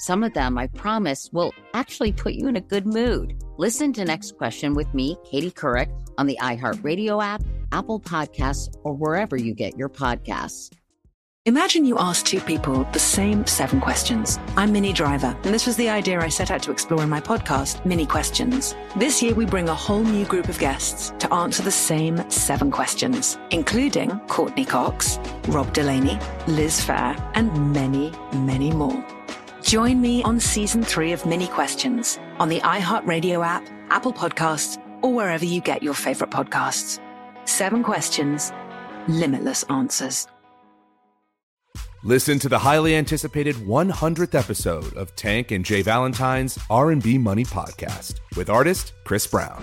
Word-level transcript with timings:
Some 0.00 0.24
of 0.24 0.32
them, 0.32 0.56
I 0.56 0.66
promise, 0.68 1.28
will 1.30 1.52
actually 1.74 2.12
put 2.12 2.32
you 2.32 2.48
in 2.48 2.56
a 2.56 2.60
good 2.62 2.86
mood. 2.86 3.38
Listen 3.58 3.92
to 3.92 4.02
Next 4.02 4.34
Question 4.38 4.72
with 4.72 4.92
me, 4.94 5.18
Katie 5.30 5.50
Couric, 5.50 5.90
on 6.16 6.26
the 6.26 6.38
iHeartRadio 6.40 7.22
app, 7.22 7.42
Apple 7.70 8.00
Podcasts, 8.00 8.74
or 8.82 8.94
wherever 8.94 9.36
you 9.36 9.52
get 9.52 9.76
your 9.76 9.90
podcasts. 9.90 10.72
Imagine 11.44 11.84
you 11.84 11.98
ask 11.98 12.24
two 12.24 12.40
people 12.40 12.84
the 12.94 12.98
same 12.98 13.46
seven 13.46 13.78
questions. 13.78 14.38
I'm 14.56 14.72
Minnie 14.72 14.94
Driver, 14.94 15.36
and 15.44 15.52
this 15.52 15.66
was 15.66 15.76
the 15.76 15.90
idea 15.90 16.18
I 16.18 16.30
set 16.30 16.50
out 16.50 16.62
to 16.62 16.70
explore 16.70 17.02
in 17.02 17.10
my 17.10 17.20
podcast, 17.20 17.84
Minnie 17.84 18.06
Questions. 18.06 18.74
This 18.96 19.22
year, 19.22 19.34
we 19.34 19.44
bring 19.44 19.68
a 19.68 19.74
whole 19.74 20.02
new 20.02 20.24
group 20.24 20.48
of 20.48 20.58
guests 20.58 21.12
to 21.18 21.30
answer 21.30 21.62
the 21.62 21.70
same 21.70 22.28
seven 22.30 22.70
questions, 22.70 23.36
including 23.50 24.18
Courteney 24.28 24.64
Cox, 24.64 25.18
Rob 25.48 25.70
Delaney, 25.74 26.18
Liz 26.46 26.80
Phair, 26.80 27.20
and 27.34 27.74
many, 27.74 28.12
many 28.32 28.70
more. 28.70 29.04
Join 29.62 30.00
me 30.00 30.22
on 30.22 30.40
season 30.40 30.82
three 30.82 31.12
of 31.12 31.26
Minnie 31.26 31.46
Questions 31.48 32.18
on 32.38 32.48
the 32.48 32.60
iHeartRadio 32.60 33.44
app, 33.44 33.68
Apple 33.90 34.12
Podcasts, 34.12 34.78
or 35.02 35.12
wherever 35.14 35.44
you 35.44 35.60
get 35.60 35.82
your 35.82 35.94
favorite 35.94 36.30
podcasts. 36.30 36.98
Seven 37.46 37.82
questions, 37.82 38.52
limitless 39.08 39.62
answers. 39.64 40.26
Listen 42.02 42.38
to 42.38 42.48
the 42.48 42.58
highly 42.58 42.96
anticipated 42.96 43.54
100th 43.56 44.34
episode 44.34 44.94
of 44.96 45.14
Tank 45.16 45.50
and 45.50 45.62
Jay 45.62 45.82
Valentine's 45.82 46.58
R&B 46.70 47.18
Money 47.18 47.44
podcast 47.44 48.20
with 48.36 48.48
artist 48.48 48.94
Chris 49.04 49.26
Brown. 49.26 49.62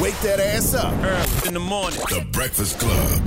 Wake 0.00 0.18
that 0.20 0.38
ass 0.38 0.74
up. 0.74 0.92
early 1.02 1.48
in 1.48 1.54
the 1.54 1.60
morning. 1.60 1.98
The 2.08 2.24
Breakfast 2.30 2.78
Club. 2.78 3.20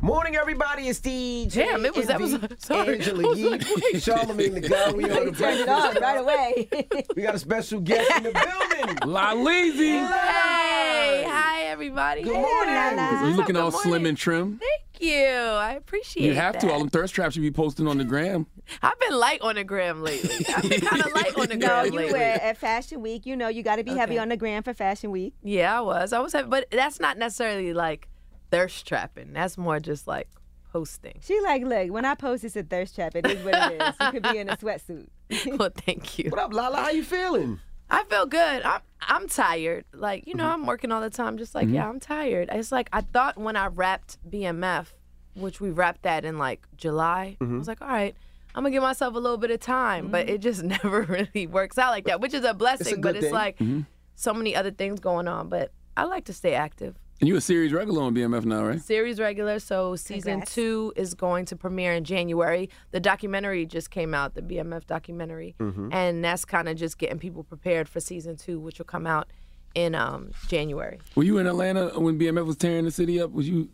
Morning, 0.00 0.34
everybody. 0.34 0.88
It's 0.88 0.98
DJ. 1.00 1.52
Damn, 1.52 1.86
it 1.86 1.94
was- 1.94 2.06
that 2.08 2.20
was- 2.20 2.34
Envy, 2.34 2.48
sorry. 2.58 2.94
Angela 2.98 3.22
I 3.24 3.28
was 3.28 3.38
Yee, 3.38 3.50
like, 3.50 3.60
wait. 3.60 3.94
Charlamagne 3.94 4.54
the 4.54 4.60
guy. 4.68 4.90
We 4.92 5.04
on 5.10 5.10
the 5.10 5.24
You 5.26 5.32
turned 5.32 5.60
it 5.60 5.68
on 5.68 5.94
right 5.94 6.18
away. 6.18 6.68
We 7.16 7.22
got 7.22 7.36
a 7.36 7.38
special 7.38 7.78
guest 7.80 8.10
in 8.16 8.22
the 8.24 8.32
building. 8.32 8.98
La 9.08 9.32
Laleezy. 9.32 10.00
Hey, 10.08 11.24
hi 11.28 11.62
everybody. 11.66 12.22
Good 12.24 12.32
morning. 12.32 13.28
You 13.30 13.36
looking 13.36 13.56
all 13.56 13.70
slim 13.70 14.04
and 14.06 14.18
trim? 14.18 14.58
Thank 14.58 14.91
you. 15.02 15.26
I 15.26 15.74
appreciate 15.74 16.24
You 16.26 16.34
have 16.34 16.58
to. 16.58 16.70
All 16.72 16.78
them 16.78 16.88
thirst 16.88 17.14
traps 17.14 17.36
you 17.36 17.42
be 17.42 17.50
posting 17.50 17.86
on 17.86 17.98
the 17.98 18.04
gram. 18.04 18.46
I've 18.82 18.98
been 19.00 19.18
light 19.18 19.40
on 19.42 19.56
the 19.56 19.64
gram 19.64 20.02
lately. 20.02 20.46
I've 20.54 20.68
been 20.68 20.80
kind 20.88 21.04
of 21.04 21.12
light 21.12 21.36
on 21.36 21.48
the 21.48 21.56
No, 21.56 21.66
gram 21.66 21.86
you 21.86 21.92
lately. 21.92 22.12
were 22.12 22.24
at 22.24 22.56
Fashion 22.56 23.02
Week. 23.02 23.26
You 23.26 23.36
know, 23.36 23.48
you 23.48 23.62
got 23.62 23.76
to 23.76 23.84
be 23.84 23.92
heavy 23.94 24.18
on 24.18 24.28
the 24.28 24.36
gram 24.36 24.62
for 24.62 24.72
Fashion 24.72 25.10
Week. 25.10 25.34
Yeah, 25.42 25.78
I 25.78 25.80
was. 25.80 26.12
I 26.12 26.20
was 26.20 26.32
heavy, 26.32 26.48
but 26.48 26.66
that's 26.70 27.00
not 27.00 27.18
necessarily 27.18 27.72
like 27.74 28.08
thirst 28.50 28.86
trapping. 28.86 29.32
That's 29.32 29.58
more 29.58 29.80
just 29.80 30.06
like 30.06 30.28
posting. 30.72 31.18
She 31.22 31.38
like, 31.40 31.62
look, 31.64 31.90
when 31.90 32.04
I 32.04 32.14
post, 32.14 32.44
it's 32.44 32.56
a 32.56 32.62
thirst 32.62 32.94
trap. 32.94 33.14
It 33.14 33.26
is 33.26 33.44
what 33.44 33.54
it 33.72 33.82
is. 33.82 33.94
You 34.00 34.10
could 34.12 34.22
be 34.22 34.38
in 34.38 34.48
a 34.48 34.56
sweatsuit. 34.56 35.08
well, 35.58 35.70
thank 35.74 36.18
you. 36.18 36.30
What 36.30 36.40
up, 36.40 36.52
Lala? 36.54 36.76
How 36.78 36.90
you 36.90 37.04
feeling? 37.04 37.60
I 37.92 38.04
feel 38.04 38.26
good. 38.26 38.62
I'm 38.62 38.80
I'm 39.00 39.28
tired. 39.28 39.84
Like 39.92 40.26
you 40.26 40.34
know, 40.34 40.44
Mm-hmm. 40.44 40.62
I'm 40.62 40.66
working 40.66 40.90
all 40.92 41.00
the 41.02 41.10
time. 41.10 41.36
Just 41.38 41.54
like 41.54 41.68
yeah, 41.68 41.88
I'm 41.88 42.00
tired. 42.00 42.48
It's 42.50 42.72
like 42.72 42.88
I 42.92 43.02
thought 43.02 43.36
when 43.38 43.54
I 43.56 43.66
wrapped 43.66 44.18
BMF, 44.28 44.86
which 45.34 45.60
we 45.60 45.70
wrapped 45.70 46.02
that 46.02 46.24
in 46.24 46.38
like 46.38 46.66
July. 46.76 47.36
I 47.40 47.44
Mm-hmm. 47.44 47.58
was 47.58 47.68
like, 47.68 47.82
all 47.82 47.88
right. 47.88 48.14
I'm 48.54 48.62
gonna 48.64 48.70
give 48.72 48.82
myself 48.82 49.14
a 49.14 49.18
little 49.18 49.38
bit 49.38 49.50
of 49.50 49.60
time, 49.60 50.08
but 50.08 50.28
it 50.28 50.40
just 50.40 50.62
never 50.74 51.02
really 51.02 51.46
works 51.46 51.78
out 51.78 51.90
like 51.90 52.04
that, 52.06 52.20
which 52.20 52.34
is 52.34 52.44
a 52.44 52.52
blessing. 52.54 53.00
but 53.00 53.02
good 53.02 53.16
it's 53.16 53.24
thing. 53.26 53.34
like 53.34 53.58
Mm-hmm. 53.58 53.80
so 54.14 54.32
many 54.34 54.56
other 54.56 54.70
things 54.70 54.98
going 55.00 55.28
on. 55.28 55.48
But 55.48 55.72
I 55.96 56.04
like 56.04 56.24
to 56.26 56.32
stay 56.32 56.54
active. 56.54 56.96
And 57.22 57.28
you 57.28 57.36
a 57.36 57.40
series 57.40 57.72
regular 57.72 58.02
on 58.02 58.16
BMF 58.16 58.44
now, 58.44 58.64
right? 58.64 58.82
Series 58.82 59.20
regular, 59.20 59.60
so 59.60 59.94
season 59.94 60.40
Congrats. 60.40 60.54
two 60.56 60.92
is 60.96 61.14
going 61.14 61.44
to 61.44 61.56
premiere 61.56 61.92
in 61.92 62.02
January. 62.02 62.68
The 62.90 62.98
documentary 62.98 63.64
just 63.64 63.92
came 63.92 64.12
out, 64.12 64.34
the 64.34 64.42
BMF 64.42 64.88
documentary, 64.88 65.54
mm-hmm. 65.60 65.92
and 65.92 66.24
that's 66.24 66.44
kind 66.44 66.68
of 66.68 66.76
just 66.76 66.98
getting 66.98 67.20
people 67.20 67.44
prepared 67.44 67.88
for 67.88 68.00
season 68.00 68.36
two, 68.38 68.58
which 68.58 68.78
will 68.78 68.86
come 68.86 69.06
out 69.06 69.28
in 69.76 69.94
um, 69.94 70.32
January. 70.48 70.98
Were 71.14 71.22
you 71.22 71.38
in 71.38 71.46
Atlanta 71.46 71.90
when 71.90 72.18
BMF 72.18 72.44
was 72.44 72.56
tearing 72.56 72.86
the 72.86 72.90
city 72.90 73.22
up? 73.22 73.30
Was 73.30 73.48
you? 73.48 73.70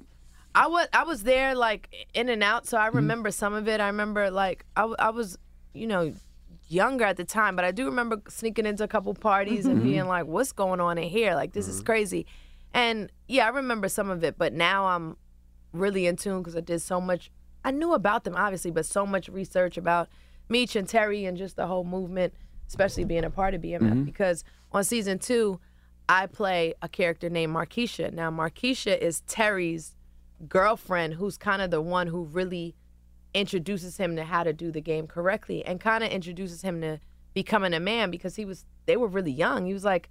I 0.55 0.67
was 0.67 0.87
I 0.93 1.05
was 1.05 1.23
there 1.23 1.55
like 1.55 1.89
in 2.13 2.29
and 2.29 2.43
out, 2.43 2.67
so 2.67 2.77
I 2.77 2.89
mm-hmm. 2.89 2.97
remember 2.97 3.31
some 3.31 3.55
of 3.55 3.67
it. 3.67 3.81
I 3.81 3.87
remember 3.87 4.31
like 4.31 4.67
I, 4.77 4.83
I 4.99 5.09
was, 5.09 5.39
you 5.73 5.87
know, 5.87 6.13
younger 6.69 7.07
at 7.07 7.17
the 7.17 7.25
time, 7.25 7.57
but 7.57 7.65
I 7.65 7.71
do 7.71 7.87
remember 7.87 8.21
sneaking 8.29 8.67
into 8.67 8.85
a 8.85 8.89
couple 8.89 9.15
parties 9.15 9.65
and 9.65 9.77
mm-hmm. 9.77 9.89
being 9.89 10.07
like, 10.07 10.27
"What's 10.27 10.53
going 10.53 10.83
on 10.83 10.99
in 10.99 11.09
here? 11.09 11.35
Like 11.35 11.55
this 11.55 11.67
is 11.67 11.81
crazy." 11.81 12.27
And 12.75 13.11
yeah, 13.27 13.47
I 13.47 13.49
remember 13.49 13.89
some 13.89 14.11
of 14.11 14.23
it, 14.25 14.37
but 14.39 14.53
now 14.53 14.87
I'm 14.87 15.17
really 15.73 16.07
in 16.07 16.17
tune 16.17 16.43
because 16.43 16.57
I 16.57 16.61
did 16.61 16.81
so 16.81 17.01
much. 17.01 17.31
I 17.65 17.71
knew 17.71 17.93
about 17.93 18.25
them 18.25 18.37
obviously, 18.37 18.71
but 18.71 18.87
so 18.87 19.07
much 19.07 19.29
research 19.29 19.77
about 19.77 20.09
Meech 20.49 20.77
and 20.77 20.89
Terry 20.89 21.25
and 21.25 21.37
just 21.37 21.57
the 21.57 21.67
whole 21.67 21.85
movement, 21.85 22.35
especially 22.69 23.05
being 23.05 23.25
a 23.25 23.31
part 23.31 23.55
of 23.55 23.63
BMF. 23.63 23.81
Mm-hmm. 23.81 24.05
Because 24.05 24.45
on 24.73 24.85
season 24.85 25.19
two, 25.19 25.61
I 26.09 26.27
play 26.27 26.75
a 26.81 26.89
character 26.89 27.29
named 27.29 27.55
Markeisha. 27.55 28.13
Now, 28.13 28.31
Markeisha 28.31 28.99
is 28.99 29.21
Terry's 29.23 29.95
girlfriend, 30.49 31.15
who's 31.15 31.37
kind 31.37 31.61
of 31.61 31.71
the 31.71 31.83
one 31.83 32.07
who 32.07 32.25
really 32.25 32.75
introduces 33.35 33.99
him 33.99 34.17
to 34.17 34.25
how 34.25 34.43
to 34.43 34.53
do 34.53 34.71
the 34.73 34.81
game 34.81 35.07
correctly 35.07 35.65
and 35.65 35.81
kind 35.81 36.03
of 36.03 36.11
introduces 36.11 36.63
him 36.63 36.81
to 36.81 36.99
becoming 37.35 37.75
a 37.75 37.81
man 37.81 38.11
because 38.11 38.37
he 38.37 38.45
was 38.45 38.65
they 38.87 38.97
were 38.97 39.07
really 39.07 39.31
young. 39.31 39.67
He 39.67 39.75
was 39.75 39.85
like 39.85 40.09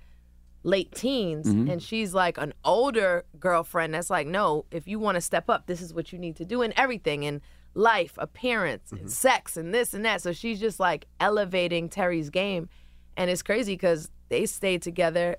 late 0.67 0.91
teens 0.93 1.47
mm-hmm. 1.47 1.69
and 1.69 1.81
she's 1.81 2.13
like 2.13 2.37
an 2.37 2.53
older 2.65 3.23
girlfriend 3.39 3.93
that's 3.93 4.09
like 4.09 4.27
no 4.27 4.65
if 4.69 4.85
you 4.85 4.99
want 4.99 5.15
to 5.15 5.21
step 5.21 5.49
up 5.49 5.65
this 5.65 5.81
is 5.81 5.93
what 5.93 6.11
you 6.11 6.19
need 6.19 6.35
to 6.35 6.43
do 6.43 6.61
in 6.61 6.73
everything 6.77 7.23
in 7.23 7.41
life 7.77 8.13
appearance 8.17 8.91
and 8.91 9.01
mm-hmm. 9.01 9.09
sex 9.09 9.55
and 9.55 9.73
this 9.73 9.93
and 9.93 10.03
that. 10.03 10.21
So 10.21 10.33
she's 10.33 10.59
just 10.59 10.79
like 10.79 11.05
elevating 11.19 11.89
terry's 11.89 12.29
game 12.29 12.69
and 13.15 13.29
it's 13.29 13.43
crazy 13.43 13.73
because 13.73 14.11
they 14.29 14.45
stayed 14.45 14.81
together 14.81 15.37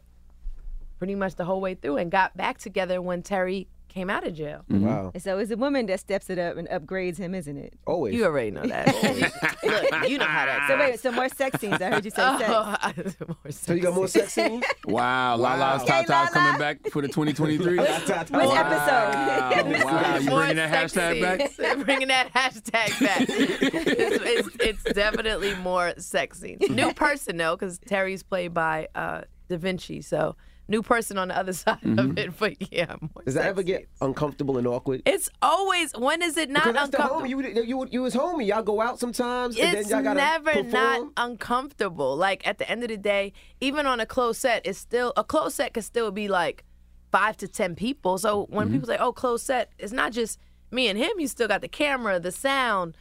pretty 0.98 1.16
much 1.16 1.34
the 1.34 1.44
whole 1.44 1.60
way 1.60 1.75
through 1.75 1.96
and 1.96 2.10
got 2.10 2.36
back 2.36 2.58
together 2.58 3.02
when 3.02 3.22
terry 3.22 3.69
came 3.88 4.11
out 4.11 4.26
of 4.26 4.35
jail. 4.35 4.64
Wow. 4.69 5.11
And 5.14 5.23
so 5.23 5.38
it's 5.38 5.50
a 5.50 5.56
woman 5.56 5.87
that 5.87 6.00
steps 6.00 6.29
it 6.31 6.38
up 6.38 6.56
and 6.56 6.69
upgrades 6.69 7.17
him, 7.17 7.35
isn't 7.35 7.56
it? 7.56 7.75
Always. 7.87 8.14
You 8.14 8.25
already 8.26 8.50
know 8.50 8.62
that. 8.67 8.87
Look, 9.64 10.08
you 10.08 10.19
know 10.19 10.25
how 10.26 10.46
that 10.46 10.67
So 10.69 10.79
wait, 10.79 11.00
so 11.00 11.12
more 11.12 11.29
sex 11.29 11.61
scenes. 11.61 11.81
I 11.81 11.90
heard 11.90 12.05
you 12.05 12.11
say 12.11 12.17
sex. 12.38 12.43
Oh, 12.49 13.26
more 13.43 13.50
So 13.50 13.73
you 13.75 13.81
got 13.82 13.94
more 13.94 14.08
sex 14.08 14.32
scenes? 14.32 14.64
Wow, 14.87 15.37
Lala's 15.37 15.82
Okay, 15.82 16.05
Top 16.05 16.06
Top 16.06 16.08
Lala. 16.08 16.31
coming 16.31 16.58
back 16.58 16.90
for 16.90 17.02
the 17.02 17.08
2023. 17.08 17.79
Which 17.79 17.88
Wow, 18.31 18.55
episode? 18.55 19.85
wow, 19.85 20.17
you 20.19 20.31
bringing 20.31 20.56
that 20.56 20.70
hashtag 20.70 21.20
back? 21.20 21.85
bringing 21.85 22.08
that 22.08 22.32
hashtag 22.32 23.00
back. 23.00 23.20
it's, 23.29 24.49
it's, 24.49 24.56
it's 24.85 24.94
definitely 24.94 25.55
more 25.56 25.93
sexy. 25.99 26.56
New 26.69 26.93
person 26.93 27.37
though, 27.37 27.56
because 27.56 27.79
Terry's 27.79 28.23
played 28.23 28.52
by 28.55 28.88
uh, 28.94 29.23
Da'Vinchi, 29.50 30.05
so 30.05 30.37
new 30.68 30.82
person 30.82 31.16
on 31.18 31.28
the 31.28 31.36
other 31.36 31.52
side 31.64 31.78
of 31.82 32.18
it. 32.18 32.38
But 32.38 32.72
yeah, 32.72 32.86
Mm-hmm. 32.86 33.06
Does 33.24 33.34
that 33.34 33.46
ever 33.46 33.62
get 33.62 33.88
uncomfortable 34.00 34.58
and 34.58 34.66
awkward? 34.66 35.02
It's 35.06 35.28
always 35.42 35.92
when 35.92 36.22
is 36.22 36.36
it 36.36 36.50
not 36.50 36.64
Because 36.64 36.74
that's 36.74 36.90
the 36.90 37.02
uncomfortable? 37.02 37.42
homie. 37.42 37.56
You, 37.56 37.62
you, 37.62 37.88
you 37.90 38.02
was 38.02 38.14
homie. 38.14 38.46
Y'all 38.46 38.62
go 38.62 38.80
out 38.80 38.98
sometimes, 39.00 39.56
and 39.58 39.72
then 39.74 39.80
It's 39.80 39.90
never 39.90 40.52
perform. 40.52 40.70
not 40.70 41.12
uncomfortable. 41.16 42.16
Like 42.16 42.46
at 42.46 42.58
the 42.58 42.68
end 42.70 42.82
of 42.82 42.88
the 42.88 42.96
day, 42.96 43.32
even 43.60 43.86
on 43.86 44.00
a 44.00 44.06
close 44.06 44.38
set, 44.38 44.62
it's 44.66 44.78
still 44.78 45.12
a 45.16 45.24
close 45.24 45.54
set 45.54 45.74
could 45.74 45.84
still 45.84 46.10
be 46.10 46.28
like 46.28 46.64
five 47.10 47.36
to 47.38 47.48
ten 47.48 47.74
people. 47.74 48.18
So 48.18 48.46
when 48.50 48.66
Mm-hmm. 48.66 48.74
people 48.74 48.88
say, 48.88 48.98
"Oh, 48.98 49.12
close 49.12 49.42
set," 49.42 49.72
it's 49.78 49.92
not 49.92 50.12
just 50.12 50.38
me 50.70 50.88
and 50.88 50.98
him. 50.98 51.10
You 51.18 51.26
still 51.28 51.48
got 51.48 51.62
the 51.62 51.68
camera, 51.68 52.20
the 52.20 52.32
sound, 52.32 52.96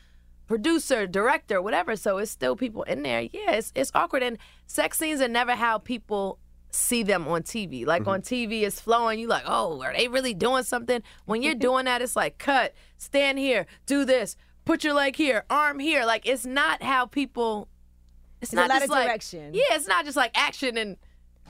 producer, 0.47 1.05
director, 1.07 1.61
whatever. 1.61 1.95
So 1.95 2.17
it's 2.17 2.31
still 2.31 2.55
people 2.55 2.83
in 2.83 3.03
there. 3.03 3.21
Yeah, 3.21 3.51
it's 3.53 3.71
it's 3.75 3.91
awkward. 3.93 4.23
And 4.23 4.37
sex 4.65 4.97
scenes 4.97 5.21
are 5.21 5.27
never 5.27 5.55
how 5.55 5.77
people 5.77 6.39
see 6.77 7.03
them 7.03 7.27
on 7.27 7.43
TV. 7.43 7.85
Like 7.85 8.01
Mm-hmm. 8.03 8.09
on 8.11 8.21
TV, 8.21 8.61
it's 8.63 8.79
flowing. 8.79 9.19
You 9.19 9.27
like, 9.27 9.43
oh, 9.45 9.81
are 9.81 9.93
they 9.95 10.07
really 10.07 10.33
doing 10.33 10.63
something? 10.63 11.01
When 11.25 11.41
you're 11.41 11.55
doing 11.55 11.85
that, 11.85 12.01
it's 12.01 12.15
like 12.15 12.37
cut, 12.37 12.73
stand 12.97 13.39
here, 13.39 13.65
do 13.85 14.05
this, 14.05 14.35
put 14.65 14.83
your 14.83 14.93
leg 14.93 15.15
here, 15.15 15.43
arm 15.49 15.79
here. 15.79 16.05
Like 16.05 16.25
it's 16.27 16.45
not 16.45 16.81
how 16.83 17.05
people. 17.05 17.67
It's, 18.41 18.51
It's 18.51 18.53
a 18.53 18.55
not 18.57 18.69
lot 18.69 18.75
just 18.75 18.83
of 18.85 18.89
like 18.91 19.07
direction. 19.07 19.53
yeah, 19.53 19.63
it's 19.71 19.87
not 19.87 20.05
just 20.05 20.15
like 20.15 20.31
action 20.37 20.77
and 20.77 20.95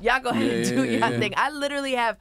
y'all 0.02 0.22
go 0.22 0.30
ahead 0.30 0.46
Yeah, 0.46 0.54
and 0.54 0.66
do 0.70 0.76
yeah, 0.76 0.82
your 0.92 1.00
yeah. 1.14 1.20
thing. 1.20 1.34
I 1.36 1.50
literally 1.52 1.94
have 1.96 2.18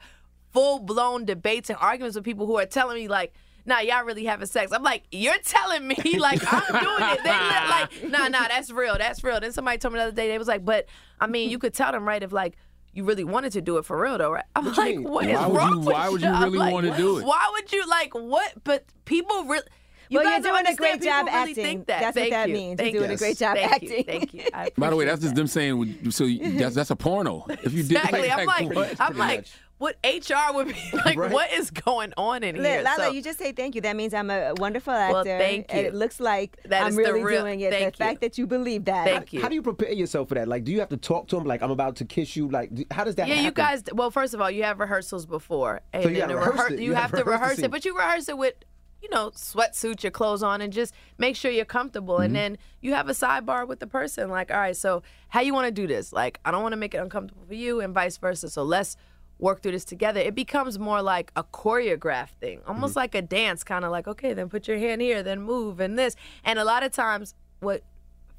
full 0.51 0.79
blown 0.79 1.23
debates 1.25 1.69
and 1.69 1.77
arguments 1.79 2.15
with 2.15 2.25
people 2.25 2.45
who 2.47 2.57
are 2.57 2.65
telling 2.65 2.95
me 2.97 3.07
like. 3.07 3.33
Nah, 3.65 3.79
y'all 3.79 4.05
really 4.05 4.23
having 4.23 4.47
sex. 4.47 4.71
I'm 4.71 4.81
like, 4.81 5.03
you're 5.11 5.37
telling 5.43 5.85
me, 5.85 5.97
like, 6.19 6.39
I'm 6.53 6.61
doing 6.81 7.09
it. 7.11 7.21
They 7.21 7.31
li- 7.31 7.69
like, 7.69 8.03
nah, 8.09 8.29
nah, 8.29 8.47
that's 8.47 8.71
real. 8.71 8.97
That's 8.97 9.21
real. 9.25 9.41
Then 9.41 9.51
somebody 9.51 9.77
told 9.77 9.93
me 9.93 9.97
the 9.99 10.03
other 10.03 10.13
day, 10.15 10.29
they 10.29 10.37
was 10.37 10.47
like, 10.47 10.63
but 10.63 10.85
I 11.19 11.27
mean, 11.27 11.49
you 11.49 11.59
could 11.59 11.73
tell 11.73 11.91
them, 11.91 12.07
right, 12.07 12.23
if 12.23 12.31
like 12.31 12.55
you 12.97 13.03
really 13.03 13.23
wanted 13.23 13.51
to 13.53 13.61
do 13.61 13.77
it 13.77 13.85
for 13.85 14.01
real, 14.01 14.17
though, 14.17 14.31
right? 14.31 14.43
I'm 14.55 14.65
What 14.65 14.77
like, 14.77 14.95
mean? 14.97 15.03
what 15.03 15.25
is 15.27 15.35
Why 15.37 15.47
would 15.47 15.55
wrong 15.57 15.71
you- 15.73 15.79
with 15.79 15.87
why 15.87 16.09
would 16.09 16.21
you 16.21 16.27
I'm 16.27 16.43
really 16.43 16.57
like, 16.57 16.73
wanna 16.73 16.97
do 16.97 17.19
it? 17.19 17.25
Why 17.25 17.49
would 17.53 17.71
you 17.71 17.87
like 17.87 18.13
what? 18.15 18.53
But 18.63 18.85
people 19.05 19.43
really. 19.45 19.63
You 20.09 20.19
well, 20.19 20.23
guys 20.25 20.43
you're 20.43 20.53
don't 20.53 20.63
doing 20.63 20.73
a 20.73 20.77
great 20.77 20.91
understand. 20.93 21.27
job 21.27 21.33
really 21.33 21.51
acting. 21.51 21.63
Think 21.65 21.87
that. 21.87 21.99
That's 21.99 22.15
Thank 22.15 22.31
what 22.31 22.37
that 22.37 22.47
you. 22.47 22.53
means. 22.53 22.77
Thank 22.79 22.93
you're 22.93 23.01
doing 23.01 23.11
you. 23.11 23.15
a 23.15 23.19
great 23.19 23.37
job 23.37 23.57
Thank 23.57 23.71
acting. 23.73 23.91
You. 23.97 24.03
Thank 24.05 24.33
you. 24.33 24.43
I 24.53 24.69
By 24.77 24.89
the 24.89 24.95
way, 24.95 25.03
appreciate 25.03 25.05
that's 25.09 25.21
just 25.21 25.35
them 25.35 25.47
saying. 25.47 26.11
So 26.11 26.23
you, 26.23 26.57
that's 26.57 26.75
that's 26.75 26.91
a 26.91 26.95
porno. 26.95 27.45
If 27.49 27.73
you 27.73 27.83
did 27.83 27.91
Exactly. 27.97 28.21
like 28.29 28.31
I'm 28.39 28.45
that, 28.69 28.75
like. 28.77 28.95
I'm 29.01 29.17
like, 29.17 29.45
what 29.79 29.95
HR 30.03 30.53
would 30.55 30.67
be 30.67 30.75
like? 31.05 31.17
Right. 31.17 31.31
What 31.31 31.51
is 31.53 31.69
going 31.71 32.13
on 32.17 32.43
in 32.43 32.55
Li- 32.61 32.67
here? 32.69 32.81
Lala, 32.81 32.95
So- 33.05 33.11
you 33.11 33.21
just 33.21 33.37
say 33.37 33.51
thank 33.51 33.75
you. 33.75 33.81
That 33.81 33.95
means 33.95 34.13
I'm 34.13 34.29
a 34.29 34.53
wonderful 34.57 34.93
actor. 34.93 35.13
Well, 35.13 35.23
thank 35.23 35.71
you. 35.71 35.79
it 35.79 35.93
looks 35.93 36.19
like 36.19 36.57
That 36.63 36.83
I'm 36.83 36.95
really 36.95 37.23
real- 37.23 37.41
doing 37.43 37.59
it. 37.59 37.71
thank 37.71 37.95
the 37.95 38.03
you. 38.03 38.09
fact 38.09 38.21
that 38.21 38.37
you 38.37 38.47
believe 38.47 38.85
that. 38.85 39.05
Thank 39.07 39.33
you. 39.33 39.41
How 39.41 39.49
do 39.49 39.55
you 39.55 39.61
prepare 39.61 39.91
yourself 39.91 40.29
for 40.29 40.35
that? 40.35 40.47
Like, 40.47 40.63
do 40.63 40.71
you 40.71 40.79
have 40.79 40.89
to 40.89 40.97
talk 40.97 41.27
to 41.27 41.37
him? 41.37 41.43
Like, 41.43 41.61
I'm 41.61 41.71
about 41.71 41.95
to 41.97 42.05
kiss 42.05 42.35
you. 42.35 42.49
Like, 42.49 42.73
do- 42.73 42.85
how 42.91 43.03
does 43.03 43.15
that 43.15 43.27
yeah, 43.27 43.35
happen? 43.35 43.45
you 43.45 43.51
guys. 43.51 43.83
Well, 43.93 44.09
first 44.11 44.33
of 44.33 44.41
all, 44.41 44.49
you 44.49 44.63
have 44.63 44.79
rehearsals 44.79 45.25
before, 45.25 45.81
and 45.93 46.03
So 46.03 46.09
you 46.09 46.15
then 46.17 46.29
gotta 46.29 46.39
rehearse 46.51 46.71
it. 46.71 46.79
you, 46.79 46.85
You 46.87 46.93
have 46.95 47.11
gotta 47.11 47.23
rehearse 47.23 47.39
the 47.39 47.41
rehearse 47.43 47.55
scene. 47.57 47.65
it. 47.65 47.71
But 47.71 47.85
you 47.85 47.95
rehearse 47.97 48.29
it 48.29 48.37
with, 48.37 48.55
you 49.01 49.09
know, 49.11 49.29
sweatsuit, 49.29 50.01
your 50.01 50.11
clothes 50.11 50.41
on, 50.41 50.59
and 50.59 50.73
just 50.73 50.91
make 51.19 51.35
sure 51.35 51.51
you're 51.51 51.65
comfortable. 51.65 52.15
Mm-hmm. 52.15 52.23
And 52.23 52.35
then 52.35 52.57
you 52.81 52.95
have 52.95 53.09
a 53.09 53.13
sidebar 53.13 53.67
with 53.67 53.79
the 53.79 53.85
person. 53.85 54.31
Like, 54.31 54.49
all 54.49 54.57
right, 54.57 54.75
so 54.75 55.03
how 55.29 55.41
you 55.41 55.53
want 55.53 55.67
to 55.67 55.71
do 55.71 55.85
this? 55.85 56.11
Like, 56.11 56.39
I 56.43 56.49
don't 56.49 56.63
want 56.63 56.73
to 56.73 56.77
make 56.77 56.95
it 56.95 56.97
uncomfortable 56.97 57.45
for 57.47 57.53
you, 57.53 57.79
and 57.79 57.93
vice 57.93 58.17
versa. 58.17 58.49
So 58.49 58.63
let's 58.63 58.97
work 59.39 59.61
through 59.61 59.73
this 59.73 59.85
together. 59.85 60.19
It 60.19 60.33
becomes 60.35 60.79
more 60.79 61.01
like 61.01 61.31
a 61.35 61.43
choreographed 61.43 62.35
thing, 62.39 62.61
almost 62.67 62.91
Mm-hmm. 62.91 62.99
like 62.99 63.15
a 63.15 63.21
dance, 63.21 63.63
kind 63.63 63.85
of 63.85 63.91
like, 63.91 64.07
okay, 64.07 64.33
then 64.33 64.49
put 64.49 64.67
your 64.67 64.77
hand 64.77 65.01
here, 65.01 65.21
then 65.23 65.41
move, 65.41 65.79
and 65.79 65.97
this. 65.97 66.15
And 66.43 66.57
a 66.57 66.63
lot 66.65 66.83
of 66.83 66.91
times, 66.91 67.33
what 67.59 67.83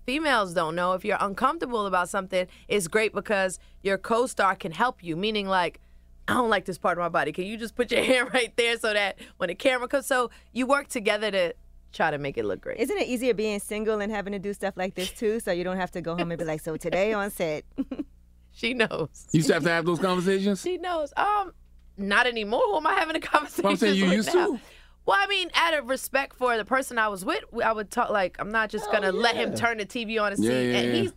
females 0.07 0.55
don't 0.55 0.75
know 0.75 0.95
if 0.95 1.05
you're 1.05 1.19
uncomfortable 1.21 1.85
about 1.85 2.09
something 2.09 2.47
it's 2.67 2.89
great 2.89 3.13
because 3.13 3.59
your 3.83 3.99
co-star 3.99 4.57
can 4.57 4.73
help 4.73 5.05
you 5.05 5.15
meaning 5.15 5.47
like 5.47 5.81
i 6.27 6.33
don't 6.33 6.49
like 6.49 6.65
this 6.65 6.79
part 6.79 6.97
of 6.97 7.03
my 7.03 7.11
body 7.11 7.31
can 7.31 7.45
you 7.45 7.59
just 7.59 7.75
put 7.75 7.91
your 7.93 8.03
hand 8.11 8.31
right 8.33 8.57
there 8.57 8.79
so 8.79 8.95
that 8.95 9.19
when 9.37 9.49
the 9.49 9.55
camera 9.55 9.87
comes 9.87 10.07
so 10.07 10.31
you 10.55 10.67
work 10.67 10.89
together 10.89 11.31
to 11.31 11.53
try 11.93 12.11
to 12.11 12.17
make 12.17 12.39
it 12.39 12.47
look 12.47 12.59
great 12.63 12.79
Isn't 12.81 12.97
it 12.97 13.07
easier 13.07 13.35
being 13.35 13.61
single 13.61 14.01
and 14.01 14.11
having 14.11 14.33
to 14.33 14.39
do 14.39 14.55
stuff 14.55 14.79
like 14.79 14.95
this 14.95 15.11
too? 15.21 15.41
So 15.41 15.53
you 15.53 15.63
don't 15.63 15.77
have 15.77 15.91
to 15.91 16.01
go 16.01 16.17
home 16.17 16.31
and 16.31 16.39
be 16.39 16.45
like, 16.47 16.61
so 16.61 16.77
today 16.79 17.13
on 17.13 17.31
set. 17.31 17.65
she 18.61 18.75
knows 18.75 19.27
You 19.33 19.39
used 19.39 19.49
to 19.49 19.55
have 19.55 19.63
to 19.65 19.71
have 19.71 19.85
those 19.87 19.99
conversations. 20.01 20.61
she 20.63 20.77
knows 20.79 21.13
um 21.17 21.53
not 21.97 22.27
anymore 22.27 22.63
who 22.67 22.77
am 22.77 22.87
i 22.87 22.95
having 22.95 23.17
a 23.17 23.21
conversation 23.33 23.65
Well, 23.65 23.73
I'm 23.73 23.77
saying 23.79 23.97
you 23.97 24.05
with 24.07 24.13
used 24.15 24.35
now? 24.35 24.47
to. 24.47 24.61
well, 25.07 25.17
I 25.19 25.27
mean, 25.27 25.49
out 25.55 25.75
of 25.75 25.89
respect 25.89 26.35
for 26.37 26.57
the 26.57 26.65
person 26.65 26.99
I 26.99 27.09
was 27.09 27.25
with, 27.25 27.43
I 27.65 27.73
would 27.73 27.91
talk 27.91 28.11
like 28.11 28.37
I'm 28.39 28.51
not 28.51 28.69
just 28.71 28.91
gonna 28.93 29.11
let 29.13 29.35
him 29.37 29.55
turn 29.55 29.79
the 29.79 29.87
TV 29.87 30.21
on 30.23 30.33
and 30.33 30.43
Yeah, 30.45 30.51
see. 30.51 30.71
yeah, 30.73 30.79
and 30.79 30.87
yeah. 30.97 31.03
he 31.03 31.11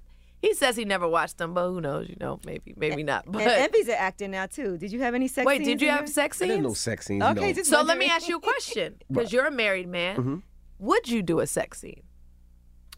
he 0.47 0.53
says 0.55 0.75
he 0.75 0.85
never 0.85 1.07
watched 1.07 1.37
them, 1.37 1.53
but 1.53 1.67
who 1.69 1.81
knows? 1.81 2.09
You 2.09 2.15
know, 2.19 2.39
maybe 2.45 2.73
maybe 2.75 3.03
not. 3.03 3.25
But 3.27 3.41
and 3.43 3.51
Envy's 3.51 3.89
an 3.89 3.95
actor 4.09 4.27
now 4.27 4.47
too. 4.47 4.75
Did 4.77 4.91
you 4.91 5.01
have 5.01 5.13
any 5.13 5.27
sex 5.27 5.45
wait, 5.45 5.57
scenes 5.57 5.67
did 5.67 5.81
you 5.81 5.87
in 5.89 5.93
have 5.93 6.01
your- 6.03 6.07
sex 6.07 6.39
There's 6.39 6.51
scenes? 6.51 6.63
no 6.63 6.73
sex 6.73 7.05
scenes. 7.05 7.21
Okay, 7.23 7.47
no. 7.47 7.53
just 7.53 7.69
So 7.69 7.81
let 7.83 7.97
me 7.99 8.07
ask 8.07 8.27
you 8.27 8.37
a 8.37 8.41
question, 8.41 8.95
because 9.07 9.31
you're 9.33 9.45
a 9.45 9.51
married 9.51 9.87
man. 9.89 10.15
Mm-hmm. 10.17 10.35
Would 10.79 11.09
you 11.09 11.21
do 11.21 11.41
a 11.41 11.45
sex 11.47 11.79
scene? 11.81 12.01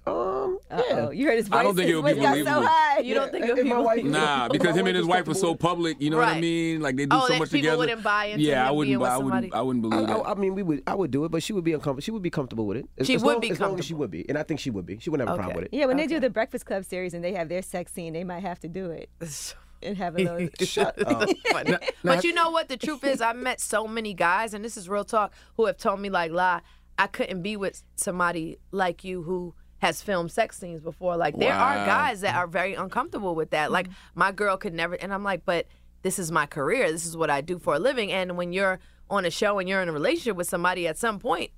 Um, 0.05 0.59
Uh-oh, 0.69 1.11
you 1.11 1.25
heard 1.27 1.38
his 1.38 1.47
voice. 1.47 1.59
I 1.59 1.63
don't 1.63 1.75
think 1.77 1.89
it 1.89 1.95
would 1.95 2.05
be 2.05 2.13
voice 2.13 2.21
got 2.23 2.33
so 2.35 2.44
believable. 2.44 2.67
high. 2.67 3.00
You 3.00 3.13
don't 3.15 3.31
think 3.31 3.45
if 3.45 3.51
it 3.51 3.55
would 3.55 3.67
my 3.67 3.77
be 3.77 3.83
wife- 3.83 4.03
Nah, 4.03 4.47
because 4.51 4.75
him 4.75 4.85
and 4.88 4.97
his 4.97 5.05
wife 5.05 5.27
were 5.27 5.33
so 5.33 5.55
public. 5.55 6.01
You 6.01 6.09
know 6.09 6.17
what 6.17 6.27
I 6.27 6.41
mean? 6.41 6.81
Like 6.81 6.97
they 6.97 7.05
do 7.05 7.15
Oh, 7.15 7.21
so 7.21 7.27
that 7.33 7.39
much 7.39 7.51
people 7.51 7.59
together. 7.61 7.77
wouldn't 7.77 8.03
buy 8.03 8.25
into 8.25 8.44
yeah, 8.44 8.67
I 8.67 8.71
wouldn't. 8.71 8.89
being 8.89 9.00
buy- 9.00 9.03
with 9.05 9.11
I 9.13 9.17
wouldn't. 9.17 9.31
somebody? 9.44 9.53
I 9.53 9.61
wouldn't 9.61 9.81
believe 9.81 10.09
I, 10.09 10.13
that. 10.13 10.27
I 10.27 10.33
mean, 10.33 10.55
we 10.55 10.63
would. 10.63 10.83
I 10.85 10.95
would 10.95 11.11
do 11.11 11.23
it, 11.23 11.29
but 11.31 11.41
she 11.41 11.53
would 11.53 11.63
be 11.63 11.71
uncomfortable. 11.71 12.01
She 12.01 12.11
would 12.11 12.21
be 12.21 12.29
comfortable 12.29 12.65
with 12.67 12.77
it. 12.77 12.89
As, 12.97 13.07
She 13.07 13.15
as 13.15 13.23
would 13.23 13.31
long, 13.33 13.39
be 13.39 13.51
as 13.51 13.59
long 13.61 13.79
as 13.79 13.85
she 13.85 13.94
would 13.94 14.11
be, 14.11 14.27
and 14.27 14.38
I 14.38 14.44
think 14.44 14.59
she 14.59 14.69
would 14.71 14.85
be. 14.85 15.00
She 15.00 15.09
wouldn't 15.09 15.29
have 15.29 15.35
a 15.35 15.39
problem 15.41 15.55
with 15.55 15.65
it. 15.71 15.77
Yeah, 15.77 15.85
when 15.85 15.95
they 15.95 16.07
do 16.07 16.19
the 16.19 16.29
Breakfast 16.29 16.65
Club 16.65 16.83
series 16.83 17.13
and 17.13 17.23
they 17.23 17.33
have 17.33 17.47
their 17.47 17.61
sex 17.61 17.94
scene, 17.94 18.11
they 18.11 18.25
might 18.25 18.41
have 18.41 18.59
to 18.59 18.67
do 18.67 18.91
it 18.91 19.09
and 19.81 19.95
have 19.97 20.15
a 20.15 20.17
little. 20.17 20.50
Shut 20.65 21.01
up. 21.07 21.29
Funny. 21.51 21.77
but 22.03 22.25
you 22.25 22.33
know 22.33 22.50
what? 22.51 22.67
The 22.67 22.75
truth 22.77 23.05
is, 23.05 23.21
I've 23.21 23.38
met 23.38 23.61
so 23.61 23.88
many 23.88 24.13
guys, 24.13 24.53
and 24.53 24.65
this 24.65 24.75
is 24.75 24.89
real 24.89 25.05
talk, 25.05 25.33
who 25.55 25.65
have 25.67 25.77
told 25.77 26.01
me 26.01 26.09
like, 26.09 26.31
"Lie, 26.31 26.59
I 27.00 27.07
couldn't 27.07 27.41
be 27.41 27.55
with 27.55 27.83
somebody 27.95 28.57
like 28.72 29.05
you 29.05 29.22
who." 29.24 29.53
Has 29.83 30.01
filmed 30.01 30.31
sex 30.31 30.57
scenes 30.57 30.79
before. 30.79 31.17
Like 31.17 31.37
there 31.37 31.53
are 31.53 31.75
guys 31.85 32.21
that 32.21 32.35
are 32.35 32.47
very 32.47 32.73
uncomfortable 32.73 33.35
with 33.35 33.49
that. 33.49 33.69
Like 33.69 33.87
mm-hmm. 33.87 34.19
my 34.19 34.31
girl 34.31 34.55
could 34.55 34.73
never, 34.73 34.95
and 34.95 35.13
I'm 35.13 35.25
like, 35.25 35.43
but 35.43 35.67
this 36.03 36.19
is 36.19 36.31
my 36.31 36.45
career. 36.45 36.89
This 36.89 37.05
is 37.05 37.17
what 37.17 37.29
I 37.29 37.41
do 37.41 37.59
for 37.59 37.75
a 37.75 37.79
living. 37.79 38.09
And 38.09 38.37
when 38.37 38.53
you're 38.53 38.79
on 39.09 39.25
a 39.25 39.29
show 39.29 39.59
and 39.59 39.67
you're 39.67 39.81
in 39.81 39.89
a 39.89 39.91
relationship 39.91 40.37
with 40.37 40.47
somebody, 40.47 40.87
at 40.87 40.97
some 40.97 41.19
point, 41.19 41.51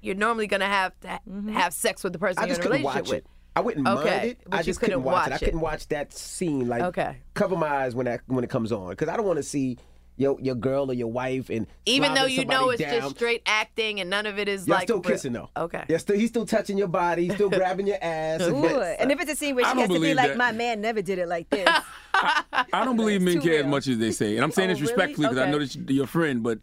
you're 0.00 0.14
normally 0.14 0.46
gonna 0.46 0.64
have 0.64 0.98
to 1.00 1.08
mm-hmm. 1.08 1.48
have 1.50 1.74
sex 1.74 2.02
with 2.02 2.14
the 2.14 2.18
person 2.18 2.42
I 2.42 2.46
you're 2.46 2.54
in 2.54 2.60
a 2.60 2.62
couldn't 2.62 2.78
relationship 2.78 3.04
watch 3.04 3.10
with. 3.10 3.24
it. 3.24 3.30
I 3.56 3.60
wouldn't 3.60 3.86
Okay, 3.88 4.10
mind 4.10 4.24
it. 4.30 4.38
but 4.44 4.58
I 4.58 4.62
just 4.62 4.80
couldn't 4.80 4.94
couldn't 4.94 5.04
watch 5.04 5.26
it. 5.28 5.32
I 5.34 5.38
couldn't 5.38 5.60
watch 5.60 5.88
that 5.88 6.12
scene. 6.14 6.68
Like, 6.68 6.82
Okay. 6.82 7.16
cover 7.34 7.56
my 7.56 7.68
eyes 7.68 7.94
when 7.94 8.06
that 8.06 8.20
when 8.26 8.42
it 8.42 8.50
comes 8.50 8.72
on, 8.72 8.90
because 8.90 9.08
I 9.08 9.16
don't 9.16 9.26
want 9.26 9.38
to 9.38 9.42
see 9.42 9.76
your 10.18 10.38
your 10.40 10.54
girl 10.54 10.90
or 10.90 10.94
your 10.94 11.10
wife 11.10 11.50
and 11.50 11.66
Even 11.84 12.14
though 12.14 12.24
you 12.24 12.44
know 12.44 12.70
it's 12.70 12.80
somebody 12.80 13.00
just 13.00 13.16
straight 13.16 13.42
acting 13.46 14.00
and 14.00 14.08
none 14.08 14.24
of 14.26 14.38
it 14.38 14.48
is 14.48 14.66
Y'all 14.66 14.76
like 14.76 14.84
still 14.84 15.00
kissing 15.00 15.32
though. 15.32 15.50
Okay. 15.56 15.84
Yeah, 15.88 15.98
still 15.98 16.16
he's 16.16 16.30
still 16.30 16.46
touching 16.46 16.78
your 16.78 16.88
body, 16.88 17.24
he's 17.24 17.34
still 17.34 17.50
grabbing 17.58 17.86
your 17.86 17.98
ass. 18.00 18.40
and- 18.40 18.54
Ooh, 18.56 18.66
and 18.80 19.12
if 19.12 19.20
it's 19.20 19.32
a 19.32 19.36
scene 19.36 19.54
where 19.54 19.64
I 19.66 19.68
she 19.70 19.74
don't 19.78 19.90
has 19.90 19.96
to 19.96 20.00
be 20.00 20.14
like, 20.14 20.28
that. 20.28 20.36
"My 20.38 20.52
man 20.52 20.80
never 20.80 21.02
did 21.02 21.18
it 21.18 21.28
like 21.28 21.50
this," 21.50 21.68
I 22.14 22.64
don't 22.84 22.96
believe 22.96 23.20
men 23.22 23.34
too 23.34 23.40
care 23.42 23.60
as 23.60 23.66
much 23.66 23.86
as 23.88 23.98
they 23.98 24.10
say, 24.12 24.36
and 24.36 24.44
I'm 24.44 24.50
saying 24.52 24.70
Oh, 24.70 24.74
this 24.74 24.80
respectfully 24.82 25.26
because 25.28 25.38
I 25.38 25.42
Okay. 25.42 25.50
know 25.52 25.58
that 25.58 25.74
you're 25.74 25.90
your 25.90 26.06
friend, 26.06 26.42
but 26.42 26.58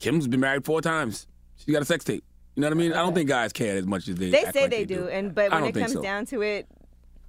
Kim's 0.00 0.26
been 0.28 0.40
married 0.40 0.64
four 0.64 0.80
times. 0.80 1.26
She 1.56 1.72
got 1.72 1.82
a 1.82 1.84
sex 1.84 2.04
tape. 2.04 2.24
You 2.54 2.62
know 2.62 2.68
what 2.68 2.74
I 2.74 2.76
mean? 2.76 2.92
I 2.92 2.96
don't 2.96 3.14
think 3.14 3.28
guys 3.28 3.52
care 3.52 3.76
as 3.76 3.86
much 3.86 4.08
as 4.08 4.16
they. 4.16 4.30
they 4.30 4.42
act 4.44 4.52
say 4.54 4.62
like 4.62 4.70
they, 4.70 4.84
they 4.84 4.94
do, 4.96 5.08
and 5.08 5.32
but 5.34 5.52
when 5.52 5.64
it 5.64 5.74
comes 5.74 5.92
so. 5.92 6.02
down 6.02 6.26
to 6.26 6.42
it, 6.42 6.66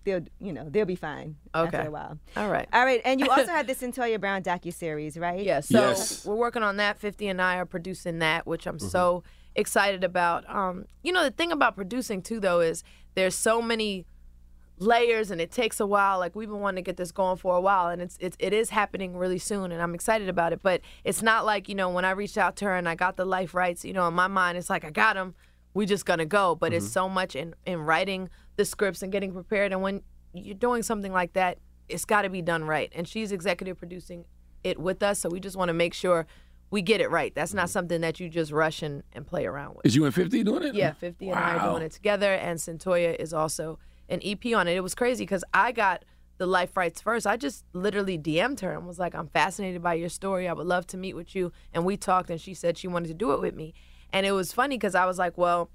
they'll 0.10 0.26
you 0.40 0.54
know 0.54 0.68
they'll 0.70 0.86
be 0.86 0.96
fine 0.96 1.36
Okay. 1.56 1.78
after 1.78 1.88
a 1.88 1.92
while. 1.92 2.18
All 2.36 2.50
right. 2.50 2.68
All 2.74 2.86
right, 2.86 3.02
and 3.06 3.20
you 3.20 3.30
also 3.36 3.48
have 3.48 3.68
this 3.68 3.82
Cyntoia 3.82 4.20
Brown 4.20 4.44
docu 4.44 4.74
series, 4.74 5.18
right? 5.18 5.44
Yeah, 5.46 5.60
so 5.62 5.80
Yes. 5.80 6.26
we're 6.26 6.36
working 6.36 6.64
on 6.64 6.78
that. 6.78 7.00
50 7.00 7.28
and 7.28 7.42
I 7.42 7.58
are 7.58 7.66
producing 7.66 8.20
that, 8.20 8.46
which 8.48 8.66
I'm 8.68 8.78
Mm-hmm. 8.78 8.88
so 8.88 9.24
excited 9.56 10.04
about. 10.04 10.48
Um, 10.50 10.86
you 11.04 11.12
know, 11.12 11.24
the 11.24 11.32
thing 11.32 11.52
about 11.52 11.76
producing 11.76 12.22
too, 12.22 12.40
though, 12.40 12.60
is 12.62 12.84
there's 13.16 13.36
so 13.36 13.62
many 13.62 14.06
layers 14.78 15.30
and 15.30 15.42
it 15.42 15.52
takes 15.52 15.80
a 15.80 15.86
while. 15.86 16.20
Like 16.20 16.36
we've 16.36 16.48
been 16.50 16.62
wanting 16.62 16.84
to 16.84 16.88
get 16.90 16.98
this 16.98 17.12
going 17.12 17.38
for 17.38 17.56
a 17.56 17.62
while, 17.62 17.88
and 17.90 18.02
it's, 18.02 18.18
it's 18.20 18.38
it 18.40 18.54
is 18.54 18.70
happening 18.70 19.16
really 19.18 19.40
soon, 19.40 19.72
and 19.72 19.82
I'm 19.82 19.94
excited 19.96 20.30
about 20.30 20.54
it. 20.54 20.62
But 20.64 20.82
it's 21.04 21.22
not 21.22 21.46
like 21.46 21.68
you 21.70 21.76
know 21.76 21.90
when 21.90 22.06
I 22.06 22.12
reached 22.12 22.38
out 22.38 22.56
to 22.58 22.66
her 22.66 22.76
and 22.76 22.88
I 22.88 22.96
got 22.96 23.18
the 23.18 23.26
life 23.26 23.54
rights. 23.54 23.84
You 23.86 23.94
know, 23.94 24.08
in 24.08 24.14
my 24.14 24.28
mind, 24.28 24.58
it's 24.58 24.70
like 24.70 24.86
I 24.86 24.90
got 24.92 25.16
them. 25.16 25.36
We 25.74 25.86
just 25.86 26.06
gonna 26.06 26.26
go. 26.26 26.56
But 26.56 26.74
it's 26.74 26.88
so 26.90 27.10
much 27.10 27.36
in 27.36 27.54
in 27.66 27.80
writing 27.80 28.30
the 28.60 28.66
scripts 28.66 29.02
and 29.02 29.12
getting 29.12 29.32
prepared. 29.32 29.72
And 29.72 29.82
when 29.82 30.02
you're 30.34 30.54
doing 30.54 30.84
something 30.84 31.14
like 31.14 31.34
that, 31.34 31.58
it's 31.88 32.06
got 32.06 32.24
to 32.24 32.30
be 32.30 32.42
done 32.42 32.66
right. 32.66 32.92
And 32.94 33.08
she's 33.08 33.32
executive 33.32 33.80
producing 33.80 34.26
it 34.64 34.78
with 34.78 35.02
us, 35.02 35.20
so 35.20 35.30
we 35.30 35.40
just 35.40 35.56
want 35.56 35.70
to 35.70 35.74
make 35.74 35.94
sure 35.94 36.28
we 36.70 36.82
get 36.82 37.00
it 37.00 37.10
right. 37.10 37.34
That's 37.34 37.54
not 37.54 37.64
mm-hmm. 37.64 37.72
something 37.72 38.02
that 38.02 38.20
you 38.20 38.30
just 38.30 38.52
rush 38.52 38.84
and, 38.84 39.02
and 39.14 39.26
play 39.26 39.46
around 39.46 39.76
with. 39.76 39.86
Is 39.86 39.96
you 39.96 40.04
and 40.06 40.14
50 40.14 40.44
doing 40.44 40.64
it? 40.64 40.76
Yeah, 40.76 40.92
50 40.92 41.30
and 41.30 41.40
I 41.40 41.56
are 41.56 41.72
doing 41.72 41.82
it 41.82 41.94
together, 41.94 42.34
and 42.34 42.60
Cyntoia 42.60 43.16
is 43.18 43.34
also 43.34 43.80
an 44.10 44.20
EP 44.24 44.54
on 44.54 44.68
it. 44.68 44.76
It 44.76 44.82
was 44.82 44.94
crazy 44.94 45.24
because 45.24 45.46
I 45.54 45.72
got 45.72 46.04
the 46.38 46.46
life 46.46 46.76
rights 46.76 47.02
first. 47.02 47.26
I 47.26 47.38
just 47.38 47.64
literally 47.72 48.20
DM'd 48.20 48.60
her 48.60 48.74
and 48.74 48.86
was 48.86 49.00
like, 49.00 49.16
I'm 49.16 49.28
fascinated 49.28 49.82
by 49.82 49.94
your 49.94 50.10
story. 50.10 50.50
I 50.50 50.54
would 50.54 50.68
love 50.68 50.86
to 50.88 50.98
meet 50.98 51.16
with 51.16 51.34
you. 51.34 51.54
And 51.74 51.86
we 51.86 51.96
talked, 51.96 52.30
and 52.30 52.40
she 52.40 52.54
said 52.54 52.78
she 52.78 52.90
wanted 52.90 53.08
to 53.08 53.14
do 53.14 53.32
it 53.32 53.40
with 53.40 53.56
me. 53.56 53.74
And 54.12 54.26
it 54.26 54.34
was 54.34 54.52
funny 54.52 54.76
because 54.76 54.96
I 54.96 55.06
was 55.06 55.18
like, 55.18 55.38
well, 55.38 55.70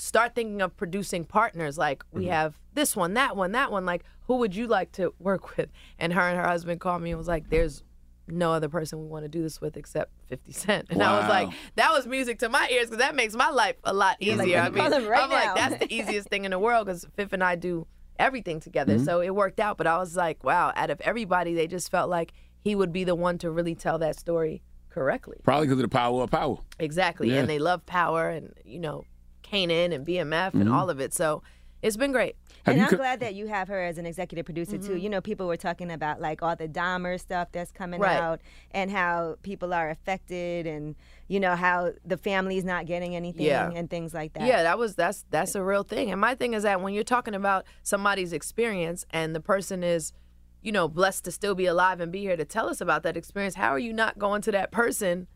start 0.00 0.34
thinking 0.34 0.62
of 0.62 0.76
producing 0.76 1.24
partners. 1.24 1.76
Like, 1.76 2.02
we 2.12 2.26
have 2.26 2.58
this 2.74 2.96
one, 2.96 3.14
that 3.14 3.36
one, 3.36 3.52
that 3.52 3.70
one. 3.70 3.84
Like, 3.84 4.02
who 4.26 4.36
would 4.36 4.54
you 4.56 4.66
like 4.66 4.92
to 4.92 5.12
work 5.20 5.56
with? 5.56 5.70
And 5.98 6.12
her 6.12 6.20
and 6.22 6.38
her 6.38 6.46
husband 6.48 6.80
called 6.80 7.02
me 7.02 7.10
and 7.10 7.18
was 7.18 7.28
like, 7.28 7.50
there's 7.50 7.82
no 8.26 8.52
other 8.52 8.68
person 8.68 9.00
we 9.00 9.06
want 9.08 9.24
to 9.24 9.28
do 9.28 9.42
this 9.42 9.60
with 9.60 9.76
except 9.76 10.12
50 10.28 10.52
Cent. 10.52 10.86
And 10.90 11.02
I 11.02 11.18
was 11.18 11.28
like, 11.28 11.48
that 11.74 11.92
was 11.92 12.06
music 12.06 12.38
to 12.38 12.48
my 12.48 12.68
ears 12.70 12.86
because 12.86 12.98
that 12.98 13.14
makes 13.16 13.34
my 13.34 13.50
life 13.50 13.74
a 13.84 13.92
lot 13.92 14.16
easier. 14.20 14.36
like, 14.36 14.54
I 14.54 14.62
"Let 14.62 14.72
me 14.72 14.80
call 14.80 14.90
mean, 14.90 15.08
right 15.08 15.22
I'm 15.24 15.30
like, 15.30 15.54
that's 15.56 15.78
the 15.84 15.92
easiest 15.94 16.28
thing 16.28 16.44
in 16.44 16.52
the 16.52 16.58
world 16.58 16.86
because 16.86 17.06
Fifth 17.16 17.32
and 17.32 17.42
I 17.42 17.56
do 17.56 17.86
everything 18.18 18.60
together. 18.60 18.98
Mhm. 18.98 19.04
So 19.04 19.20
it 19.20 19.34
worked 19.34 19.58
out. 19.60 19.76
But 19.78 19.86
I 19.86 19.98
was 19.98 20.14
like, 20.16 20.44
wow, 20.44 20.72
out 20.76 20.90
of 20.90 21.00
everybody, 21.00 21.54
they 21.54 21.66
just 21.66 21.90
felt 21.90 22.08
like 22.08 22.32
he 22.60 22.74
would 22.76 22.92
be 22.92 23.02
the 23.04 23.14
one 23.16 23.36
to 23.38 23.50
really 23.50 23.74
tell 23.74 23.98
that 23.98 24.16
story 24.18 24.62
correctly. 24.90 25.38
Probably 25.42 25.66
because 25.66 25.78
of 25.78 25.82
the 25.82 25.88
power 25.88 26.22
of 26.22 26.30
power. 26.30 26.58
Exactly. 26.78 27.30
Yeah. 27.30 27.40
And 27.40 27.48
they 27.50 27.58
love 27.58 27.84
power 27.86 28.28
and, 28.28 28.52
you 28.64 28.78
know, 28.78 29.04
Kanan 29.50 29.92
and 29.94 30.04
BMF 30.06 30.54
and 30.54 30.64
Mhm. 30.68 30.72
all 30.74 30.90
of 30.90 31.00
it. 31.00 31.12
So 31.14 31.42
it's 31.82 31.96
been 31.96 32.12
great. 32.12 32.36
and 32.66 32.78
I'm 32.78 32.90
glad 32.94 33.20
that 33.20 33.34
you 33.34 33.46
have 33.48 33.68
her 33.68 33.82
as 33.82 33.96
an 33.96 34.04
executive 34.04 34.44
producer 34.44 34.76
too. 34.76 34.92
Mhm. 34.96 35.00
You 35.00 35.08
know, 35.08 35.20
people 35.22 35.46
were 35.46 35.56
talking 35.56 35.90
about 35.90 36.20
like 36.20 36.42
all 36.42 36.54
the 36.54 36.68
Dahmer 36.68 37.18
stuff 37.18 37.48
that's 37.52 37.72
coming 37.72 37.98
Right. 38.00 38.18
out 38.18 38.42
and 38.70 38.90
how 38.90 39.36
people 39.42 39.72
are 39.72 39.88
affected 39.88 40.66
and 40.66 40.94
you 41.26 41.40
know 41.40 41.56
how 41.56 41.92
the 42.04 42.18
family's 42.18 42.64
not 42.64 42.84
getting 42.84 43.16
anything 43.16 43.46
Yeah. 43.46 43.70
and 43.74 43.88
things 43.88 44.12
like 44.12 44.34
that. 44.34 44.46
Yeah, 44.46 44.62
that 44.62 44.78
was 44.78 44.94
that's 44.94 45.24
that's 45.30 45.54
a 45.54 45.64
real 45.64 45.82
thing. 45.82 46.10
And 46.12 46.20
my 46.20 46.34
thing 46.34 46.52
is 46.52 46.64
that 46.64 46.82
when 46.82 46.92
you're 46.92 47.02
talking 47.02 47.34
about 47.34 47.64
somebody's 47.82 48.34
experience 48.34 49.06
and 49.10 49.34
the 49.34 49.40
person 49.40 49.82
is, 49.82 50.12
you 50.60 50.70
know, 50.72 50.86
blessed 50.86 51.24
to 51.24 51.30
still 51.32 51.54
be 51.54 51.64
alive 51.64 51.98
and 51.98 52.12
be 52.12 52.20
here 52.20 52.36
to 52.36 52.44
tell 52.44 52.68
us 52.68 52.82
about 52.82 53.02
that 53.04 53.16
experience, 53.16 53.54
how 53.54 53.70
are 53.70 53.78
you 53.78 53.94
not 53.94 54.18
going 54.18 54.42
to 54.42 54.52
that 54.52 54.70
person 54.70 55.28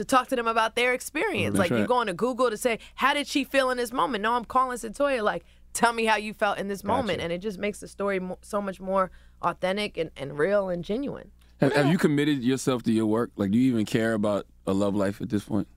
to 0.00 0.04
talk 0.06 0.28
to 0.28 0.36
them 0.36 0.46
about 0.48 0.74
their 0.76 0.94
experience? 0.94 1.56
That's 1.56 1.70
like 1.70 1.78
you're 1.78 1.86
going 1.86 2.06
to 2.06 2.14
Google 2.14 2.48
to 2.50 2.56
say, 2.56 2.78
how 2.94 3.12
did 3.14 3.26
she 3.26 3.44
feel 3.44 3.68
in 3.70 3.76
this 3.76 3.92
moment? 3.92 4.22
No, 4.22 4.32
I'm 4.32 4.46
calling 4.46 4.78
Cyntoia 4.78 5.22
like, 5.22 5.44
tell 5.74 5.92
me 5.92 6.06
how 6.06 6.16
you 6.16 6.32
felt 6.34 6.58
in 6.58 6.68
this 6.68 6.82
moment, 6.82 7.20
and 7.20 7.32
it 7.32 7.38
just 7.38 7.58
makes 7.58 7.80
the 7.80 7.86
story 7.88 8.18
mo- 8.18 8.38
so 8.42 8.60
much 8.62 8.80
more 8.80 9.10
authentic 9.42 9.96
and, 9.98 10.10
and 10.16 10.38
real 10.38 10.68
and 10.70 10.82
genuine. 10.84 11.30
Have, 11.60 11.74
have 11.74 11.86
you 11.88 11.98
committed 11.98 12.42
yourself 12.42 12.82
to 12.84 12.92
your 12.92 13.06
work? 13.06 13.30
Like, 13.36 13.50
do 13.50 13.58
you 13.58 13.70
even 13.70 13.84
care 13.84 14.14
about 14.14 14.46
a 14.66 14.72
love 14.72 14.96
life 14.96 15.20
at 15.20 15.28
this 15.28 15.44
point? 15.44 15.68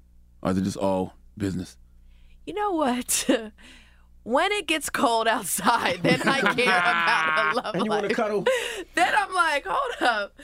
Or 0.42 0.52
is 0.52 0.58
it 0.58 0.64
just 0.64 0.78
all 0.78 1.14
business? 1.38 1.78
You 2.46 2.54
know 2.54 2.72
what? 2.72 3.30
when 4.24 4.52
it 4.54 4.68
gets 4.68 4.90
cold 4.90 5.28
outside, 5.28 6.00
then 6.02 6.22
I 6.22 6.40
care 6.56 6.64
about 6.78 7.54
a 7.54 7.56
love 7.58 7.76
And 7.76 7.84
you 7.86 7.90
wanna 7.92 8.08
life. 8.08 8.16
cuddle? 8.16 8.46
Then 8.96 9.14
I'm 9.18 9.34
like, 9.34 9.66
hold 9.68 10.10
up, 10.10 10.40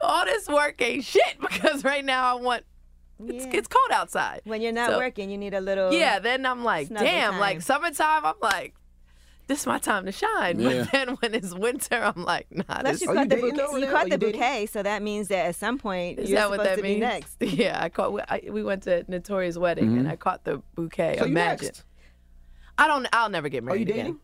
all 0.00 0.24
this 0.24 0.46
work 0.48 0.80
ain't 0.80 1.04
shit 1.04 1.40
because 1.40 1.82
right 1.84 2.04
now 2.04 2.36
I 2.36 2.40
want. 2.40 2.64
It's, 3.26 3.46
it's 3.54 3.68
cold 3.68 3.90
outside. 3.92 4.40
When 4.44 4.60
you're 4.60 4.72
not 4.72 4.90
So- 4.90 4.98
working, 4.98 5.30
you 5.30 5.38
need 5.38 5.54
a 5.54 5.60
little 5.60 5.92
Yeah, 5.92 6.18
then 6.18 6.44
I'm 6.46 6.64
like, 6.64 6.88
damn, 6.88 7.32
time. 7.32 7.40
like 7.40 7.62
summertime, 7.62 8.24
I'm 8.24 8.34
like, 8.42 8.74
this 9.46 9.60
is 9.60 9.66
my 9.66 9.78
time 9.78 10.06
to 10.06 10.12
shine. 10.12 10.58
Yeah. 10.58 10.82
But 10.84 10.90
then 10.92 11.08
when 11.20 11.34
it's 11.34 11.54
winter, 11.54 11.96
I'm 11.96 12.24
like, 12.24 12.46
nah, 12.50 12.64
Plus 12.64 12.82
this 12.94 13.02
you 13.02 13.08
caught 13.14 13.28
the 13.28 13.36
bouquet, 13.36 13.80
you 13.80 13.86
caught 13.86 14.08
the 14.08 14.18
bouquet, 14.18 14.66
so 14.66 14.82
that 14.82 15.02
means 15.02 15.28
that 15.28 15.46
at 15.46 15.54
some 15.54 15.78
point 15.78 16.18
Is 16.18 16.30
you're 16.30 16.40
that 16.40 16.50
what 16.50 16.62
that 16.64 16.76
to 16.76 16.82
means? 16.82 16.96
be 16.96 17.00
next. 17.00 17.36
Yeah, 17.40 17.78
I 17.82 17.88
caught. 17.88 18.12
we- 18.14 18.22
I, 18.28 18.40
we 18.50 18.62
went 18.62 18.82
to 18.84 19.04
Notorious 19.06 19.56
wedding 19.58 19.96
and 19.98 20.06
Mhm. 20.06 20.10
I 20.10 20.16
caught 20.16 20.44
the 20.44 20.62
bouquet. 20.74 21.16
So 21.18 21.26
you 21.26 21.30
Imagine. 21.32 21.66
next. 21.66 21.84
I 22.78 22.86
don't. 22.88 23.06
I'll 23.12 23.28
never 23.28 23.48
get 23.48 23.62
Are 23.62 23.66
married 23.66 23.88
you 23.88 23.94
again. 23.94 24.18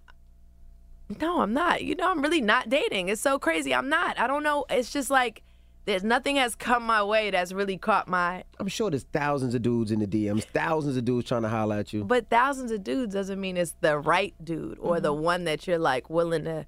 No, 1.20 1.40
I'm 1.40 1.52
not. 1.52 1.82
You 1.82 1.96
know, 1.96 2.10
I'm 2.10 2.22
really 2.22 2.40
not 2.40 2.68
dating. 2.68 3.08
It's 3.08 3.20
so 3.20 3.38
crazy. 3.38 3.74
I'm 3.74 3.88
not. 3.88 4.18
I 4.18 4.26
don't 4.26 4.42
know. 4.42 4.64
It's 4.70 4.92
just 4.92 5.10
like 5.10 5.42
there's 5.90 6.04
nothing 6.04 6.36
has 6.36 6.54
come 6.54 6.84
my 6.84 7.02
way 7.02 7.30
that's 7.30 7.52
really 7.52 7.76
caught 7.76 8.06
my. 8.06 8.44
I'm 8.60 8.68
sure 8.68 8.90
there's 8.90 9.02
thousands 9.12 9.54
of 9.56 9.62
dudes 9.62 9.90
in 9.90 9.98
the 9.98 10.06
DMs, 10.06 10.44
thousands 10.44 10.96
of 10.96 11.04
dudes 11.04 11.26
trying 11.26 11.42
to 11.42 11.48
holler 11.48 11.76
at 11.76 11.92
you. 11.92 12.04
But 12.04 12.30
thousands 12.30 12.70
of 12.70 12.84
dudes 12.84 13.12
doesn't 13.12 13.40
mean 13.40 13.56
it's 13.56 13.74
the 13.80 13.98
right 13.98 14.32
dude 14.42 14.78
or 14.78 15.00
the 15.00 15.12
mm-hmm. 15.12 15.22
one 15.24 15.44
that 15.44 15.66
you're 15.66 15.78
like 15.78 16.08
willing 16.08 16.44
to 16.44 16.64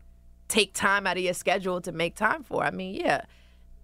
take 0.48 0.74
time 0.74 1.06
out 1.06 1.16
of 1.16 1.22
your 1.22 1.34
schedule 1.34 1.80
to 1.82 1.92
make 1.92 2.16
time 2.16 2.42
for. 2.42 2.64
I 2.64 2.70
mean, 2.70 2.96
yeah. 2.96 3.22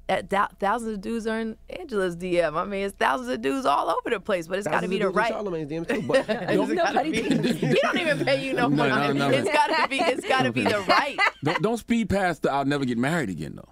That 0.08 0.30
thou- 0.30 0.48
thousands 0.58 0.94
of 0.94 1.00
dudes 1.02 1.26
are 1.26 1.38
in 1.38 1.56
Angela's 1.68 2.16
DM. 2.16 2.56
I 2.56 2.64
mean, 2.64 2.86
it's 2.86 2.96
thousands 2.96 3.28
of 3.28 3.42
dudes 3.42 3.66
all 3.66 3.90
over 3.90 4.08
the 4.08 4.18
place, 4.18 4.48
but 4.48 4.58
it's 4.58 4.66
got 4.66 4.80
to 4.80 4.88
be 4.88 4.98
the 4.98 5.10
right. 5.10 5.30
Charlamagne's 5.30 5.70
DMs 5.70 5.86
too, 5.86 6.00
but 6.00 6.24
It's 6.28 6.74
gotta 6.74 7.02
be- 7.04 7.68
we 7.68 7.80
don't 7.82 7.98
even 7.98 8.24
pay 8.24 8.42
you 8.42 8.54
no 8.54 8.68
No, 8.68 8.88
money. 8.88 9.18
no, 9.18 9.28
no. 9.28 9.36
It's 9.36 9.50
gotta 9.52 9.86
be. 9.86 9.98
It's 10.00 10.26
gotta 10.26 10.50
be 10.50 10.64
the 10.64 10.80
right. 10.88 11.18
Don't, 11.44 11.62
don't 11.62 11.76
speed 11.76 12.08
past 12.08 12.42
the 12.42 12.50
I'll 12.50 12.64
never 12.64 12.86
get 12.86 12.96
married 12.96 13.28
again, 13.28 13.56
though. 13.56 13.68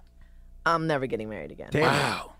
I'm 0.75 0.87
never 0.87 1.05
getting 1.07 1.29
married 1.29 1.51
again. 1.51 1.69
Wow. 1.73 2.33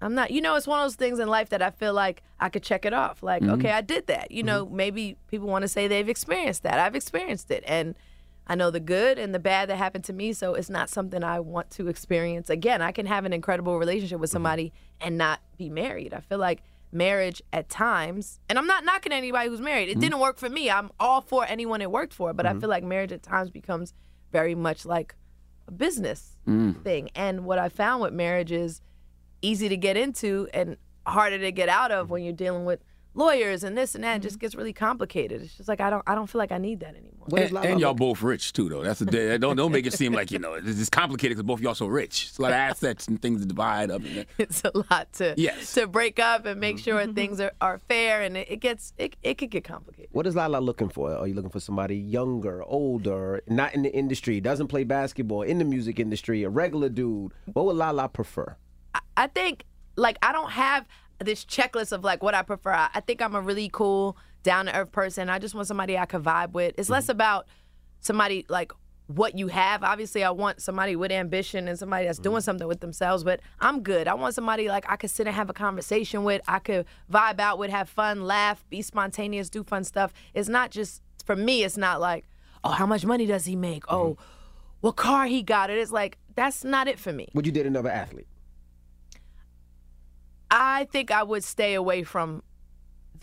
I'm 0.00 0.14
not. 0.14 0.30
You 0.30 0.40
know, 0.40 0.54
it's 0.56 0.66
one 0.66 0.80
of 0.80 0.84
those 0.84 0.96
things 0.96 1.18
in 1.18 1.28
life 1.28 1.48
that 1.50 1.62
I 1.62 1.70
feel 1.70 1.94
like 1.94 2.22
I 2.40 2.48
could 2.48 2.62
check 2.62 2.84
it 2.84 2.92
off. 2.92 3.22
Like, 3.22 3.42
Mhm. 3.42 3.52
okay, 3.54 3.70
I 3.70 3.80
did 3.80 4.06
that. 4.08 4.30
You 4.30 4.42
know, 4.42 4.66
maybe 4.66 5.16
people 5.28 5.46
want 5.48 5.62
to 5.62 5.68
say 5.68 5.88
they've 5.88 6.08
experienced 6.08 6.62
that. 6.64 6.78
I've 6.78 6.94
experienced 6.94 7.50
it, 7.50 7.64
and 7.66 7.94
I 8.46 8.54
know 8.54 8.70
the 8.70 8.80
good 8.80 9.18
and 9.18 9.34
the 9.34 9.38
bad 9.38 9.70
that 9.70 9.76
happened 9.76 10.04
to 10.04 10.12
me. 10.12 10.32
So 10.34 10.54
it's 10.54 10.68
not 10.68 10.90
something 10.90 11.24
I 11.24 11.40
want 11.40 11.70
to 11.72 11.88
experience 11.88 12.50
again. 12.50 12.82
I 12.82 12.92
can 12.92 13.06
have 13.06 13.24
an 13.24 13.32
incredible 13.32 13.78
relationship 13.78 14.20
with 14.20 14.28
somebody 14.30 14.72
and 15.00 15.16
not 15.16 15.40
be 15.56 15.70
married. 15.70 16.12
I 16.12 16.20
feel 16.20 16.38
like 16.38 16.62
marriage 16.92 17.42
at 17.52 17.68
times, 17.70 18.40
and 18.48 18.58
I'm 18.58 18.66
not 18.66 18.84
knocking 18.84 19.12
anybody 19.12 19.48
who's 19.48 19.60
married. 19.62 19.88
It 19.88 19.96
Mhm. 19.96 20.00
didn't 20.02 20.18
work 20.20 20.36
for 20.38 20.48
me. 20.50 20.70
I'm 20.70 20.90
all 21.00 21.22
for 21.22 21.44
anyone 21.46 21.80
it 21.80 21.90
worked 21.90 22.12
for, 22.12 22.32
but 22.34 22.44
I 22.46 22.52
Mhm. 22.52 22.60
feel 22.60 22.68
like 22.68 22.84
marriage 22.84 23.10
at 23.12 23.22
times 23.22 23.48
becomes 23.50 23.94
very 24.30 24.54
much 24.54 24.84
like 24.84 25.14
a 25.68 25.72
business 25.72 26.36
Mm. 26.46 26.82
thing. 26.82 27.08
And 27.14 27.44
what 27.44 27.58
I 27.58 27.68
found 27.68 28.02
with 28.02 28.12
marriage 28.12 28.52
is 28.52 28.80
easy 29.40 29.68
to 29.68 29.76
get 29.76 29.96
into 29.96 30.46
and 30.52 30.76
harder 31.06 31.38
to 31.38 31.52
get 31.52 31.68
out 31.68 31.90
of 31.90 32.10
when 32.10 32.22
you're 32.22 32.32
dealing 32.34 32.64
with 32.64 32.80
lawyers 33.14 33.64
and 33.64 33.76
this 33.76 33.94
and 33.94 34.04
that. 34.04 34.16
It 34.16 34.22
just 34.22 34.36
mm-hmm. 34.36 34.40
gets 34.40 34.54
really 34.54 34.72
complicated. 34.72 35.42
It's 35.42 35.56
just 35.56 35.68
like 35.68 35.80
I 35.80 35.90
don't 35.90 36.02
I 36.06 36.14
don't 36.14 36.26
feel 36.26 36.38
like 36.38 36.52
I 36.52 36.58
need 36.58 36.80
that 36.80 36.94
anymore. 36.94 37.10
And, 37.36 37.56
and 37.56 37.80
y'all 37.80 37.94
both 37.94 38.22
rich 38.22 38.52
too, 38.52 38.68
though. 38.68 38.82
That's 38.82 39.00
the 39.00 39.38
don't 39.38 39.56
don't 39.56 39.72
make 39.72 39.86
it 39.86 39.94
seem 39.94 40.12
like 40.12 40.30
you 40.30 40.38
know 40.38 40.54
it's 40.54 40.76
just 40.78 40.92
complicated 40.92 41.36
because 41.36 41.46
both 41.46 41.60
y'all 41.60 41.74
so 41.74 41.86
rich. 41.86 42.26
It's 42.28 42.38
a 42.38 42.42
lot 42.42 42.50
of 42.50 42.56
assets 42.70 43.08
and 43.08 43.20
things 43.20 43.40
to 43.40 43.46
divide 43.46 43.90
up. 43.90 44.02
And 44.04 44.26
it's 44.38 44.62
a 44.64 44.72
lot 44.90 45.12
to 45.14 45.34
Yes. 45.36 45.74
to 45.74 45.86
break 45.86 46.18
up 46.18 46.46
and 46.46 46.60
make 46.60 46.76
mm-hmm. 46.76 46.82
sure 46.82 47.00
mm-hmm. 47.00 47.14
things 47.14 47.40
are, 47.40 47.52
are 47.60 47.78
fair 47.78 48.22
and 48.22 48.36
it, 48.36 48.50
it 48.50 48.56
gets 48.60 48.92
it, 48.98 49.16
it 49.22 49.38
could 49.38 49.50
get 49.50 49.64
complicated. 49.64 50.10
What 50.12 50.26
is 50.26 50.36
Lala 50.36 50.58
looking 50.58 50.88
for? 50.88 51.14
Are 51.14 51.26
you 51.26 51.34
looking 51.34 51.50
for 51.50 51.60
somebody 51.60 51.96
younger, 51.96 52.62
older, 52.64 53.42
not 53.48 53.74
in 53.74 53.82
the 53.82 53.94
industry, 53.94 54.40
doesn't 54.40 54.68
play 54.68 54.84
basketball, 54.84 55.42
in 55.42 55.58
the 55.58 55.64
music 55.64 55.98
industry, 55.98 56.42
a 56.42 56.50
regular 56.50 56.88
dude? 56.88 57.32
What 57.52 57.66
would 57.66 57.76
Lala 57.76 58.08
prefer? 58.08 58.56
I 59.16 59.28
think 59.28 59.64
like 59.96 60.18
I 60.22 60.32
don't 60.32 60.50
have 60.50 60.86
this 61.18 61.44
checklist 61.44 61.92
of 61.92 62.04
like 62.04 62.22
what 62.22 62.34
I 62.34 62.42
prefer. 62.42 62.72
I, 62.72 62.90
I 62.94 63.00
think 63.00 63.22
I'm 63.22 63.34
a 63.34 63.40
really 63.40 63.68
cool, 63.72 64.16
down 64.42 64.66
to 64.66 64.76
earth 64.76 64.92
person. 64.92 65.28
I 65.28 65.38
just 65.38 65.54
want 65.54 65.66
somebody 65.66 65.98
I 65.98 66.06
could 66.06 66.22
vibe 66.22 66.52
with. 66.52 66.74
It's 66.78 66.90
less 66.90 67.04
mm-hmm. 67.04 67.12
about 67.12 67.46
somebody 68.00 68.46
like 68.48 68.72
what 69.06 69.36
you 69.36 69.48
have. 69.48 69.82
Obviously, 69.82 70.24
I 70.24 70.30
want 70.30 70.60
somebody 70.60 70.96
with 70.96 71.12
ambition 71.12 71.68
and 71.68 71.78
somebody 71.78 72.06
that's 72.06 72.18
doing 72.18 72.36
mm-hmm. 72.36 72.44
something 72.44 72.68
with 72.68 72.80
themselves, 72.80 73.24
but 73.24 73.40
I'm 73.60 73.82
good. 73.82 74.08
I 74.08 74.14
want 74.14 74.34
somebody 74.34 74.68
like 74.68 74.84
I 74.88 74.96
could 74.96 75.10
sit 75.10 75.26
and 75.26 75.34
have 75.34 75.50
a 75.50 75.54
conversation 75.54 76.24
with, 76.24 76.40
I 76.46 76.58
could 76.58 76.86
vibe 77.12 77.40
out 77.40 77.58
with, 77.58 77.70
have 77.70 77.88
fun, 77.88 78.22
laugh, 78.22 78.64
be 78.70 78.82
spontaneous, 78.82 79.50
do 79.50 79.64
fun 79.64 79.84
stuff. 79.84 80.12
It's 80.32 80.48
not 80.48 80.70
just 80.70 81.02
for 81.24 81.36
me, 81.36 81.64
it's 81.64 81.76
not 81.76 82.00
like, 82.00 82.26
oh, 82.62 82.70
how 82.70 82.86
much 82.86 83.04
money 83.04 83.26
does 83.26 83.44
he 83.44 83.56
make? 83.56 83.84
Oh, 83.88 84.10
mm-hmm. 84.10 84.22
what 84.80 84.96
car 84.96 85.26
he 85.26 85.42
got? 85.42 85.70
It 85.70 85.78
is 85.78 85.92
like 85.92 86.18
that's 86.34 86.64
not 86.64 86.88
it 86.88 86.98
for 86.98 87.12
me. 87.12 87.28
Would 87.34 87.46
you 87.46 87.52
date 87.52 87.66
another 87.66 87.90
athlete? 87.90 88.26
I 90.56 90.84
think 90.84 91.10
I 91.10 91.24
would 91.24 91.42
stay 91.42 91.74
away 91.74 92.04
from 92.04 92.44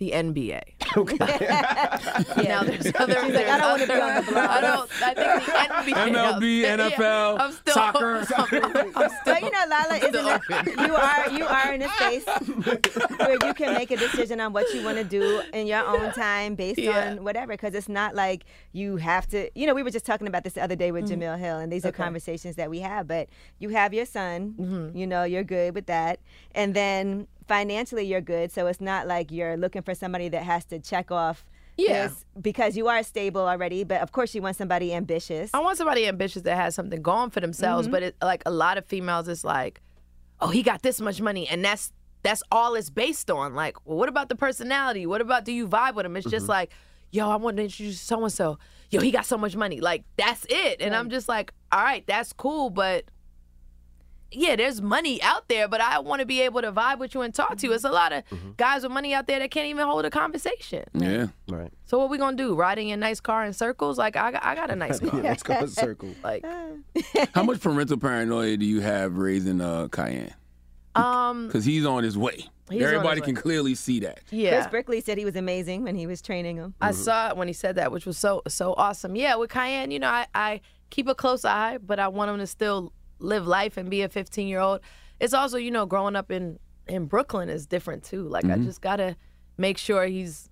the 0.01 0.11
NBA. 0.11 0.61
Okay. 0.97 1.15
Now 2.49 2.63
there's 2.63 2.91
other. 2.99 3.15
She's 3.23 3.33
like, 3.33 3.47
I 3.47 3.57
don't 3.59 3.71
wanna 3.79 3.87
be 3.87 3.93
on 4.01 4.15
the 4.25 4.31
block. 4.31 4.49
I 4.49 4.59
don't. 4.59 4.89
I 5.01 5.83
think 5.83 5.95
the 5.95 6.01
NBA. 6.01 6.33
MLB, 6.33 6.61
Yeah, 6.63 6.77
NFL, 6.77 7.39
I'm 7.39 7.51
still, 7.53 7.73
soccer. 7.73 8.15
I'm 8.17 8.25
still, 8.25 9.09
But 9.25 9.41
you 9.41 9.51
know, 9.51 9.63
Lala 9.69 9.95
isn't 9.97 10.15
open. 10.15 10.67
it, 10.67 10.87
you 10.87 10.95
are 10.95 11.29
you 11.31 11.45
are 11.45 11.73
in 11.73 11.81
a 11.83 11.87
space 11.95 12.25
where 13.19 13.37
you 13.47 13.53
can 13.53 13.73
make 13.75 13.91
a 13.91 13.95
decision 13.95 14.41
on 14.41 14.51
what 14.51 14.73
you 14.73 14.83
want 14.83 14.97
to 14.97 15.05
do 15.05 15.41
in 15.53 15.65
your 15.67 15.85
own 15.85 16.11
time 16.11 16.55
based 16.55 16.79
Yeah. 16.79 17.11
on 17.11 17.23
whatever. 17.23 17.53
Because 17.53 17.73
it's 17.73 17.87
not 17.87 18.13
like 18.13 18.43
you 18.73 18.97
have 18.97 19.27
to. 19.29 19.49
You 19.55 19.67
know, 19.67 19.73
we 19.73 19.83
were 19.83 19.91
just 19.91 20.05
talking 20.05 20.27
about 20.27 20.43
this 20.43 20.53
the 20.53 20.63
other 20.63 20.75
day 20.75 20.91
with 20.91 21.05
Mhm. 21.09 21.19
Jemele 21.21 21.39
Hill, 21.39 21.57
and 21.59 21.71
these 21.71 21.85
are 21.85 21.91
conversations 21.93 22.57
that 22.57 22.69
we 22.69 22.79
have. 22.79 23.07
But 23.07 23.29
you 23.59 23.69
have 23.69 23.93
your 23.93 24.05
son. 24.05 24.55
Mm-hmm. 24.59 24.97
You 24.97 25.07
know, 25.07 25.23
you're 25.23 25.43
good 25.45 25.73
with 25.73 25.85
that, 25.85 26.19
and 26.53 26.73
then 26.73 27.27
financially 27.51 28.03
you're 28.05 28.21
good. 28.21 28.51
So 28.51 28.67
it's 28.67 28.79
not 28.79 29.07
like 29.07 29.29
you're 29.31 29.57
looking 29.57 29.81
for 29.81 29.93
somebody 29.93 30.29
that 30.29 30.43
has 30.43 30.63
to 30.65 30.79
check 30.79 31.11
off. 31.11 31.45
Yeah. 31.77 32.07
this 32.07 32.25
because 32.39 32.77
you 32.77 32.87
are 32.89 33.01
stable 33.01 33.41
already, 33.41 33.83
but 33.83 34.01
of 34.01 34.11
course 34.11 34.35
you 34.35 34.41
want 34.41 34.55
somebody 34.55 34.93
ambitious. 34.93 35.49
I 35.53 35.59
want 35.61 35.77
somebody 35.77 36.05
ambitious 36.07 36.43
that 36.43 36.55
has 36.55 36.75
something 36.75 37.01
going 37.01 37.29
for 37.31 37.39
themselves. 37.39 37.87
Mhm. 37.87 37.91
But 37.91 38.03
it, 38.03 38.15
like 38.21 38.43
a 38.45 38.51
lot 38.51 38.77
of 38.77 38.85
females, 38.85 39.27
it's 39.27 39.43
like, 39.43 39.81
oh, 40.41 40.49
he 40.49 40.61
got 40.63 40.81
this 40.83 41.01
much 41.01 41.19
money, 41.21 41.47
and 41.47 41.63
that's 41.65 41.91
that's 42.23 42.43
all 42.51 42.75
it's 42.75 42.89
based 42.91 43.31
on. 43.31 43.55
Like, 43.55 43.75
well, 43.85 43.97
what 43.97 44.09
about 44.09 44.29
the 44.29 44.35
personality? 44.35 45.05
What 45.07 45.21
about 45.21 45.43
do 45.43 45.51
you 45.51 45.67
vibe 45.67 45.95
with 45.95 46.05
him? 46.05 46.15
It's 46.17 46.29
just 46.29 46.43
Mm-hmm. 46.43 46.51
like, 46.51 46.71
yo, 47.09 47.29
I 47.29 47.37
want 47.37 47.57
to 47.57 47.63
introduce 47.63 47.99
so 47.99 48.21
and 48.23 48.31
so. 48.31 48.59
Yo, 48.91 48.99
he 49.01 49.09
got 49.09 49.25
so 49.25 49.37
much 49.37 49.55
money. 49.55 49.79
Like, 49.79 50.03
that's 50.17 50.45
it. 50.49 50.81
And 50.81 50.93
I'm 50.95 51.09
just 51.09 51.27
like, 51.27 51.51
all 51.71 51.81
right, 51.81 52.05
that's 52.05 52.31
cool, 52.33 52.69
but 52.69 53.05
yeah, 54.31 54.55
there's 54.55 54.81
money 54.81 55.21
out 55.21 55.47
there, 55.49 55.67
but 55.67 55.81
I 55.81 55.99
want 55.99 56.19
to 56.21 56.25
be 56.25 56.41
able 56.41 56.61
to 56.61 56.71
vibe 56.71 56.99
with 56.99 57.13
you 57.13 57.21
and 57.21 57.33
talk 57.33 57.57
to 57.57 57.67
you. 57.67 57.73
It's 57.73 57.83
a 57.83 57.91
lot 57.91 58.13
of 58.13 58.23
Mm-hmm. 58.31 58.51
guys 58.57 58.83
with 58.83 58.91
money 58.91 59.13
out 59.13 59.27
there 59.27 59.39
that 59.39 59.51
can't 59.51 59.67
even 59.67 59.85
hold 59.85 60.05
a 60.05 60.09
conversation. 60.09 60.83
Yeah. 60.93 61.27
Right. 61.49 61.71
So 61.85 61.97
what 61.99 62.09
we 62.09 62.17
gonna 62.17 62.37
do? 62.37 62.55
Riding 62.55 62.89
in 62.89 62.99
a 62.99 63.01
nice 63.01 63.19
car 63.19 63.43
in 63.45 63.53
circles? 63.53 63.97
Like 63.97 64.15
I 64.15 64.31
got, 64.31 64.43
I 64.45 64.55
got 64.55 64.69
a 64.71 64.75
nice 64.75 64.99
car. 65.09 65.19
Let's 65.21 65.43
go 65.43 65.57
in 65.57 65.63
a 65.65 65.67
circle. 65.67 66.09
Like, 66.23 66.45
How 67.33 67.43
much 67.43 67.59
parental 67.61 67.97
paranoia 67.97 68.57
do 68.57 68.65
you 68.65 68.79
have 68.81 69.17
raising 69.17 69.59
uh, 69.61 69.87
Kiyan? 69.89 70.31
um, 70.95 71.47
Because 71.47 71.65
he's 71.65 71.85
on 71.85 72.03
his 72.03 72.17
way. 72.17 72.45
He's 72.69 72.83
Everybody 72.83 73.19
can 73.21 73.35
clearly 73.35 73.75
see 73.75 73.99
that. 74.01 74.19
yeah. 74.29 74.53
Chris 74.53 74.67
Brickley 74.67 75.01
said 75.01 75.17
he 75.17 75.25
was 75.25 75.35
amazing 75.35 75.83
when 75.83 75.95
he 75.95 76.07
was 76.07 76.21
training 76.21 76.55
him. 76.55 76.73
I 76.79 76.91
saw 76.91 77.29
it 77.29 77.35
when 77.37 77.47
he 77.49 77.53
said 77.53 77.75
that, 77.75 77.91
which 77.91 78.05
was 78.05 78.17
so 78.17 78.43
so 78.47 78.73
awesome. 78.77 79.15
Yeah, 79.17 79.35
with 79.35 79.49
Kiyan, 79.51 79.91
you 79.91 79.99
know, 79.99 80.07
I, 80.07 80.25
I 80.33 80.61
keep 80.89 81.07
a 81.09 81.15
close 81.15 81.43
eye, 81.43 81.79
but 81.79 81.99
I 81.99 82.07
want 82.07 82.31
him 82.31 82.37
to 82.37 82.47
still 82.47 82.93
live 83.21 83.47
life 83.47 83.77
and 83.77 83.89
be 83.89 84.01
a 84.01 84.09
15 84.09 84.47
year 84.47 84.59
old. 84.59 84.81
It's 85.19 85.33
also, 85.33 85.57
you 85.57 85.71
know, 85.71 85.85
growing 85.85 86.15
up 86.15 86.31
in 86.31 86.59
in 86.87 87.05
Brooklyn 87.05 87.49
is 87.49 87.65
different 87.67 88.03
too. 88.03 88.27
Like 88.27 88.45
I 88.45 88.49
mm-hmm. 88.49 88.65
just 88.65 88.81
gotta 88.81 89.15
make 89.57 89.77
sure 89.77 90.05
he's 90.05 90.49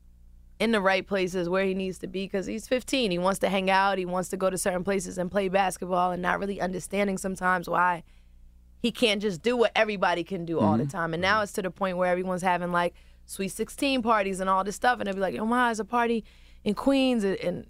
in 0.60 0.72
the 0.72 0.82
right 0.82 1.08
places 1.08 1.48
where 1.48 1.64
he 1.64 1.74
needs 1.74 2.00
to 2.00 2.08
be 2.08 2.26
because 2.26 2.46
he's 2.46 2.68
15. 2.68 3.12
He 3.12 3.18
wants 3.18 3.40
to 3.40 3.50
hang 3.50 3.70
out. 3.70 3.98
He 3.98 4.06
wants 4.06 4.30
to 4.30 4.38
go 4.38 4.50
to 4.50 4.58
certain 4.58 4.84
places 4.84 5.18
and 5.18 5.32
play 5.32 5.50
basketball, 5.50 6.12
and 6.12 6.22
not 6.22 6.40
really 6.40 6.60
understanding 6.62 7.18
sometimes 7.18 7.70
why 7.70 8.04
he 8.82 8.92
can't 8.92 9.22
just 9.22 9.42
do 9.42 9.58
what 9.58 9.72
everybody 9.76 10.24
can 10.24 10.46
do 10.46 10.60
all 10.60 10.78
the 10.78 10.84
mm-hmm. 10.84 10.92
time. 10.92 11.14
And 11.14 11.22
now 11.22 11.42
it's 11.42 11.52
to 11.54 11.62
the 11.62 11.72
point 11.72 11.98
where 11.98 12.10
everyone's 12.10 12.42
having 12.42 12.72
like 12.72 12.94
sweet 13.26 13.50
16 13.50 14.02
parties 14.02 14.40
and 14.40 14.50
all 14.50 14.64
this 14.64 14.76
stuff. 14.76 15.00
And 15.00 15.08
they'll 15.08 15.16
be 15.16 15.20
like, 15.20 15.38
oh, 15.38 15.46
my, 15.46 15.68
there's 15.68 15.80
a 15.80 15.86
party 15.86 16.24
in 16.64 16.76
Queens 16.76 17.24
and, 17.24 17.36
and 17.38 17.68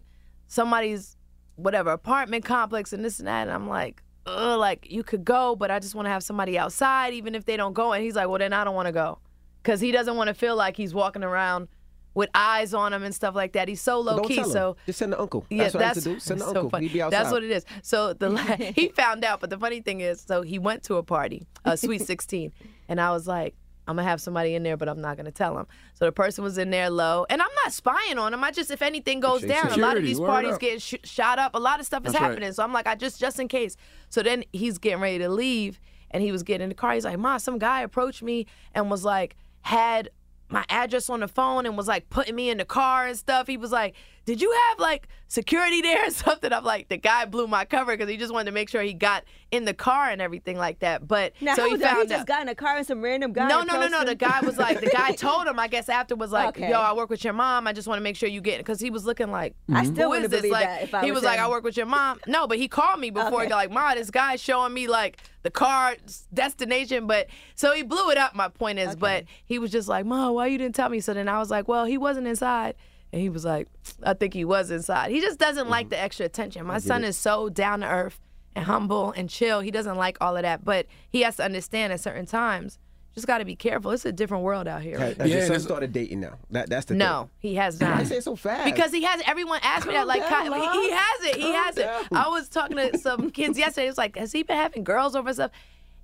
somebody's 0.47 1.17
whatever 1.55 1.91
apartment 1.91 2.45
complex 2.45 2.93
and 2.93 3.03
this 3.03 3.19
and 3.19 3.27
that. 3.27 3.43
And 3.43 3.51
I'm 3.51 3.67
like, 3.67 4.03
Uh, 4.29 4.57
like 4.57 4.89
you 4.89 5.03
could 5.03 5.25
go, 5.25 5.55
but 5.55 5.71
I 5.71 5.79
just 5.79 5.95
want 5.95 6.05
to 6.05 6.09
have 6.09 6.23
somebody 6.23 6.57
outside, 6.57 7.13
even 7.13 7.35
if 7.35 7.45
they 7.45 7.57
don't 7.57 7.73
go. 7.73 7.93
And 7.93 8.03
he's 8.03 8.15
like, 8.15 8.27
well, 8.27 8.37
then 8.39 8.53
I 8.53 8.63
don't 8.63 8.75
want 8.75 8.87
to 8.87 8.91
go. 8.91 9.19
Cause 9.63 9.81
he 9.81 9.91
doesn't 9.91 10.15
want 10.15 10.29
to 10.29 10.33
feel 10.33 10.55
like 10.55 10.77
he's 10.77 10.93
walking 10.93 11.23
around 11.23 11.67
with 12.13 12.29
eyes 12.33 12.73
on 12.73 12.93
him 12.93 13.03
and 13.03 13.13
stuff 13.13 13.35
like 13.35 13.53
that. 13.53 13.67
He's 13.67 13.81
so 13.81 13.99
low 13.99 14.17
Don't 14.17 14.27
key. 14.27 14.43
So 14.43 14.77
just 14.85 14.99
send 14.99 15.13
the 15.13 15.19
uncle. 15.19 15.45
yeah, 15.49 15.63
that's 15.63 15.73
what 15.73 15.83
I 15.83 15.87
that's 15.87 16.05
used 16.05 16.07
do. 16.07 16.19
Send 16.19 16.39
the 16.41 16.45
so 16.45 16.49
uncle. 16.51 16.69
funny. 16.69 16.87
He'd 16.87 16.93
be 16.93 17.01
outside. 17.01 17.19
That's 17.19 17.31
what 17.31 17.43
it 17.43 17.51
is. 17.51 17.65
So 17.83 18.13
the 18.13 18.35
he 18.75 18.87
found 18.95 19.23
out, 19.25 19.41
but 19.41 19.49
the 19.49 19.57
funny 19.57 19.81
thing 19.81 19.99
is, 20.01 20.21
so 20.21 20.41
he 20.41 20.59
went 20.59 20.83
to 20.83 20.95
a 20.95 21.03
party, 21.03 21.45
a 21.65 21.75
sweet 21.77 22.01
sixteen, 22.05 22.51
and 22.87 22.99
I 23.01 23.11
was 23.11 23.27
like, 23.27 23.55
I'm 23.89 23.95
gonna 23.95 24.07
have 24.07 24.21
somebody 24.21 24.53
in 24.53 24.61
there, 24.63 24.77
but 24.77 24.87
I'm 24.87 25.01
not 25.01 25.17
gonna 25.17 25.31
tell 25.31 25.57
him. 25.57 25.65
So 25.95 26.05
the 26.05 26.11
person 26.11 26.43
was 26.43 26.57
in 26.57 26.69
there 26.69 26.89
low, 26.89 27.25
and 27.29 27.41
I'm 27.41 27.49
not 27.63 27.73
spying 27.73 28.19
on 28.19 28.33
him. 28.33 28.43
I 28.43 28.51
just, 28.51 28.69
if 28.69 28.81
anything 28.83 29.19
goes 29.19 29.43
Appreciate 29.43 29.69
down, 29.69 29.79
a 29.79 29.81
lot 29.81 29.97
of 29.97 30.03
these 30.03 30.19
parties 30.19 30.53
up. 30.53 30.59
get 30.59 30.81
sh- 30.81 30.95
shot 31.03 31.39
up. 31.39 31.55
A 31.55 31.59
lot 31.59 31.79
of 31.79 31.85
stuff 31.87 32.05
is 32.05 32.13
That's 32.13 32.21
right. 32.21 32.29
happening. 32.29 32.51
So 32.53 32.63
I'm 32.63 32.71
like, 32.71 32.85
I 32.87 32.93
just, 32.95 33.19
just 33.19 33.39
in 33.39 33.47
case. 33.47 33.75
So 34.09 34.21
then 34.21 34.43
he's 34.53 34.77
getting 34.77 35.01
ready 35.01 35.17
to 35.17 35.29
leave, 35.29 35.79
and 36.11 36.21
he 36.21 36.31
was 36.31 36.43
getting 36.43 36.63
in 36.63 36.69
the 36.69 36.75
car. 36.75 36.93
He's 36.93 37.05
like, 37.05 37.17
Ma, 37.17 37.37
some 37.37 37.57
guy 37.57 37.81
approached 37.81 38.21
me 38.21 38.45
and 38.75 38.91
was 38.91 39.03
like, 39.03 39.35
had 39.61 40.09
my 40.49 40.65
address 40.69 41.09
on 41.09 41.19
the 41.19 41.27
phone 41.27 41.65
and 41.65 41.77
was 41.77 41.87
like 41.87 42.09
putting 42.09 42.35
me 42.35 42.49
in 42.49 42.57
the 42.57 42.65
car 42.65 43.05
and 43.05 43.17
stuff. 43.17 43.47
He 43.47 43.57
was 43.57 43.71
like, 43.71 43.95
"Did 44.29 44.41
you 44.43 44.51
have 44.69 44.77
like 44.79 45.07
security 45.27 45.81
there 45.87 46.05
or 46.07 46.11
something?" 46.11 46.53
I'm 46.53 46.63
like, 46.63 46.87
the 46.87 46.97
guy 46.97 47.25
blew 47.25 47.47
my 47.47 47.65
cover 47.65 47.93
because 47.97 48.09
he 48.09 48.15
just 48.17 48.31
wanted 48.31 48.45
to 48.45 48.51
make 48.51 48.69
sure 48.69 48.83
he 48.83 48.93
got 48.93 49.23
in 49.49 49.65
the 49.65 49.73
car 49.73 50.09
and 50.11 50.21
everything 50.21 50.55
like 50.57 50.79
that. 50.79 51.07
But 51.07 51.33
Now, 51.41 51.55
so 51.55 51.65
he 51.65 51.71
was 51.71 51.81
that? 51.81 51.95
found 51.95 52.07
he 52.07 52.13
just 52.15 52.27
got 52.27 52.43
in 52.43 52.49
a 52.49 52.53
car 52.53 52.77
and 52.77 52.85
some 52.85 53.01
random 53.01 53.33
guy. 53.33 53.47
No, 53.47 53.63
no, 53.63 53.79
no, 53.79 53.87
no. 53.87 54.01
him? 54.01 54.05
The 54.05 54.13
guy 54.13 54.41
was 54.41 54.59
like, 54.59 54.79
the 54.79 54.91
guy 54.91 55.11
told 55.15 55.47
him, 55.47 55.57
I 55.57 55.67
guess 55.67 55.89
after 55.89 56.15
was 56.15 56.31
like, 56.31 56.49
Okay. 56.49 56.69
yo, 56.69 56.79
I 56.79 56.93
work 56.93 57.09
with 57.09 57.23
your 57.23 57.33
mom. 57.33 57.65
I 57.65 57.73
just 57.73 57.87
want 57.87 57.97
to 57.97 58.03
make 58.03 58.15
sure 58.15 58.29
you 58.29 58.41
get, 58.41 58.59
because 58.59 58.79
he 58.79 58.91
was 58.91 59.05
looking 59.05 59.31
like, 59.31 59.55
I 59.73 59.85
still 59.85 60.13
is 60.13 60.29
this? 60.29 60.41
believe 60.41 60.51
Like, 60.51 60.67
that 60.67 60.83
if 60.83 60.93
I 60.93 61.03
he 61.03 61.11
was 61.11 61.21
was 61.21 61.23
like. 61.23 61.39
I 61.39 61.49
work 61.49 61.63
with 61.63 61.77
your 61.77 61.87
mom. 61.87 62.19
No, 62.27 62.45
but 62.45 62.59
he 62.59 62.67
called 62.67 62.99
me 62.99 63.09
before. 63.09 63.39
Okay. 63.41 63.47
He 63.47 63.53
like, 63.53 63.71
Ma, 63.71 63.95
this 63.95 64.11
guy's 64.11 64.39
showing 64.39 64.73
me 64.75 64.87
like 64.87 65.17
the 65.41 65.49
car 65.49 65.95
destination. 66.33 67.07
But 67.07 67.27
so 67.55 67.73
he 67.73 67.83
blew 67.83 68.09
it 68.11 68.17
up. 68.17 68.35
My 68.35 68.49
point 68.49 68.79
is, 68.79 68.95
but 68.95 69.25
he 69.45 69.59
was 69.59 69.71
just 69.71 69.87
like, 69.87 70.05
Ma, 70.05 70.29
why 70.31 70.47
you 70.47 70.57
didn't 70.57 70.75
tell 70.75 70.89
me? 70.89 70.99
So 70.99 71.13
then 71.13 71.27
I 71.27 71.39
was 71.39 71.49
like, 71.49 71.67
well, 71.67 71.85
he 71.85 71.97
wasn't 71.97 72.27
inside. 72.27 72.75
And 73.11 73.21
he 73.21 73.29
was 73.29 73.45
like, 73.45 73.67
I 74.03 74.13
think 74.13 74.33
he 74.33 74.45
was 74.45 74.69
inside. 74.71 75.11
He 75.11 75.19
just 75.19 75.39
doesn't 75.39 75.69
like 75.69 75.85
mm-hmm. 75.85 75.91
the 75.91 75.99
extra 75.99 76.25
attention. 76.25 76.65
My 76.65 76.79
son 76.79 77.03
is 77.03 77.17
so 77.17 77.49
down 77.49 77.79
to 77.79 77.87
earth 77.87 78.19
and 78.55 78.65
humble 78.65 79.11
and 79.11 79.29
chill. 79.29 79.61
He 79.61 79.71
doesn't 79.71 79.97
like 79.97 80.17
all 80.21 80.35
of 80.37 80.43
that. 80.43 80.63
But 80.63 80.85
he 81.09 81.21
has 81.21 81.37
to 81.37 81.43
understand 81.43 81.91
at 81.91 81.99
certain 82.01 82.25
times, 82.25 82.77
just 83.15 83.25
got 83.25 83.39
to 83.39 83.45
be 83.45 83.55
careful. 83.55 83.91
It's 83.91 84.05
a 84.05 84.11
different 84.11 84.43
world 84.43 84.67
out 84.67 84.83
here. 84.83 84.99
Has, 84.99 85.17
right 85.17 85.27
has 85.27 85.31
your 85.31 85.45
son 85.47 85.59
started 85.59 85.91
dating 85.91 86.19
now? 86.19 86.37
That, 86.51 86.69
that's 86.69 86.85
the 86.85 86.93
no, 86.93 87.29
he 87.39 87.55
has 87.55 87.81
not. 87.81 87.95
Why 87.95 87.99
you 88.01 88.05
say 88.05 88.17
it 88.17 88.23
so 88.23 88.35
fast? 88.35 88.65
Because 88.65 88.91
he 88.91 89.01
has. 89.03 89.21
Everyone 89.25 89.59
asked 89.63 89.87
me 89.87 89.93
that. 89.93 90.07
Like, 90.07 90.21
down, 90.21 90.51
Ky- 90.51 90.59
he, 90.59 90.83
he 90.83 90.91
has 90.91 91.21
it. 91.23 91.35
He 91.35 91.41
Calm 91.41 91.53
has 91.53 91.77
it. 91.77 91.89
I 92.11 92.29
was 92.29 92.47
talking 92.47 92.77
to 92.77 92.97
some 92.99 93.31
kids 93.31 93.57
yesterday. 93.57 93.87
It 93.87 93.89
was 93.89 93.97
like, 93.97 94.15
has 94.15 94.31
he 94.31 94.43
been 94.43 94.57
having 94.57 94.83
girls 94.83 95.15
over 95.15 95.29
and 95.29 95.35
stuff? 95.35 95.51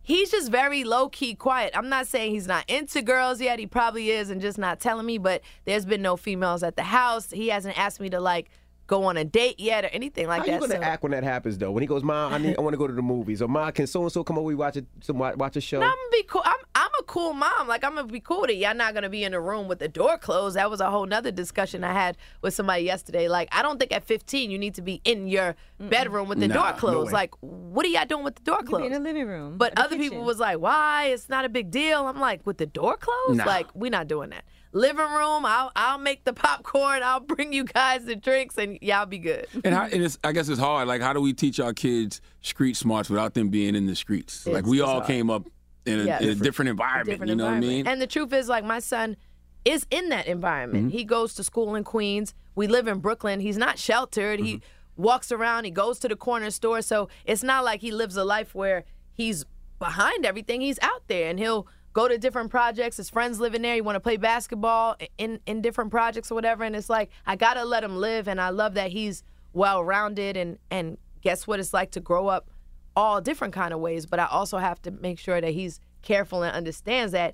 He's 0.06 0.30
just 0.30 0.52
very 0.52 0.84
low 0.84 1.10
key, 1.10 1.34
quiet. 1.34 1.76
I'm 1.76 1.90
not 1.90 2.06
saying 2.06 2.32
he's 2.32 2.46
not 2.46 2.70
into 2.70 3.02
girls 3.02 3.42
yet. 3.42 3.58
He 3.58 3.66
probably 3.66 4.12
is, 4.12 4.30
and 4.30 4.40
just 4.40 4.60
not 4.60 4.80
telling 4.80 5.08
me. 5.08 5.18
But 5.18 5.42
there's 5.66 5.84
been 5.84 6.04
no 6.04 6.16
females 6.16 6.62
at 6.62 6.76
the 6.76 6.84
house. 6.84 7.32
He 7.32 7.48
hasn't 7.48 7.78
asked 7.78 8.00
me 8.00 8.12
to 8.12 8.20
like 8.20 8.50
go 8.88 9.04
on 9.06 9.18
a 9.18 9.24
date 9.26 9.60
yet 9.60 9.84
or 9.84 9.88
anything 9.88 10.28
like 10.28 10.42
How 10.42 10.46
that. 10.46 10.54
you 10.54 10.60
gonna 10.60 10.76
so- 10.76 10.82
act 10.82 11.04
when 11.04 11.12
that 11.12 11.24
happens 11.24 11.58
though? 11.58 11.72
When 11.72 11.82
he 11.82 11.88
goes, 11.88 12.04
"Mom, 12.04 12.34
I 12.34 12.38
need, 12.38 12.58
I 12.58 12.62
want 12.62 12.74
to 12.74 12.78
go 12.78 12.88
to 12.88 12.94
the 12.94 13.02
movies," 13.02 13.42
or 13.42 13.48
"Mom, 13.48 13.72
can 13.72 13.88
so 13.88 14.02
and 14.04 14.12
so 14.12 14.24
come 14.24 14.38
over? 14.38 14.46
We 14.46 14.56
watch 14.56 14.78
a, 14.78 14.86
some 15.02 15.18
watch, 15.20 15.36
watch 15.38 15.56
a 15.56 15.62
show." 15.62 15.80
No, 15.80 15.86
I'm 15.86 15.92
gonna 15.92 16.10
be 16.12 16.24
cool. 16.24 16.42
I'm 16.46 16.56
I'm 16.76 16.92
a 17.00 17.04
cool 17.04 17.34
mom. 17.34 17.68
Like 17.68 17.84
I'm 17.84 17.96
gonna 17.96 18.08
be 18.08 18.20
cool 18.20 18.42
with 18.42 18.50
it. 18.52 18.58
Y'all 18.58 18.76
not 18.76 18.94
gonna 18.94 19.10
be 19.10 19.24
in 19.24 19.34
a 19.34 19.40
room 19.42 19.68
with 19.68 19.80
the 19.80 19.88
door 19.88 20.18
closed. 20.18 20.56
That 20.56 20.70
was 20.70 20.82
a 20.82 20.90
whole 20.92 21.06
nother 21.06 21.32
discussion 21.32 21.84
I 21.84 21.94
had 21.94 22.18
with 22.42 22.54
somebody 22.54 22.84
yesterday. 22.84 23.28
Like 23.28 23.50
I 23.52 23.62
don't 23.62 23.80
think 23.80 23.92
at 23.92 24.04
15 24.06 24.52
you 24.52 24.58
need 24.60 24.76
to 24.76 24.82
be 24.82 25.02
in 25.06 25.28
your 25.28 25.56
bedroom 25.80 26.28
with 26.28 26.40
the 26.40 26.48
Nah, 26.48 26.72
door 26.72 26.80
closed. 26.80 27.08
way. 27.08 27.14
like 27.14 27.34
what 27.42 27.86
are 27.86 27.90
y'all 27.90 28.06
doing 28.06 28.24
with 28.24 28.36
the 28.36 28.44
door 28.44 28.58
You 28.62 28.66
could 28.68 28.76
in 28.84 28.90
closed? 28.90 28.94
the 28.96 29.00
living 29.00 29.28
room. 29.28 29.58
But 29.58 29.72
or 29.72 29.76
the 29.76 29.82
other 29.84 29.98
people 29.98 30.24
was 30.24 30.40
like, 30.40 30.60
why? 30.60 31.06
It's 31.08 31.28
not 31.30 31.44
a 31.46 31.50
big 31.50 31.72
deal. 31.72 32.08
I'm 32.08 32.20
like, 32.20 32.46
with 32.46 32.58
the 32.58 32.66
door 32.66 32.98
closed? 32.98 33.38
Nah. 33.40 33.46
Like, 33.46 33.68
we're 33.74 33.92
not 33.92 34.08
doing 34.08 34.30
that. 34.30 34.44
Living 34.76 35.06
room, 35.06 35.46
I'll 35.46 35.72
I'll 35.74 35.98
make 35.98 36.26
the 36.26 36.34
popcorn, 36.34 37.02
I'll 37.02 37.20
bring 37.36 37.54
you 37.54 37.64
guys 37.64 38.04
the 38.04 38.16
drinks 38.16 38.58
and 38.58 38.78
y'all 38.82 39.06
be 39.06 39.20
good. 39.20 39.48
And, 39.64 39.74
how, 39.74 39.84
and 39.92 40.04
it's, 40.04 40.20
I 40.22 40.34
guess 40.34 40.50
it's 40.50 40.60
hard. 40.60 40.88
Like, 40.88 41.02
how 41.02 41.14
do 41.14 41.22
we 41.22 41.32
teach 41.32 41.62
our 41.62 41.74
kids 41.74 42.20
street 42.42 42.76
smarts 42.76 43.10
without 43.10 43.34
them 43.34 43.48
being 43.50 43.74
in 43.74 43.86
the 43.86 43.96
streets? 43.96 44.46
like, 44.46 44.66
we 44.66 44.82
all 44.82 44.96
hard. 44.96 45.08
came 45.08 45.30
up 45.30 45.48
in 45.86 46.02
a, 46.02 46.04
Yeah. 46.04 46.22
in 46.22 46.30
a 46.30 46.36
different 46.36 46.70
environment. 46.70 47.10
different 47.10 47.30
you 47.30 47.36
know 47.38 47.46
environment. 47.46 47.72
what 47.72 47.74
I 47.74 47.78
mean? 47.78 47.88
And 47.88 48.02
the 48.02 48.08
truth 48.08 48.34
is, 48.34 48.50
like, 48.50 48.66
my 48.66 48.80
son 48.80 49.16
is 49.64 49.88
in 49.90 50.10
that 50.10 50.28
environment. 50.28 50.88
Mm-hmm. 50.88 50.98
He 50.98 51.04
goes 51.06 51.34
to 51.36 51.44
school 51.44 51.76
in 51.76 51.84
Queens. 51.86 52.34
We 52.54 52.68
live 52.68 52.88
in 52.88 53.00
Brooklyn. 53.00 53.40
He's 53.40 53.58
not 53.58 53.80
sheltered. 53.80 54.40
He 54.40 54.58
mm-hmm. 54.58 55.02
walks 55.02 55.32
around. 55.32 55.64
He 55.64 55.72
goes 55.72 56.00
to 56.00 56.08
the 56.08 56.16
corner 56.16 56.52
store. 56.52 56.82
So 56.82 57.10
it's 57.26 57.44
not 57.44 57.64
like 57.64 57.82
he 57.82 57.92
lives 57.92 58.18
a 58.18 58.24
life 58.24 58.54
where 58.54 58.84
he's 59.14 59.46
behind 59.80 60.26
everything. 60.26 60.62
He's 60.62 60.80
out 60.82 61.04
there 61.08 61.30
and 61.30 61.40
he'll 61.40 61.68
go 61.96 62.10
to 62.10 62.18
different 62.18 62.52
projects. 62.52 62.98
His 62.98 63.10
friends 63.10 63.40
live 63.40 63.56
in 63.56 63.62
there. 63.64 63.76
You 63.76 63.84
want 63.84 63.96
to 63.96 64.02
play 64.02 64.18
basketball 64.18 64.98
in 65.18 65.40
in 65.48 65.62
different 65.62 65.90
projects 65.90 66.30
or 66.30 66.36
whatever. 66.36 66.64
And 66.64 66.76
it's 66.76 66.90
like 66.90 67.10
I 67.26 67.36
gotta 67.36 67.66
let 67.66 67.84
him 67.84 67.96
live. 67.96 68.28
And 68.28 68.40
I 68.40 68.50
love 68.50 68.76
that 68.76 68.92
he's 68.92 69.24
well 69.54 69.84
rounded 69.84 70.38
and 70.38 70.60
and 70.70 70.98
guess 71.22 71.48
what 71.48 71.60
it's 71.60 71.74
like 71.74 71.92
to 71.92 72.00
grow 72.00 72.28
up 72.28 72.52
all 72.96 73.22
different 73.22 73.54
kind 73.54 73.74
of 73.74 73.80
ways. 73.80 74.06
But 74.06 74.20
I 74.20 74.26
also 74.26 74.58
have 74.60 74.80
to 74.84 74.92
make 74.92 75.18
sure 75.18 75.42
that 75.42 75.52
he's 75.52 75.80
careful 76.04 76.44
and 76.44 76.56
understands 76.56 77.14
that 77.14 77.34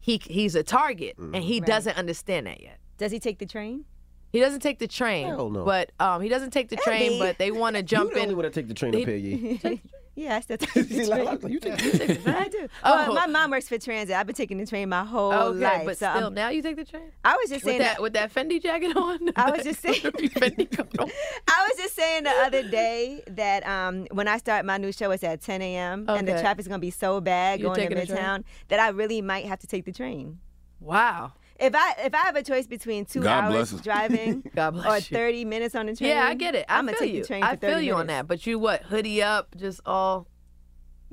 he 0.00 0.20
he's 0.22 0.54
a 0.54 0.62
target 0.62 1.16
and 1.18 1.36
he 1.36 1.56
mm-hmm. 1.56 1.64
doesn't 1.64 1.96
understand 1.96 2.46
that 2.46 2.60
yet. 2.60 2.78
Does 2.98 3.10
he 3.10 3.18
take 3.18 3.38
the 3.38 3.46
train? 3.46 3.86
He 4.34 4.40
doesn't 4.40 4.60
take 4.60 4.80
the 4.80 4.88
train, 4.88 5.28
Hell 5.28 5.48
no. 5.48 5.64
but 5.64 5.92
um, 6.00 6.20
he 6.20 6.28
doesn't 6.28 6.50
take 6.50 6.68
the 6.68 6.76
train. 6.76 7.02
Andy. 7.04 7.18
But 7.20 7.38
they 7.38 7.52
want 7.52 7.76
to 7.76 7.82
jump 7.84 8.12
the 8.12 8.18
only 8.18 8.30
in. 8.32 8.36
one 8.36 8.44
to 8.44 8.50
take 8.50 8.66
the 8.66 8.74
train 8.74 8.92
up 8.94 9.06
here, 9.06 9.14
Yee. 9.16 9.80
yeah, 10.16 10.34
I 10.36 10.40
still 10.40 10.56
take 10.58 10.72
the 10.88 11.06
train. 11.06 11.52
you 11.52 11.60
take 11.60 11.76
the 11.78 12.18
train. 12.24 12.34
I 12.34 12.48
do. 12.48 12.68
Oh. 12.82 12.94
Well, 13.06 13.14
my 13.14 13.26
mom 13.28 13.52
works 13.52 13.68
for 13.68 13.78
transit. 13.78 14.16
I've 14.16 14.26
been 14.26 14.34
taking 14.34 14.58
the 14.58 14.66
train 14.66 14.88
my 14.88 15.04
whole 15.04 15.32
okay, 15.32 15.60
life. 15.60 15.84
but 15.86 15.98
so 15.98 16.06
I'm- 16.08 16.16
still, 16.18 16.30
now 16.32 16.48
you 16.48 16.62
take 16.62 16.74
the 16.74 16.84
train 16.84 17.12
I 17.24 17.36
was 17.36 17.48
just 17.48 17.64
with 17.64 17.70
saying 17.74 17.78
that 17.82 18.02
with 18.02 18.14
that 18.14 18.34
Fendi 18.34 18.60
jacket 18.60 18.96
on. 18.96 19.30
I 19.36 19.52
was 19.52 19.62
just 19.62 19.80
saying- 19.80 20.00
Fendi 20.02 20.68
coat 20.76 20.98
on. 20.98 21.08
I 21.46 21.68
was 21.68 21.76
just 21.78 21.94
saying 21.94 22.24
the 22.24 22.30
other 22.30 22.68
day 22.68 23.22
that 23.28 23.64
um, 23.68 24.06
when 24.10 24.26
I 24.26 24.38
start 24.38 24.64
my 24.66 24.78
new 24.78 24.90
show, 24.90 25.12
it's 25.12 25.22
at 25.22 25.42
10 25.42 25.62
a.m. 25.62 26.06
and 26.08 26.26
the 26.26 26.32
Okay. 26.32 26.40
traffic's 26.42 26.66
gonna 26.66 26.80
be 26.80 26.90
so 26.90 27.20
bad 27.20 27.60
You're 27.60 27.72
going 27.72 27.88
to 27.88 27.94
taking? 27.94 28.16
Midtown 28.16 28.42
that 28.66 28.80
I 28.80 28.88
really 28.88 29.22
might 29.22 29.44
have 29.46 29.60
to 29.60 29.68
take 29.68 29.84
the 29.84 29.92
train. 29.92 30.40
Wow. 30.80 31.34
If 31.60 31.74
I 31.74 31.94
if 32.04 32.14
I 32.14 32.18
have 32.18 32.36
a 32.36 32.42
choice 32.42 32.66
between 32.66 33.04
two 33.04 33.20
God 33.20 33.44
hours 33.44 33.70
bless 33.70 33.82
driving 33.84 34.42
God 34.54 34.72
bless 34.72 34.86
or 34.86 34.96
you. 34.96 35.16
30 35.16 35.44
minutes 35.44 35.74
on 35.74 35.86
the 35.86 35.94
train, 35.96 36.10
Yeah, 36.10 36.26
I 36.26 36.34
get 36.34 36.54
it. 36.54 36.66
I 36.68 36.78
I'm 36.78 36.86
gonna 36.86 36.98
take 36.98 37.12
you. 37.14 37.20
the 37.22 37.26
train 37.28 37.42
for 37.42 37.48
I 37.50 37.56
30 37.56 37.72
feel 37.74 37.80
you 37.82 37.94
on 37.94 38.06
that. 38.08 38.26
But 38.26 38.46
you 38.46 38.58
what? 38.58 38.82
Hoodie 38.82 39.22
up, 39.22 39.54
just 39.56 39.80
all. 39.86 40.26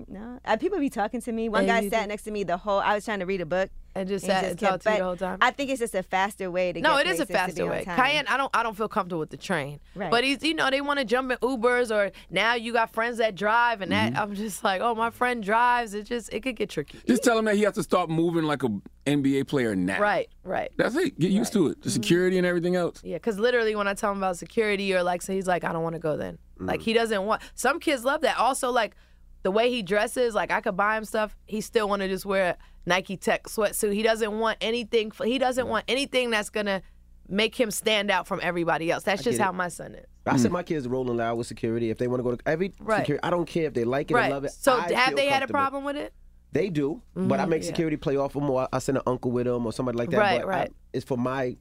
No. 0.07 0.39
Uh, 0.45 0.57
people 0.57 0.79
be 0.79 0.89
talking 0.89 1.21
to 1.21 1.31
me. 1.31 1.49
One 1.49 1.61
And 1.61 1.67
guy 1.67 1.89
sat 1.89 2.07
next 2.07 2.23
to 2.23 2.31
me 2.31 2.43
the 2.43 2.57
whole. 2.57 2.79
I 2.79 2.95
was 2.95 3.05
trying 3.05 3.19
to 3.19 3.25
read 3.25 3.41
a 3.41 3.45
book. 3.45 3.69
And 3.93 4.07
just 4.07 4.23
he 4.23 4.31
sat 4.31 4.45
and 4.45 4.57
talked 4.57 4.83
to 4.83 4.91
you 4.91 4.97
the 4.99 5.03
whole 5.03 5.17
time? 5.17 5.37
I 5.41 5.51
think 5.51 5.69
it's 5.69 5.81
just 5.81 5.93
a 5.95 6.01
faster 6.01 6.49
way 6.49 6.71
to 6.71 6.79
No, 6.79 6.95
get 6.95 7.07
it 7.07 7.09
is 7.09 7.19
a 7.19 7.25
places 7.25 7.55
to 7.55 7.63
be 7.63 7.67
faster 7.67 7.69
way. 7.69 7.83
time. 7.83 7.99
Kiyan, 7.99 8.29
I 8.29 8.37
don't, 8.37 8.49
I 8.55 8.63
don't 8.63 8.77
feel 8.77 8.87
comfortable 8.87 9.19
with 9.19 9.31
the 9.31 9.37
train. 9.37 9.81
Right. 9.95 10.09
But 10.09 10.23
he's, 10.23 10.41
you 10.43 10.53
know, 10.53 10.69
they 10.69 10.79
want 10.79 10.99
to 10.99 11.05
jump 11.05 11.29
in 11.29 11.37
Ubers 11.39 11.93
or 11.93 12.11
now 12.29 12.53
you 12.55 12.71
got 12.71 12.93
friends 12.93 13.17
that 13.17 13.35
drive, 13.35 13.81
and 13.81 13.91
that 13.91 14.17
I'm 14.17 14.33
just 14.33 14.63
like, 14.63 14.79
oh, 14.79 14.95
my 14.95 15.09
friend 15.09 15.43
drives. 15.43 15.93
It 15.93 16.03
just, 16.03 16.31
it 16.31 16.39
could 16.41 16.55
get 16.55 16.69
tricky. 16.69 16.99
Just 17.05 17.21
tell 17.21 17.37
him 17.37 17.43
that 17.45 17.55
he 17.57 17.63
has 17.63 17.73
to 17.73 17.83
start 17.83 18.09
moving 18.09 18.45
like 18.45 18.63
a 18.63 18.69
NBA 19.05 19.47
player 19.47 19.75
now. 19.75 19.99
Right, 19.99 20.29
right. 20.45 20.71
That's 20.77 20.95
it. 20.95 21.19
Get 21.19 21.31
used 21.31 21.51
to 21.51 21.67
it. 21.67 21.81
The 21.81 21.89
security 21.89 22.37
and 22.37 22.47
everything 22.47 22.77
else. 22.77 23.01
Yeah, 23.03 23.17
because 23.17 23.39
literally 23.39 23.75
when 23.75 23.89
I 23.89 23.93
tell 23.93 24.13
him 24.13 24.19
about 24.19 24.37
security 24.37 24.93
or 24.95 25.03
like, 25.03 25.21
so 25.21 25.33
he's 25.33 25.47
like, 25.47 25.65
I 25.65 25.73
don't 25.73 25.83
want 25.83 25.95
to 25.95 25.99
go 25.99 26.15
then. 26.15 26.37
Mm. 26.61 26.67
Like 26.69 26.81
he 26.81 26.93
doesn't 26.93 27.25
want. 27.25 27.41
Some 27.55 27.81
kids 27.81 28.05
love 28.05 28.21
that. 28.21 28.37
Also, 28.37 28.71
like 28.71 28.95
the 29.43 29.51
way 29.51 29.69
he 29.69 29.81
dresses, 29.81 30.33
like 30.35 30.51
I 30.51 30.61
could 30.61 30.77
buy 30.77 30.97
him 30.97 31.05
stuff. 31.05 31.35
He 31.45 31.61
still 31.61 31.89
want 31.89 32.01
to 32.01 32.07
just 32.07 32.25
wear 32.25 32.51
a 32.51 32.57
Nike 32.85 33.17
Tech 33.17 33.43
sweatsuit. 33.45 33.93
He 33.93 34.03
doesn't 34.03 34.37
want 34.39 34.57
anything. 34.61 35.11
He 35.23 35.37
doesn't 35.37 35.67
want 35.67 35.85
anything 35.87 36.29
that's 36.29 36.49
gonna 36.49 36.81
make 37.27 37.55
him 37.55 37.71
stand 37.71 38.11
out 38.11 38.27
from 38.27 38.39
everybody 38.43 38.91
else. 38.91 39.03
That's 39.03 39.21
I 39.21 39.23
just 39.23 39.39
how 39.39 39.51
my 39.51 39.69
son 39.69 39.95
is. 39.95 40.05
I 40.25 40.37
said 40.37 40.51
my 40.51 40.63
kids 40.63 40.87
rolling 40.87 41.17
loud 41.17 41.37
with 41.37 41.47
security. 41.47 41.89
If 41.89 41.97
they 41.97 42.07
want 42.07 42.19
to 42.19 42.23
go 42.23 42.35
to 42.35 42.41
every 42.45 42.73
Right. 42.79 42.99
security, 42.99 43.23
I 43.23 43.29
don't 43.31 43.45
care 43.45 43.65
if 43.65 43.73
they 43.73 43.83
like 43.85 44.11
it 44.11 44.15
right. 44.15 44.27
or 44.27 44.33
love 44.35 44.45
it. 44.45 44.51
So 44.51 44.77
I 44.77 44.91
have 44.93 45.15
they 45.15 45.27
had 45.27 45.41
a 45.43 45.47
problem 45.47 45.83
with 45.83 45.95
it? 45.95 46.13
They 46.51 46.69
do, 46.69 47.01
but 47.15 47.39
I 47.39 47.45
Mhm, 47.45 47.49
make 47.49 47.61
yeah. 47.63 47.67
security 47.69 47.95
play 47.97 48.17
off 48.17 48.33
them, 48.33 48.49
or 48.49 48.67
I 48.73 48.79
send 48.79 48.97
an 48.97 49.03
uncle 49.07 49.31
with 49.31 49.45
them, 49.45 49.65
or 49.65 49.71
somebody 49.71 49.97
like 49.97 50.09
that. 50.09 50.17
Right, 50.17 50.41
but 50.41 50.47
right. 50.47 50.69
I, 50.69 50.73
it's 50.93 51.05
for 51.05 51.17
my. 51.17 51.55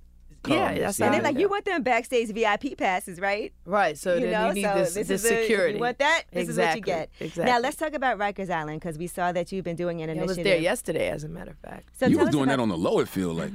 Yeah, 0.46 0.72
that's 0.79 0.98
you 0.98 1.05
And 1.05 1.12
know? 1.12 1.18
then 1.22 1.35
like 1.35 1.38
you 1.40 1.48
want 1.50 1.64
them 1.66 1.83
backstage 1.83 2.29
VIP 2.33 2.76
passes, 2.79 3.20
right? 3.20 3.53
Right. 3.66 3.98
So 3.98 4.14
you 4.14 4.20
then 4.22 4.33
know, 4.33 4.48
you 4.48 4.55
need 4.55 4.62
so 4.62 4.74
this, 4.74 4.94
this 4.94 5.09
this 5.09 5.22
is 5.24 5.31
the- 5.31 5.37
security. 5.42 5.74
you 5.74 5.81
want 5.81 5.98
that? 5.98 6.22
This 6.33 6.48
is 6.48 6.57
what 6.57 6.74
you 6.76 6.81
get. 6.83 7.11
Exactly. 7.20 7.44
Now 7.44 7.59
let's 7.59 7.76
talk 7.76 7.92
about 7.92 8.18
Rikers 8.18 8.48
Island 8.50 8.81
because 8.81 8.96
we 8.96 9.07
saw 9.07 9.33
that 9.33 9.53
you've 9.53 9.64
been 9.64 9.76
doing 9.76 10.00
an 10.00 10.18
I 10.18 10.22
was 10.24 10.37
there 10.37 10.57
yesterday, 10.59 11.11
as 11.11 11.24
a 11.24 11.29
matter 11.29 11.50
of 11.50 11.59
fact. 11.59 11.90
So 11.98 12.07
you 12.07 12.16
tell 12.16 12.24
was 12.26 12.33
doing 12.33 12.44
about- 12.44 12.57
that 12.57 12.62
on 12.62 12.68
the 12.70 12.79
low, 12.79 13.00
it 13.00 13.09
feel 13.09 13.35
like. 13.35 13.53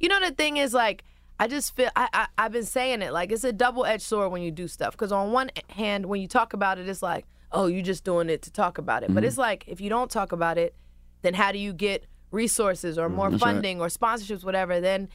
You 0.00 0.08
know 0.08 0.20
the 0.20 0.30
thing 0.34 0.56
is 0.56 0.72
like 0.74 1.04
I 1.40 1.46
just 1.48 1.76
feel 1.76 1.90
I, 1.96 2.08
I 2.12 2.26
I've 2.38 2.52
been 2.52 2.64
saying 2.64 3.02
it 3.02 3.12
like 3.12 3.30
it's 3.30 3.44
a 3.44 3.52
double 3.52 3.84
edged 3.84 4.02
sword 4.02 4.32
when 4.32 4.42
you 4.42 4.50
do 4.50 4.68
stuff 4.68 4.92
because 4.92 5.12
on 5.12 5.32
one 5.32 5.50
hand 5.70 6.06
when 6.06 6.20
you 6.20 6.28
talk 6.28 6.52
about 6.52 6.78
it 6.78 6.88
it's 6.88 7.02
like 7.02 7.26
oh 7.52 7.66
you 7.66 7.82
just 7.82 8.04
doing 8.04 8.28
it 8.28 8.42
to 8.42 8.50
talk 8.50 8.78
about 8.78 9.02
it 9.02 9.14
but 9.14 9.22
Mhm. 9.22 9.26
it's 9.26 9.38
like 9.38 9.64
if 9.68 9.80
you 9.80 9.88
don't 9.88 10.10
talk 10.10 10.32
about 10.32 10.58
it 10.58 10.74
then 11.22 11.34
how 11.34 11.52
do 11.52 11.58
you 11.58 11.72
get 11.72 12.06
resources 12.30 12.98
or 12.98 13.08
more 13.08 13.30
That's 13.30 13.42
right. 13.42 13.52
funding 13.52 13.80
or 13.80 13.86
sponsorships 13.86 14.44
whatever 14.44 14.80
then 14.80 15.08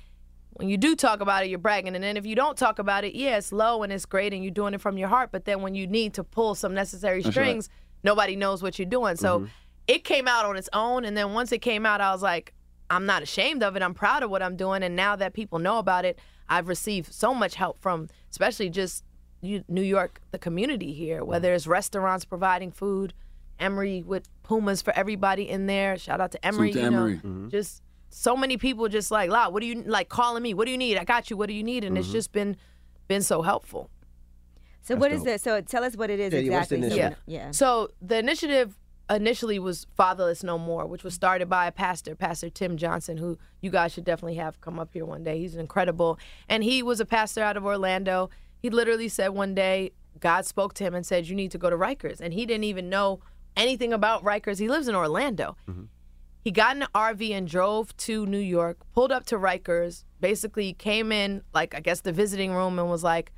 when 0.56 0.70
you 0.70 0.78
do 0.78 0.96
talk 0.96 1.20
about 1.22 1.44
it 1.44 1.50
you're 1.50 1.60
bragging 1.60 1.96
and 1.96 2.04
then 2.04 2.16
if 2.18 2.26
you 2.26 2.36
don't 2.36 2.58
talk 2.58 2.80
about 2.80 3.04
it 3.04 3.16
yeah 3.16 3.38
it's 3.38 3.52
low 3.52 3.84
and 3.84 3.92
it's 3.92 4.06
great 4.06 4.34
and 4.34 4.44
you're 4.44 4.52
doing 4.52 4.74
it 4.74 4.82
from 4.82 4.98
your 4.98 5.08
heart 5.10 5.30
but 5.32 5.46
then 5.46 5.62
when 5.62 5.76
you 5.76 5.88
need 5.88 6.14
to 6.14 6.24
pull 6.24 6.56
some 6.56 6.74
necessary 6.74 7.22
That's 7.22 7.36
right. 7.38 7.44
strings 7.44 7.70
nobody 8.04 8.36
knows 8.36 8.62
what 8.62 8.78
you're 8.78 8.86
doing 8.86 9.16
so 9.16 9.40
Mhm. 9.42 9.50
it 9.88 10.04
came 10.04 10.28
out 10.28 10.46
on 10.46 10.56
its 10.58 10.70
own 10.74 11.06
and 11.06 11.16
then 11.18 11.34
once 11.34 11.52
it 11.52 11.60
came 11.60 11.86
out 11.86 12.02
i 12.02 12.12
was 12.12 12.22
like 12.22 12.54
i'm 12.90 13.06
not 13.06 13.24
ashamed 13.24 13.64
of 13.64 13.76
it 13.76 13.82
i'm 13.82 13.94
proud 13.94 14.22
of 14.24 14.30
what 14.30 14.42
i'm 14.44 14.56
doing 14.56 14.84
and 14.84 14.96
now 14.96 15.16
that 15.16 15.34
people 15.34 15.60
know 15.60 15.78
about 15.80 16.06
it 16.06 16.20
i've 16.50 16.68
received 16.68 17.12
so 17.14 17.34
much 17.34 17.56
help 17.56 17.82
from 17.82 18.08
especially 18.30 18.70
just 18.70 19.04
new 19.42 19.82
york 19.82 20.22
the 20.32 20.38
community 20.40 20.94
here 20.94 21.24
whether 21.26 21.54
it's 21.54 21.68
restaurants 21.68 22.26
providing 22.26 22.72
food 22.72 23.14
emery 23.60 24.02
with 24.02 24.28
pumas 24.44 24.82
for 24.82 24.94
everybody 24.96 25.48
in 25.50 25.66
there 25.66 25.98
shout 25.98 26.20
out 26.22 26.32
to 26.32 26.46
emery 26.46 26.72
to 26.72 26.80
you 26.82 26.90
know 26.90 26.98
Emory. 26.98 27.18
Mhm. 27.24 27.50
just 27.52 27.82
so 28.14 28.36
many 28.38 28.58
people 28.58 28.88
just 28.88 29.10
like 29.12 29.30
la 29.30 29.50
what 29.50 29.62
do 29.62 29.68
you 29.68 29.82
like 29.84 30.08
calling 30.10 30.44
me 30.44 30.54
what 30.54 30.66
do 30.66 30.72
you 30.72 30.78
need 30.78 30.98
i 30.98 31.04
got 31.04 31.30
you 31.30 31.36
what 31.38 31.48
do 31.48 31.54
you 31.54 31.64
need 31.64 31.84
and 31.84 31.98
it's 31.98 32.08
Mhm. 32.10 32.12
just 32.20 32.32
been 32.32 32.56
been 33.08 33.22
so 33.22 33.42
helpful 33.42 33.90
So 34.82 34.96
what 34.98 35.12
is 35.14 35.24
this? 35.24 35.42
So 35.42 35.62
tell 35.62 35.84
us 35.86 35.96
what 35.96 36.10
it 36.10 36.20
is 36.20 36.34
Yeah, 36.34 36.40
yeah, 36.40 36.58
what's 36.58 36.68
the 36.70 36.76
exactly. 36.76 36.90
so 36.90 36.96
we 36.96 37.02
initiative? 37.02 37.18
know- 37.28 37.34
yeah. 37.34 37.52
So 37.52 37.90
the 38.02 38.18
initiative 38.20 38.78
initially 39.10 39.58
was 39.60 39.88
Fatherless 39.96 40.44
No 40.44 40.58
More, 40.58 40.86
which 40.86 41.04
was 41.06 41.14
started 41.14 41.48
by 41.50 41.68
a 41.68 41.72
pastor, 41.72 42.16
Pastor 42.16 42.50
Tim 42.50 42.76
Johnson, 42.78 43.16
who 43.18 43.38
you 43.62 43.70
guys 43.70 43.94
should 43.94 44.04
definitely 44.04 44.36
have 44.36 44.60
come 44.60 44.80
up 44.80 44.90
here 44.94 45.06
one 45.06 45.24
day. 45.24 45.40
He's 45.40 45.56
incredible. 45.56 46.20
And 46.50 46.64
he 46.66 46.84
was 46.84 47.00
a 47.00 47.06
pastor 47.06 47.42
out 47.42 47.56
of 47.56 47.66
Orlando. 47.66 48.30
He 48.58 48.70
literally 48.70 49.08
said 49.10 49.30
one 49.30 49.56
day, 49.56 49.92
God 50.20 50.46
spoke 50.46 50.74
to 50.76 50.84
him 50.84 50.94
and 50.96 51.06
said, 51.06 51.28
You 51.28 51.36
need 51.36 51.52
to 51.52 51.58
go 51.58 51.70
to 51.70 51.78
Rikers. 51.78 52.20
And 52.20 52.34
he 52.34 52.46
didn't 52.46 52.66
even 52.66 52.90
know 52.90 53.22
anything 53.56 53.94
about 53.94 54.22
Rikers. 54.24 54.60
He 54.60 54.68
lives 54.68 54.88
in 54.90 54.96
Orlando. 54.96 55.56
He 56.44 56.52
got 56.52 56.76
in 56.76 56.82
an 56.82 56.90
RV 56.94 57.32
and 57.32 57.48
drove 57.48 57.96
to 57.98 58.26
New 58.26 58.38
York, 58.38 58.78
pulled 58.94 59.14
up 59.14 59.26
to 59.28 59.38
Rikers, 59.38 60.04
basically 60.20 60.74
came 60.74 61.14
in, 61.14 61.42
like, 61.54 61.74
I 61.74 61.80
guess 61.80 62.02
the 62.02 62.12
visiting 62.12 62.54
room 62.54 62.80
and 62.80 62.90
was 62.90 63.04
like, 63.04 63.32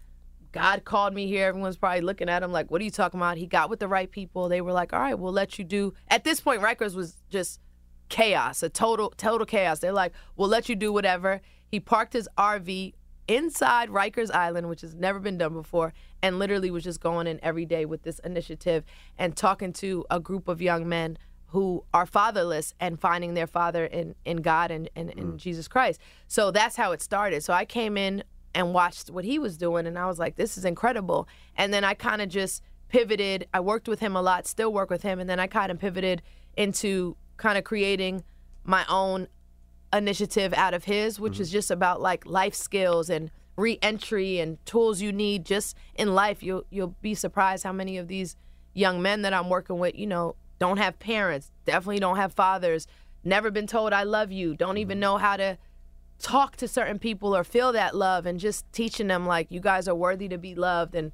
God 0.52 0.86
called 0.86 1.14
me 1.14 1.28
here. 1.28 1.48
Everyone's 1.48 1.78
probably 1.78 2.02
looking 2.02 2.30
at 2.30 2.42
him 2.42 2.52
like, 2.52 2.72
what 2.72 2.82
are 2.82 2.84
you 2.84 2.90
talking 2.90 3.20
about? 3.20 3.38
He 3.38 3.46
got 3.46 3.70
with 3.70 3.80
the 3.80 3.88
right 3.88 4.10
people. 4.10 4.50
They 4.50 4.62
were 4.62 4.72
like, 4.72 4.92
all 4.92 5.00
right, 5.00 5.20
we'll 5.20 5.34
let 5.34 5.60
you 5.60 5.66
do. 5.66 5.94
At 6.08 6.24
this 6.24 6.40
point, 6.40 6.62
Rikers 6.62 6.96
was 6.96 7.18
just 7.30 7.60
chaos, 8.10 8.64
a 8.64 8.70
total, 8.70 9.14
total 9.18 9.46
chaos. 9.46 9.80
They're 9.80 9.92
like, 9.92 10.14
we'll 10.36 10.50
let 10.50 10.68
you 10.68 10.76
do 10.76 10.92
whatever. 10.92 11.42
He 11.68 11.80
parked 11.80 12.14
his 12.14 12.28
RV 12.38 12.94
inside 13.28 13.90
Rikers 13.90 14.34
Island, 14.34 14.70
which 14.70 14.82
has 14.82 14.96
never 14.96 15.20
been 15.20 15.38
done 15.38 15.54
before, 15.54 15.94
and 16.24 16.40
literally 16.40 16.72
was 16.72 16.84
just 16.84 17.02
going 17.02 17.28
in 17.28 17.40
every 17.44 17.66
day 17.66 17.86
with 17.86 18.04
this 18.04 18.20
initiative 18.20 18.84
and 19.18 19.36
talking 19.36 19.74
to 19.74 20.06
a 20.10 20.20
group 20.20 20.48
of 20.48 20.62
young 20.62 20.88
men 20.88 21.18
who 21.48 21.84
are 21.94 22.06
fatherless 22.06 22.74
and 22.80 23.00
finding 23.00 23.34
their 23.34 23.48
father 23.48 23.86
in, 23.86 24.16
in 24.26 24.38
God 24.38 24.72
and, 24.72 24.90
and 24.96 25.10
in 25.12 25.34
mm. 25.34 25.38
Jesus 25.38 25.68
Christ. 25.68 26.00
So 26.28 26.52
that's 26.52 26.76
how 26.76 26.92
it 26.92 27.02
started. 27.02 27.44
So 27.44 27.54
I 27.54 27.66
came 27.66 27.98
in 27.98 28.24
and 28.54 28.74
watched 28.74 29.10
what 29.10 29.26
he 29.26 29.40
was 29.40 29.58
doing 29.58 29.86
and 29.86 29.98
I 29.98 30.06
was 30.08 30.20
like, 30.20 30.36
this 30.36 30.58
is 30.58 30.66
incredible. 30.66 31.28
And 31.56 31.74
then 31.74 31.84
I 31.84 31.94
kind 31.94 32.22
of 32.22 32.30
just 32.30 32.62
pivoted. 32.90 33.48
I 33.54 33.60
worked 33.60 33.88
with 33.88 34.00
him 34.00 34.16
a 34.16 34.22
lot, 34.22 34.48
still 34.48 34.72
work 34.72 34.90
with 34.90 35.02
him, 35.04 35.20
and 35.20 35.30
then 35.30 35.40
I 35.40 35.48
kind 35.48 35.72
of 35.72 35.80
pivoted 35.80 36.22
into 36.56 37.18
kind 37.38 37.58
of 37.58 37.64
creating 37.64 38.24
my 38.64 38.86
own 38.90 39.28
initiative 39.94 40.54
out 40.54 40.74
of 40.74 40.86
his, 40.86 41.20
which 41.20 41.40
is 41.40 41.50
mm-hmm. 41.50 41.58
just 41.58 41.72
about 41.72 42.02
like 42.02 42.26
life 42.26 42.56
skills 42.56 43.10
and 43.10 43.32
re-entry 43.58 44.40
and 44.40 44.64
tools 44.66 45.02
you 45.02 45.12
need 45.12 45.46
just 45.46 45.76
in 45.96 46.14
life. 46.14 46.44
You'll 46.44 46.64
you'll 46.70 46.96
be 47.02 47.16
surprised 47.16 47.64
how 47.64 47.72
many 47.72 47.98
of 47.98 48.08
these 48.08 48.36
young 48.74 49.02
men 49.02 49.22
that 49.22 49.34
I'm 49.34 49.50
working 49.50 49.80
with, 49.80 49.96
you 49.96 50.08
know, 50.08 50.36
don't 50.60 50.78
have 50.78 51.00
parents, 51.00 51.52
definitely 51.66 52.00
don't 52.00 52.18
have 52.18 52.34
fathers, 52.34 52.88
never 53.24 53.52
been 53.52 53.68
told 53.68 53.94
I 53.94 54.04
love 54.04 54.32
you, 54.32 54.56
don't 54.56 54.78
even 54.78 54.96
mm-hmm. 54.96 55.02
know 55.02 55.18
how 55.18 55.38
to 55.38 55.58
talk 56.20 56.56
to 56.58 56.68
certain 56.68 57.00
people 57.00 57.36
or 57.36 57.44
feel 57.44 57.72
that 57.74 57.96
love 57.96 58.26
and 58.26 58.40
just 58.40 58.72
teaching 58.72 59.08
them 59.08 59.26
like 59.26 59.48
you 59.50 59.60
guys 59.60 59.88
are 59.88 59.96
worthy 59.96 60.28
to 60.30 60.38
be 60.38 60.56
loved 60.56 60.96
and 60.96 61.12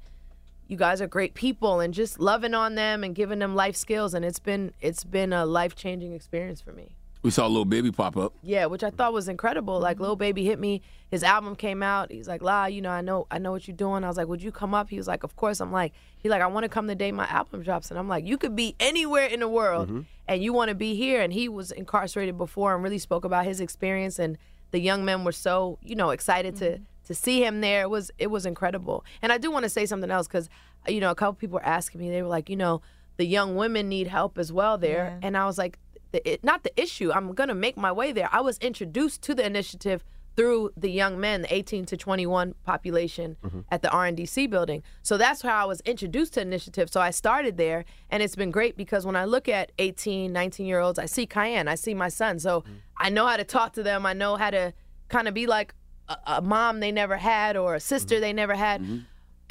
you 0.68 0.76
guys 0.76 1.02
are 1.02 1.06
great 1.06 1.34
people 1.34 1.80
and 1.80 1.92
just 1.92 2.18
loving 2.18 2.54
on 2.54 2.76
them 2.76 3.04
and 3.04 3.14
giving 3.14 3.40
them 3.40 3.54
life 3.54 3.76
skills. 3.76 4.14
And 4.14 4.24
it's 4.24 4.38
been 4.38 4.72
it's 4.80 5.04
been 5.04 5.32
a 5.32 5.44
life-changing 5.44 6.12
experience 6.12 6.60
for 6.60 6.72
me. 6.72 6.96
We 7.22 7.30
saw 7.30 7.46
a 7.46 7.48
Lil 7.48 7.64
Baby 7.64 7.92
pop 7.92 8.16
up. 8.16 8.34
Yeah, 8.42 8.66
which 8.66 8.82
I 8.82 8.90
thought 8.90 9.12
was 9.12 9.28
incredible. 9.28 9.78
Like 9.78 10.00
Lil 10.00 10.16
Baby 10.16 10.44
hit 10.44 10.58
me. 10.58 10.82
His 11.08 11.22
album 11.22 11.54
came 11.54 11.82
out. 11.82 12.10
He's 12.10 12.26
like, 12.26 12.42
"La, 12.42 12.66
you 12.66 12.82
know, 12.82 12.90
I 12.90 13.00
know, 13.00 13.26
I 13.30 13.38
know 13.38 13.52
what 13.52 13.68
you're 13.68 13.76
doing." 13.76 14.02
I 14.02 14.08
was 14.08 14.16
like, 14.16 14.26
"Would 14.26 14.42
you 14.42 14.50
come 14.50 14.74
up?" 14.74 14.90
He 14.90 14.96
was 14.96 15.06
like, 15.06 15.22
"Of 15.22 15.36
course." 15.36 15.60
I'm 15.60 15.70
like, 15.70 15.92
"He 16.18 16.28
like, 16.28 16.42
I 16.42 16.48
want 16.48 16.64
to 16.64 16.68
come 16.68 16.88
the 16.88 16.96
day 16.96 17.12
my 17.12 17.26
album 17.26 17.62
drops." 17.62 17.90
And 17.90 17.98
I'm 17.98 18.08
like, 18.08 18.26
"You 18.26 18.36
could 18.38 18.56
be 18.56 18.74
anywhere 18.80 19.26
in 19.26 19.40
the 19.40 19.48
world, 19.48 19.88
mm-hmm. 19.88 20.00
and 20.26 20.42
you 20.42 20.52
want 20.52 20.70
to 20.70 20.74
be 20.74 20.96
here." 20.96 21.22
And 21.22 21.32
he 21.32 21.48
was 21.48 21.70
incarcerated 21.70 22.36
before 22.36 22.74
and 22.74 22.82
really 22.82 22.98
spoke 22.98 23.24
about 23.24 23.44
his 23.44 23.60
experience. 23.60 24.18
And 24.18 24.36
the 24.72 24.80
young 24.80 25.04
men 25.04 25.22
were 25.22 25.32
so, 25.32 25.78
you 25.82 25.94
know, 25.94 26.10
excited 26.10 26.56
to 26.56 26.70
mm-hmm. 26.70 26.84
to 27.06 27.14
see 27.14 27.44
him 27.44 27.60
there. 27.60 27.82
It 27.82 27.90
was 27.90 28.10
it 28.18 28.32
was 28.32 28.46
incredible. 28.46 29.04
And 29.20 29.30
I 29.30 29.38
do 29.38 29.52
want 29.52 29.62
to 29.62 29.68
say 29.68 29.86
something 29.86 30.10
else 30.10 30.26
because, 30.26 30.48
you 30.88 30.98
know, 30.98 31.12
a 31.12 31.14
couple 31.14 31.34
people 31.34 31.54
were 31.54 31.64
asking 31.64 32.00
me. 32.00 32.10
They 32.10 32.22
were 32.22 32.28
like, 32.28 32.50
you 32.50 32.56
know, 32.56 32.82
the 33.16 33.26
young 33.26 33.54
women 33.54 33.88
need 33.88 34.08
help 34.08 34.38
as 34.38 34.52
well 34.52 34.76
there. 34.76 35.18
And 35.22 35.36
I 35.36 35.46
was 35.46 35.56
like, 35.56 35.78
the, 36.12 36.38
not 36.42 36.62
the 36.62 36.80
issue. 36.80 37.12
I'm 37.12 37.34
gonna 37.34 37.54
make 37.54 37.76
my 37.76 37.92
way 37.92 38.12
there. 38.12 38.28
I 38.32 38.40
was 38.40 38.58
introduced 38.58 39.22
to 39.22 39.34
the 39.34 39.44
initiative 39.44 40.04
through 40.36 40.72
the 40.76 40.90
young 40.90 41.20
men, 41.20 41.42
the 41.42 41.54
18 41.54 41.84
to 41.86 41.96
21 41.96 42.54
population 42.64 43.36
mm-hmm. 43.44 43.60
at 43.70 43.82
the 43.82 43.88
RNDC 43.88 44.48
building. 44.48 44.82
So 45.02 45.16
that's 45.16 45.42
how 45.42 45.62
I 45.62 45.66
was 45.66 45.80
introduced 45.82 46.34
to 46.34 46.40
initiative. 46.40 46.90
So 46.90 47.00
I 47.00 47.10
started 47.10 47.58
there, 47.58 47.84
and 48.08 48.22
it's 48.22 48.36
been 48.36 48.50
great 48.50 48.76
because 48.76 49.04
when 49.04 49.16
I 49.16 49.24
look 49.24 49.48
at 49.48 49.72
18, 49.78 50.32
19 50.32 50.66
year 50.66 50.80
olds, 50.80 50.98
I 50.98 51.06
see 51.06 51.26
Kiyan, 51.26 51.68
I 51.68 51.74
see 51.74 51.94
my 51.94 52.08
son. 52.08 52.38
So 52.38 52.60
mm-hmm. 52.60 52.72
I 52.96 53.10
know 53.10 53.26
how 53.26 53.36
to 53.36 53.44
talk 53.44 53.74
to 53.74 53.82
them. 53.82 54.06
I 54.06 54.14
know 54.14 54.36
how 54.36 54.50
to 54.50 54.72
kind 55.08 55.28
of 55.28 55.34
be 55.34 55.46
like 55.46 55.74
a, 56.08 56.16
a 56.26 56.42
mom 56.42 56.80
they 56.80 56.92
never 56.92 57.16
had 57.16 57.56
or 57.56 57.74
a 57.74 57.80
sister 57.80 58.14
mm-hmm. 58.14 58.22
they 58.22 58.32
never 58.32 58.54
had, 58.54 58.80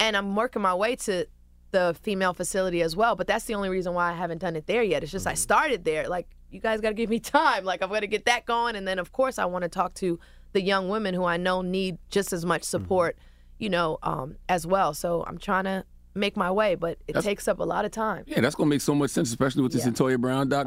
and 0.00 0.16
I'm 0.16 0.34
working 0.34 0.62
my 0.62 0.74
way 0.74 0.96
to 0.96 1.26
the 1.70 1.96
female 2.02 2.34
facility 2.34 2.82
as 2.82 2.96
well. 2.96 3.14
But 3.16 3.26
that's 3.26 3.44
the 3.44 3.54
only 3.54 3.68
reason 3.68 3.94
why 3.94 4.10
I 4.10 4.14
haven't 4.14 4.38
done 4.38 4.56
it 4.56 4.66
there 4.66 4.82
yet. 4.82 5.02
It's 5.02 5.12
just 5.12 5.26
I 5.26 5.34
started 5.34 5.84
there. 5.84 6.08
Like 6.08 6.28
you 6.52 6.60
guys 6.60 6.80
got 6.80 6.88
to 6.90 6.94
give 6.94 7.10
me 7.10 7.18
time. 7.20 7.64
Like 7.64 7.82
I've 7.82 7.90
got 7.90 8.00
to 8.00 8.06
get 8.06 8.26
that 8.26 8.44
going, 8.46 8.76
and 8.76 8.86
then 8.86 8.98
of 8.98 9.12
course 9.12 9.38
I 9.38 9.44
want 9.46 9.62
to 9.62 9.68
talk 9.68 9.94
to 9.94 10.18
the 10.52 10.60
young 10.62 10.88
women 10.88 11.14
who 11.14 11.24
I 11.24 11.36
know 11.38 11.62
need 11.62 11.98
just 12.10 12.32
as 12.32 12.44
much 12.44 12.62
support, 12.62 13.16
you 13.58 13.70
know, 13.70 13.98
um, 14.02 14.36
as 14.48 14.66
well. 14.66 14.92
So 14.92 15.24
I'm 15.26 15.38
trying 15.38 15.64
to 15.64 15.84
make 16.14 16.36
my 16.36 16.50
way, 16.50 16.74
but 16.74 16.98
it 17.08 17.14
That's- 17.14 17.24
takes 17.24 17.48
up 17.48 17.58
a 17.58 17.64
lot 17.64 17.86
of 17.86 17.90
time. 17.90 18.24
Yeah, 18.26 18.42
that's 18.42 18.54
gonna 18.54 18.68
make 18.68 18.82
so 18.82 18.94
much 18.94 19.10
sense, 19.10 19.30
especially 19.30 19.62
with 19.62 19.72
this 19.72 19.80
Yeah. 19.84 19.88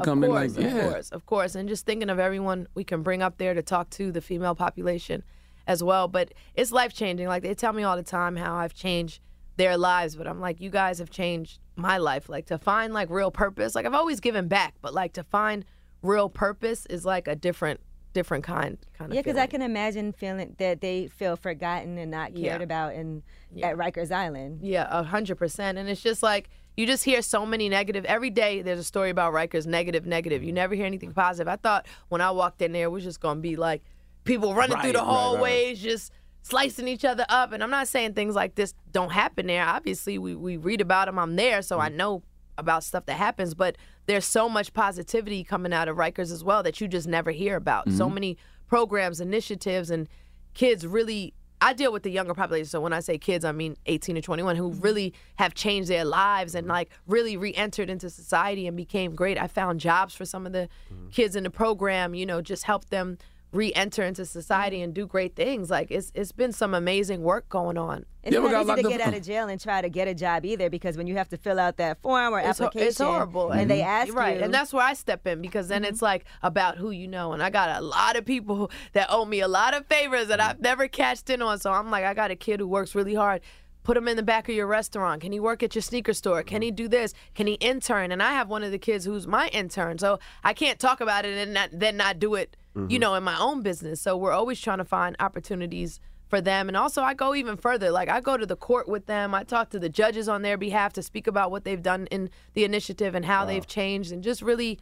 and 0.00 0.10
course, 0.32 0.56
like, 0.56 0.74
of 0.74 0.90
course, 0.90 1.08
of 1.10 1.26
course, 1.26 1.54
and 1.54 1.68
just 1.68 1.86
thinking 1.86 2.10
of 2.10 2.18
everyone 2.18 2.66
we 2.74 2.82
can 2.82 3.02
bring 3.04 3.22
up 3.22 3.38
there 3.38 3.54
to 3.54 3.62
talk 3.62 3.90
to 3.90 4.10
the 4.10 4.20
female 4.20 4.56
population 4.56 5.22
as 5.68 5.84
well. 5.84 6.08
But 6.08 6.32
it's 6.54 6.72
life 6.72 6.92
changing. 6.92 7.28
Like 7.28 7.44
they 7.44 7.54
tell 7.54 7.72
me 7.72 7.84
all 7.84 7.96
the 7.96 8.02
time 8.02 8.34
how 8.34 8.56
I've 8.56 8.74
changed 8.74 9.20
their 9.56 9.76
lives, 9.78 10.16
but 10.16 10.26
I'm 10.26 10.40
like, 10.40 10.60
you 10.60 10.68
guys 10.68 10.98
have 10.98 11.10
changed 11.10 11.60
my 11.76 11.96
life. 11.98 12.28
Like 12.28 12.46
to 12.46 12.58
find 12.58 12.92
like 12.92 13.08
real 13.08 13.30
purpose. 13.30 13.76
Like 13.76 13.86
I've 13.86 13.94
always 13.94 14.18
given 14.18 14.48
back, 14.48 14.74
but 14.82 14.92
like 14.94 15.12
to 15.12 15.22
find 15.22 15.64
real 16.02 16.28
purpose 16.28 16.86
is 16.86 17.04
like 17.04 17.26
a 17.28 17.34
different 17.36 17.80
different 18.12 18.44
kind 18.44 18.78
kind 18.96 19.10
of 19.10 19.14
Yeah, 19.14 19.20
because 19.20 19.36
I 19.36 19.46
can 19.46 19.60
imagine 19.60 20.10
feeling 20.12 20.54
that 20.58 20.80
they 20.80 21.06
feel 21.08 21.36
forgotten 21.36 21.98
and 21.98 22.10
not 22.10 22.34
cared 22.34 22.60
Yeah. 22.60 22.64
about 22.64 22.94
in 22.94 23.22
at 23.62 23.76
Rikers 23.76 24.10
Island. 24.10 24.60
Yeah, 24.62 24.86
a 24.90 25.02
hundred 25.02 25.36
percent. 25.36 25.76
And 25.76 25.86
it's 25.88 26.00
just 26.02 26.22
like 26.22 26.48
you 26.78 26.86
just 26.86 27.04
hear 27.04 27.20
so 27.22 27.44
many 27.44 27.68
negative 27.68 28.04
every 28.06 28.30
day. 28.30 28.62
There's 28.62 28.78
a 28.78 28.84
story 28.84 29.10
about 29.10 29.34
Rikers, 29.34 29.66
negative, 29.66 30.06
negative. 30.06 30.42
You 30.42 30.52
never 30.52 30.74
hear 30.74 30.86
anything 30.86 31.12
positive. 31.12 31.48
I 31.48 31.56
thought 31.56 31.86
when 32.08 32.20
I 32.22 32.30
walked 32.30 32.62
in 32.62 32.72
there, 32.72 32.84
it 32.84 32.90
was 32.90 33.04
just 33.04 33.20
gonna 33.20 33.40
be 33.40 33.56
like 33.56 33.82
people 34.24 34.54
running 34.54 34.78
through 34.78 34.92
Right, 34.92 34.92
the 34.94 34.98
right, 35.00 35.06
right. 35.06 35.14
hallways, 35.14 35.80
just 35.82 36.10
slicing 36.42 36.88
each 36.88 37.04
other 37.04 37.26
up. 37.28 37.52
And 37.52 37.62
I'm 37.62 37.70
not 37.70 37.86
saying 37.88 38.14
things 38.14 38.34
like 38.34 38.54
this 38.54 38.72
don't 38.92 39.10
happen 39.12 39.46
there. 39.46 39.64
Obviously, 39.64 40.16
we 40.16 40.34
we 40.34 40.56
read 40.56 40.80
about 40.80 41.06
them. 41.06 41.18
I'm 41.18 41.36
there, 41.36 41.60
so 41.60 41.76
Mm. 41.78 41.82
I 41.82 41.88
know 41.90 42.22
about 42.58 42.84
stuff 42.84 43.06
that 43.06 43.14
happens. 43.14 43.54
But 43.54 43.76
there's 44.06 44.24
so 44.24 44.48
much 44.48 44.72
positivity 44.72 45.44
coming 45.44 45.72
out 45.72 45.88
of 45.88 45.96
Rikers 45.96 46.32
as 46.32 46.42
well 46.44 46.62
that 46.62 46.80
you 46.80 46.88
just 46.88 47.08
never 47.08 47.30
hear 47.30 47.56
about. 47.56 47.90
So 47.92 48.06
Mm-hmm. 48.06 48.14
many 48.14 48.38
programs, 48.68 49.20
initiatives, 49.20 49.90
and 49.90 50.08
kids 50.54 50.86
really. 50.86 51.34
I 51.58 51.72
deal 51.72 51.90
with 51.90 52.02
the 52.02 52.10
younger 52.10 52.34
population, 52.34 52.66
so 52.68 52.82
when 52.82 52.92
I 52.92 53.00
say 53.00 53.16
kids, 53.16 53.42
I 53.42 53.50
mean 53.50 53.78
18 53.86 54.16
to 54.16 54.20
21, 54.20 54.56
who 54.56 54.72
really 54.72 55.14
have 55.36 55.54
changed 55.54 55.88
their 55.88 56.04
lives 56.04 56.54
and 56.54 56.66
like 56.66 56.90
really 57.06 57.38
re-entered 57.38 57.88
into 57.88 58.10
society 58.10 58.66
and 58.66 58.76
became 58.76 59.14
great. 59.14 59.38
I 59.40 59.46
found 59.46 59.80
jobs 59.80 60.14
for 60.14 60.26
some 60.26 60.44
of 60.44 60.52
the 60.52 60.68
kids 61.12 61.34
in 61.34 61.44
the 61.44 61.50
program, 61.50 62.14
you 62.14 62.26
know, 62.26 62.42
just 62.42 62.64
helped 62.64 62.90
them 62.90 63.16
re-enter 63.56 64.02
into 64.02 64.24
society 64.24 64.80
and 64.82 64.94
do 64.94 65.06
great 65.06 65.34
things. 65.34 65.70
Like 65.70 65.90
it's 65.90 66.12
it's 66.14 66.32
been 66.32 66.52
some 66.52 66.74
amazing 66.74 67.22
work 67.22 67.48
going 67.48 67.76
on. 67.78 68.04
It's 68.22 68.32
You 68.34 68.38
ever 68.44 68.50
not 68.52 68.66
got 68.66 68.78
easy 68.78 68.82
to 68.84 68.88
get 68.90 69.00
up? 69.00 69.06
out 69.08 69.14
of 69.14 69.22
jail 69.22 69.48
and 69.48 69.60
try 69.60 69.80
to 69.80 69.88
get 69.88 70.08
a 70.08 70.14
job 70.14 70.44
either 70.44 70.68
because 70.68 70.96
when 70.96 71.06
you 71.06 71.16
have 71.16 71.28
to 71.30 71.36
fill 71.36 71.58
out 71.60 71.76
that 71.78 72.00
form 72.02 72.34
or 72.34 72.40
It's, 72.40 72.58
ho- 72.58 72.66
application, 72.66 72.88
it's 72.88 72.98
horrible. 73.00 73.50
and 73.52 73.70
they 73.70 73.82
ask 73.82 74.12
right, 74.14 74.30
you, 74.30 74.34
Mm-hmm. 74.36 74.44
and 74.44 74.54
that's 74.54 74.72
where 74.72 74.84
I 74.84 74.94
step 74.94 75.26
in 75.26 75.40
because 75.40 75.68
then 75.68 75.84
it's 75.84 76.02
like 76.02 76.24
about 76.42 76.76
who 76.76 76.90
you 76.90 77.06
know, 77.08 77.32
and 77.32 77.42
I 77.42 77.50
got 77.50 77.80
a 77.80 77.84
lot 77.84 78.16
of 78.16 78.24
people 78.24 78.70
that 78.94 79.06
owe 79.10 79.24
me 79.24 79.40
a 79.40 79.48
lot 79.48 79.74
of 79.74 79.86
favors 79.86 80.26
that 80.28 80.40
I've 80.40 80.60
never 80.60 80.88
cashed 80.88 81.30
in 81.30 81.40
on. 81.40 81.58
So 81.60 81.72
I'm 81.72 81.90
like, 81.90 82.04
I 82.04 82.14
got 82.14 82.30
a 82.32 82.36
kid 82.36 82.60
who 82.60 82.66
works 82.68 82.94
really 82.94 83.14
hard. 83.14 83.40
Put 83.84 83.96
him 83.96 84.08
in 84.08 84.16
the 84.16 84.24
back 84.24 84.48
of 84.48 84.54
your 84.56 84.66
restaurant. 84.66 85.20
Can 85.22 85.30
he 85.30 85.38
work 85.38 85.62
at 85.62 85.76
your 85.76 85.82
sneaker 85.82 86.12
store? 86.12 86.42
Can 86.42 86.60
he 86.60 86.72
do 86.72 86.88
this? 86.88 87.14
Can 87.36 87.46
he 87.46 87.54
intern? 87.54 88.10
And 88.10 88.20
I 88.20 88.32
have 88.32 88.48
one 88.48 88.64
of 88.64 88.72
the 88.72 88.78
kids 88.80 89.04
who's 89.04 89.28
my 89.28 89.46
intern, 89.48 89.98
so 89.98 90.18
I 90.42 90.54
can't 90.54 90.80
talk 90.80 91.00
about 91.00 91.24
it 91.24 91.38
and 91.38 91.54
not, 91.54 91.68
then 91.72 91.96
not 91.96 92.18
do 92.18 92.34
it, 92.34 92.56
you 92.76 92.82
mm-hmm. 92.82 92.96
know, 92.98 93.14
in 93.14 93.24
my 93.24 93.38
own 93.38 93.62
business. 93.62 94.00
So 94.00 94.16
we're 94.16 94.32
always 94.32 94.60
trying 94.60 94.78
to 94.78 94.84
find 94.84 95.16
opportunities 95.18 95.98
for 96.28 96.40
them. 96.40 96.68
And 96.68 96.76
also, 96.76 97.02
I 97.02 97.14
go 97.14 97.34
even 97.34 97.56
further. 97.56 97.90
Like, 97.90 98.08
I 98.08 98.20
go 98.20 98.36
to 98.36 98.46
the 98.46 98.56
court 98.56 98.88
with 98.88 99.06
them. 99.06 99.34
I 99.34 99.44
talk 99.44 99.70
to 99.70 99.78
the 99.78 99.88
judges 99.88 100.28
on 100.28 100.42
their 100.42 100.56
behalf 100.56 100.92
to 100.94 101.02
speak 101.02 101.26
about 101.26 101.50
what 101.50 101.64
they've 101.64 101.82
done 101.82 102.06
in 102.08 102.30
the 102.54 102.64
initiative 102.64 103.14
and 103.14 103.24
how 103.24 103.44
they've 103.44 103.66
changed 103.66 104.12
and 104.12 104.22
just 104.22 104.42
really 104.42 104.78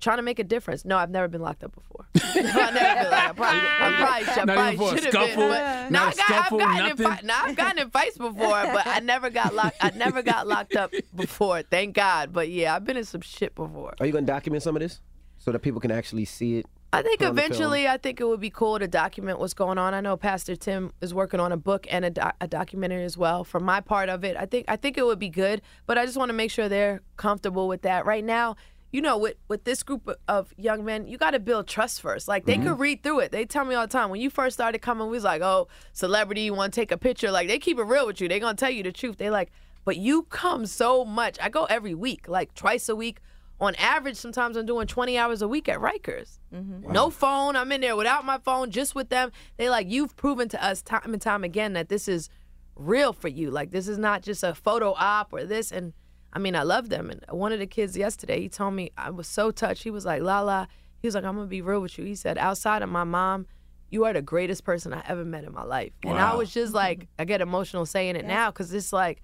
trying 0.00 0.18
to 0.18 0.22
make 0.22 0.38
a 0.38 0.44
difference. 0.44 0.84
No, 0.84 0.98
I've 0.98 1.10
never 1.10 1.28
been 1.28 1.40
locked 1.40 1.64
up 1.64 1.74
before. 1.74 2.06
I've 2.16 2.74
never 2.74 3.00
been 3.00 3.10
locked 3.10 3.14
up. 3.14 3.14
I 3.14 3.32
probably, 3.32 3.60
I 3.60 4.44
probably 4.76 4.86
should 4.88 5.04
have 5.04 5.12
been. 5.12 5.12
scuffle? 5.12 5.48
But, 5.48 5.90
Not 5.90 5.92
no, 5.92 5.98
a 5.98 6.02
I 6.02 6.04
got, 6.04 6.16
scuffle, 6.16 6.60
I've 6.60 6.68
gotten 6.68 6.90
in 6.90 7.02
nothing? 7.02 7.26
no, 7.26 7.34
I've 7.36 7.56
gotten 7.56 7.78
in 7.78 7.90
fights 7.90 8.18
before, 8.18 8.62
but 8.72 8.86
I 8.86 9.00
never 9.00 9.30
got 9.30 9.54
locked. 9.54 9.76
I 9.80 9.90
never 9.90 10.22
got 10.22 10.46
locked 10.46 10.76
up 10.76 10.92
before. 11.16 11.62
Thank 11.62 11.94
God. 11.94 12.32
But 12.32 12.50
yeah, 12.50 12.74
I've 12.74 12.84
been 12.84 12.96
in 12.96 13.04
some 13.04 13.20
shit 13.20 13.54
before. 13.54 13.94
Are 14.00 14.06
you 14.06 14.12
going 14.12 14.26
to 14.26 14.32
document 14.32 14.62
some 14.62 14.76
of 14.76 14.82
this 14.82 15.00
so 15.38 15.52
that 15.52 15.60
people 15.60 15.80
can 15.80 15.90
actually 15.90 16.24
see 16.24 16.58
it? 16.58 16.66
I 16.92 17.02
think 17.02 17.20
put 17.20 17.28
on 17.28 17.34
the 17.34 17.40
film? 17.42 17.50
eventually, 17.52 17.88
I 17.88 17.96
think 17.96 18.20
it 18.20 18.24
would 18.24 18.40
be 18.40 18.50
cool 18.50 18.78
to 18.78 18.86
document 18.86 19.38
what's 19.38 19.54
going 19.54 19.78
on. 19.78 19.94
I 19.94 20.00
know 20.00 20.16
Pastor 20.16 20.56
Tim 20.56 20.92
is 21.00 21.14
working 21.14 21.40
on 21.40 21.50
a 21.50 21.56
book 21.56 21.86
and 21.90 22.04
a, 22.04 22.10
doc- 22.10 22.36
a 22.40 22.46
documentary 22.46 23.04
as 23.04 23.16
well. 23.16 23.44
For 23.44 23.60
my 23.60 23.80
part 23.80 24.08
of 24.08 24.24
it, 24.24 24.36
I 24.36 24.46
think 24.46 24.66
I 24.68 24.76
think 24.76 24.98
it 24.98 25.04
would 25.04 25.18
be 25.18 25.30
good, 25.30 25.62
but 25.86 25.96
I 25.96 26.04
just 26.04 26.18
want 26.18 26.28
to 26.28 26.34
make 26.34 26.50
sure 26.50 26.68
they're 26.68 27.00
comfortable 27.16 27.66
with 27.66 27.82
that. 27.82 28.04
Right 28.04 28.24
now, 28.24 28.56
you 28.92 29.00
know, 29.00 29.16
with 29.16 29.36
with 29.48 29.64
this 29.64 29.82
group 29.82 30.10
of 30.28 30.52
young 30.58 30.84
men, 30.84 31.06
you 31.06 31.16
got 31.16 31.30
to 31.30 31.40
build 31.40 31.66
trust 31.66 32.02
first. 32.02 32.28
Like 32.28 32.44
they 32.44 32.56
could 32.56 32.66
mm-hmm. 32.66 32.82
read 32.82 33.02
through 33.02 33.20
it. 33.20 33.32
They 33.32 33.46
tell 33.46 33.64
me 33.64 33.74
all 33.74 33.86
the 33.86 33.92
time 33.92 34.10
when 34.10 34.20
you 34.20 34.28
first 34.28 34.54
started 34.54 34.80
coming, 34.80 35.06
we 35.06 35.12
was 35.12 35.24
like, 35.24 35.40
oh, 35.40 35.68
celebrity, 35.94 36.42
you 36.42 36.54
want 36.54 36.74
to 36.74 36.80
take 36.80 36.92
a 36.92 36.98
picture? 36.98 37.30
Like 37.30 37.48
they 37.48 37.58
keep 37.58 37.78
it 37.78 37.84
real 37.84 38.06
with 38.06 38.20
you. 38.20 38.28
They 38.28 38.38
gonna 38.38 38.54
tell 38.54 38.70
you 38.70 38.82
the 38.82 38.92
truth. 38.92 39.16
They 39.16 39.30
like, 39.30 39.50
but 39.86 39.96
you 39.96 40.24
come 40.24 40.66
so 40.66 41.06
much. 41.06 41.38
I 41.40 41.48
go 41.48 41.64
every 41.64 41.94
week, 41.94 42.28
like 42.28 42.54
twice 42.54 42.88
a 42.90 42.94
week. 42.94 43.20
On 43.62 43.76
average, 43.76 44.16
sometimes 44.16 44.56
I'm 44.56 44.66
doing 44.66 44.88
20 44.88 45.16
hours 45.16 45.40
a 45.40 45.46
week 45.46 45.68
at 45.68 45.78
Rikers. 45.78 46.40
Mm-hmm. 46.52 46.90
No 46.90 47.10
phone. 47.10 47.54
I'm 47.54 47.70
in 47.70 47.80
there 47.80 47.94
without 47.94 48.24
my 48.24 48.38
phone, 48.38 48.72
just 48.72 48.96
with 48.96 49.08
them. 49.08 49.30
They 49.56 49.70
like, 49.70 49.88
you've 49.88 50.16
proven 50.16 50.48
to 50.48 50.62
us 50.62 50.82
time 50.82 51.12
and 51.12 51.22
time 51.22 51.44
again 51.44 51.74
that 51.74 51.88
this 51.88 52.08
is 52.08 52.28
real 52.74 53.12
for 53.12 53.28
you. 53.28 53.52
Like, 53.52 53.70
this 53.70 53.86
is 53.86 53.98
not 53.98 54.22
just 54.22 54.42
a 54.42 54.52
photo 54.52 54.94
op 54.98 55.32
or 55.32 55.44
this. 55.44 55.70
And 55.70 55.92
I 56.32 56.40
mean, 56.40 56.56
I 56.56 56.64
love 56.64 56.88
them. 56.88 57.08
And 57.08 57.24
one 57.30 57.52
of 57.52 57.60
the 57.60 57.66
kids 57.68 57.96
yesterday, 57.96 58.40
he 58.40 58.48
told 58.48 58.74
me, 58.74 58.90
I 58.98 59.10
was 59.10 59.28
so 59.28 59.52
touched. 59.52 59.84
He 59.84 59.90
was 59.92 60.04
like, 60.04 60.22
Lala, 60.22 60.66
he 61.00 61.06
was 61.06 61.14
like, 61.14 61.22
I'm 61.22 61.36
going 61.36 61.46
to 61.46 61.50
be 61.50 61.62
real 61.62 61.80
with 61.80 61.96
you. 61.98 62.04
He 62.04 62.16
said, 62.16 62.38
outside 62.38 62.82
of 62.82 62.88
my 62.88 63.04
mom, 63.04 63.46
you 63.90 64.04
are 64.06 64.12
the 64.12 64.22
greatest 64.22 64.64
person 64.64 64.92
I 64.92 65.04
ever 65.06 65.24
met 65.24 65.44
in 65.44 65.52
my 65.52 65.62
life. 65.62 65.92
And 66.02 66.18
I 66.18 66.34
was 66.34 66.52
just 66.52 66.74
like, 66.74 67.06
I 67.16 67.24
get 67.26 67.40
emotional 67.40 67.86
saying 67.86 68.16
it 68.16 68.24
now 68.24 68.50
because 68.50 68.74
it's 68.74 68.92
like, 68.92 69.22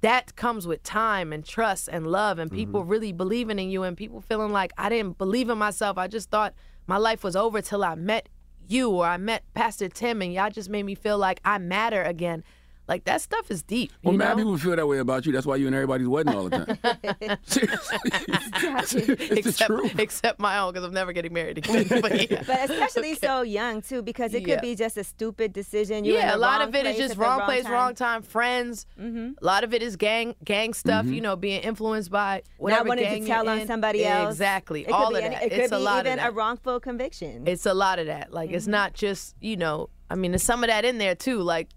that 0.00 0.36
comes 0.36 0.66
with 0.66 0.82
time 0.82 1.32
and 1.32 1.44
trust 1.44 1.88
and 1.90 2.06
love 2.06 2.38
and 2.38 2.50
people 2.50 2.80
mm-hmm. 2.80 2.90
really 2.90 3.12
believing 3.12 3.58
in 3.58 3.70
you 3.70 3.82
and 3.82 3.96
people 3.96 4.20
feeling 4.20 4.52
like 4.52 4.72
I 4.76 4.88
didn't 4.88 5.18
believe 5.18 5.48
in 5.48 5.58
myself. 5.58 5.98
I 5.98 6.08
just 6.08 6.30
thought 6.30 6.54
my 6.86 6.96
life 6.96 7.22
was 7.22 7.36
over 7.36 7.60
till 7.60 7.84
I 7.84 7.94
met 7.94 8.28
you 8.66 8.90
or 8.90 9.06
I 9.06 9.16
met 9.16 9.42
Pastor 9.54 9.88
Tim 9.88 10.22
and 10.22 10.32
y'all 10.32 10.50
just 10.50 10.68
made 10.68 10.84
me 10.84 10.94
feel 10.94 11.18
like 11.18 11.40
I 11.44 11.58
matter 11.58 12.02
again. 12.02 12.44
Like 12.88 13.04
that 13.04 13.20
stuff 13.20 13.50
is 13.50 13.62
deep. 13.62 13.92
Well, 14.02 14.12
you 14.14 14.18
mad 14.18 14.30
know? 14.30 14.36
people 14.44 14.58
feel 14.58 14.74
that 14.76 14.86
way 14.88 14.98
about 14.98 15.26
you. 15.26 15.32
That's 15.32 15.44
why 15.46 15.56
you're 15.56 15.68
in 15.68 15.74
everybody's 15.74 16.08
wedding 16.08 16.34
all 16.34 16.48
the 16.48 16.58
time. 16.64 17.38
Seriously. 17.46 17.98
it's 18.04 18.92
the 18.92 19.38
except, 19.38 19.66
truth. 19.70 19.98
except 19.98 20.40
my 20.40 20.58
own 20.58 20.72
because 20.72 20.84
I'm 20.86 20.94
never 20.94 21.12
getting 21.12 21.32
married 21.32 21.58
again. 21.58 21.86
but 22.02 22.30
yeah. 22.30 22.42
but 22.46 22.70
especially 22.70 23.14
so 23.14 23.42
young 23.42 23.82
too, 23.82 24.00
because 24.02 24.32
it 24.34 24.46
Yeah. 24.46 24.54
could 24.54 24.62
be 24.62 24.74
just 24.74 24.96
a 24.96 25.04
stupid 25.04 25.52
decision. 25.52 26.04
You're 26.04 26.16
yeah, 26.16 26.34
a 26.34 26.38
lot 26.38 26.62
of 26.66 26.74
it 26.74 26.86
is 26.86 26.96
just 26.96 27.10
at 27.12 27.16
the 27.18 27.22
wrong 27.22 27.42
place, 27.42 27.64
time. 27.64 27.72
wrong 27.72 27.94
time. 27.94 28.22
Friends. 28.22 28.86
Mm-hmm. 28.98 29.32
A 29.40 29.44
lot 29.44 29.64
of 29.64 29.74
it 29.74 29.82
is 29.82 29.96
gang, 29.96 30.34
gang 30.44 30.72
stuff. 30.74 31.04
Mm-hmm. 31.04 31.14
You 31.14 31.20
know, 31.20 31.36
being 31.36 31.60
influenced 31.62 32.10
by 32.10 32.42
whatever 32.56 32.84
Not 32.84 32.88
wanting 32.88 33.04
gang 33.04 33.22
to 33.22 33.28
tell 33.28 33.44
you're 33.44 33.52
on 33.52 33.58
in. 33.60 33.66
somebody 33.66 34.04
else. 34.04 34.32
Exactly, 34.34 34.80
It 34.82 34.86
could 34.86 34.94
all 34.94 35.10
be 35.10 35.18
of 35.18 35.24
any- 35.24 35.34
that. 35.34 35.44
It 35.44 35.50
could 35.50 35.58
it's 35.60 35.70
be 35.70 35.76
a 35.76 35.78
lot 35.78 36.06
even 36.06 36.12
of 36.14 36.18
that. 36.24 36.28
a 36.30 36.32
wrongful 36.32 36.80
conviction. 36.80 37.46
It's 37.46 37.66
a 37.66 37.74
lot 37.74 37.98
of 37.98 38.06
that. 38.06 38.32
Like 38.32 38.50
it's 38.50 38.66
not 38.66 38.94
just 38.94 39.34
you 39.40 39.56
know. 39.56 39.90
I 40.10 40.14
mean, 40.14 40.30
there's 40.30 40.42
some 40.42 40.64
of 40.64 40.68
that 40.68 40.86
in 40.86 40.96
there 40.96 41.14
too, 41.14 41.40
like 41.42 41.68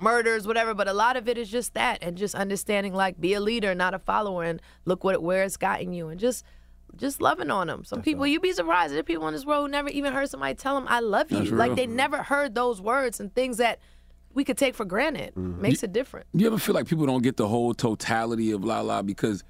murders, 0.00 0.46
whatever. 0.46 0.74
But 0.74 0.88
a 0.88 0.92
lot 0.92 1.16
of 1.16 1.28
it 1.28 1.38
is 1.38 1.48
just 1.50 1.74
that, 1.74 1.98
and 2.02 2.16
just 2.16 2.34
understanding 2.34 2.94
like 2.94 3.20
be 3.20 3.34
a 3.34 3.40
leader, 3.40 3.74
not 3.74 3.94
a 3.94 3.98
follower, 3.98 4.44
and 4.44 4.60
look 4.84 5.04
what 5.04 5.22
where 5.22 5.44
it's 5.44 5.56
gotten 5.56 5.92
you, 5.92 6.08
and 6.08 6.18
just 6.20 6.44
just 6.96 7.20
loving 7.20 7.50
on 7.50 7.66
them. 7.66 7.84
Some 7.84 8.00
people 8.02 8.26
you'd 8.26 8.42
be 8.42 8.52
surprised. 8.52 8.92
There 8.92 9.00
are 9.00 9.04
people 9.04 9.26
in 9.28 9.34
this 9.34 9.44
world 9.44 9.66
who 9.66 9.70
never 9.70 9.88
even 9.88 10.12
heard 10.12 10.30
somebody 10.30 10.54
tell 10.54 10.74
them 10.74 10.86
I 10.88 11.00
love 11.00 11.30
you. 11.30 11.38
That's 11.40 11.50
Like 11.50 11.68
real. 11.68 11.76
they 11.76 11.86
never 11.86 12.22
heard 12.22 12.54
those 12.54 12.80
words 12.80 13.20
and 13.20 13.34
things 13.34 13.58
that 13.58 13.80
we 14.32 14.44
could 14.44 14.56
take 14.58 14.74
for 14.74 14.84
granted. 14.84 15.34
Mm-hmm. 15.34 15.60
Makes 15.62 15.82
it 15.82 15.92
different. 15.92 16.26
You 16.32 16.46
ever 16.46 16.58
feel 16.58 16.74
like 16.74 16.86
people 16.86 17.06
don't 17.06 17.22
get 17.22 17.36
the 17.36 17.48
whole 17.48 17.74
totality 17.74 18.50
of 18.52 18.64
La 18.64 18.80
La 18.80 19.02
because 19.02 19.44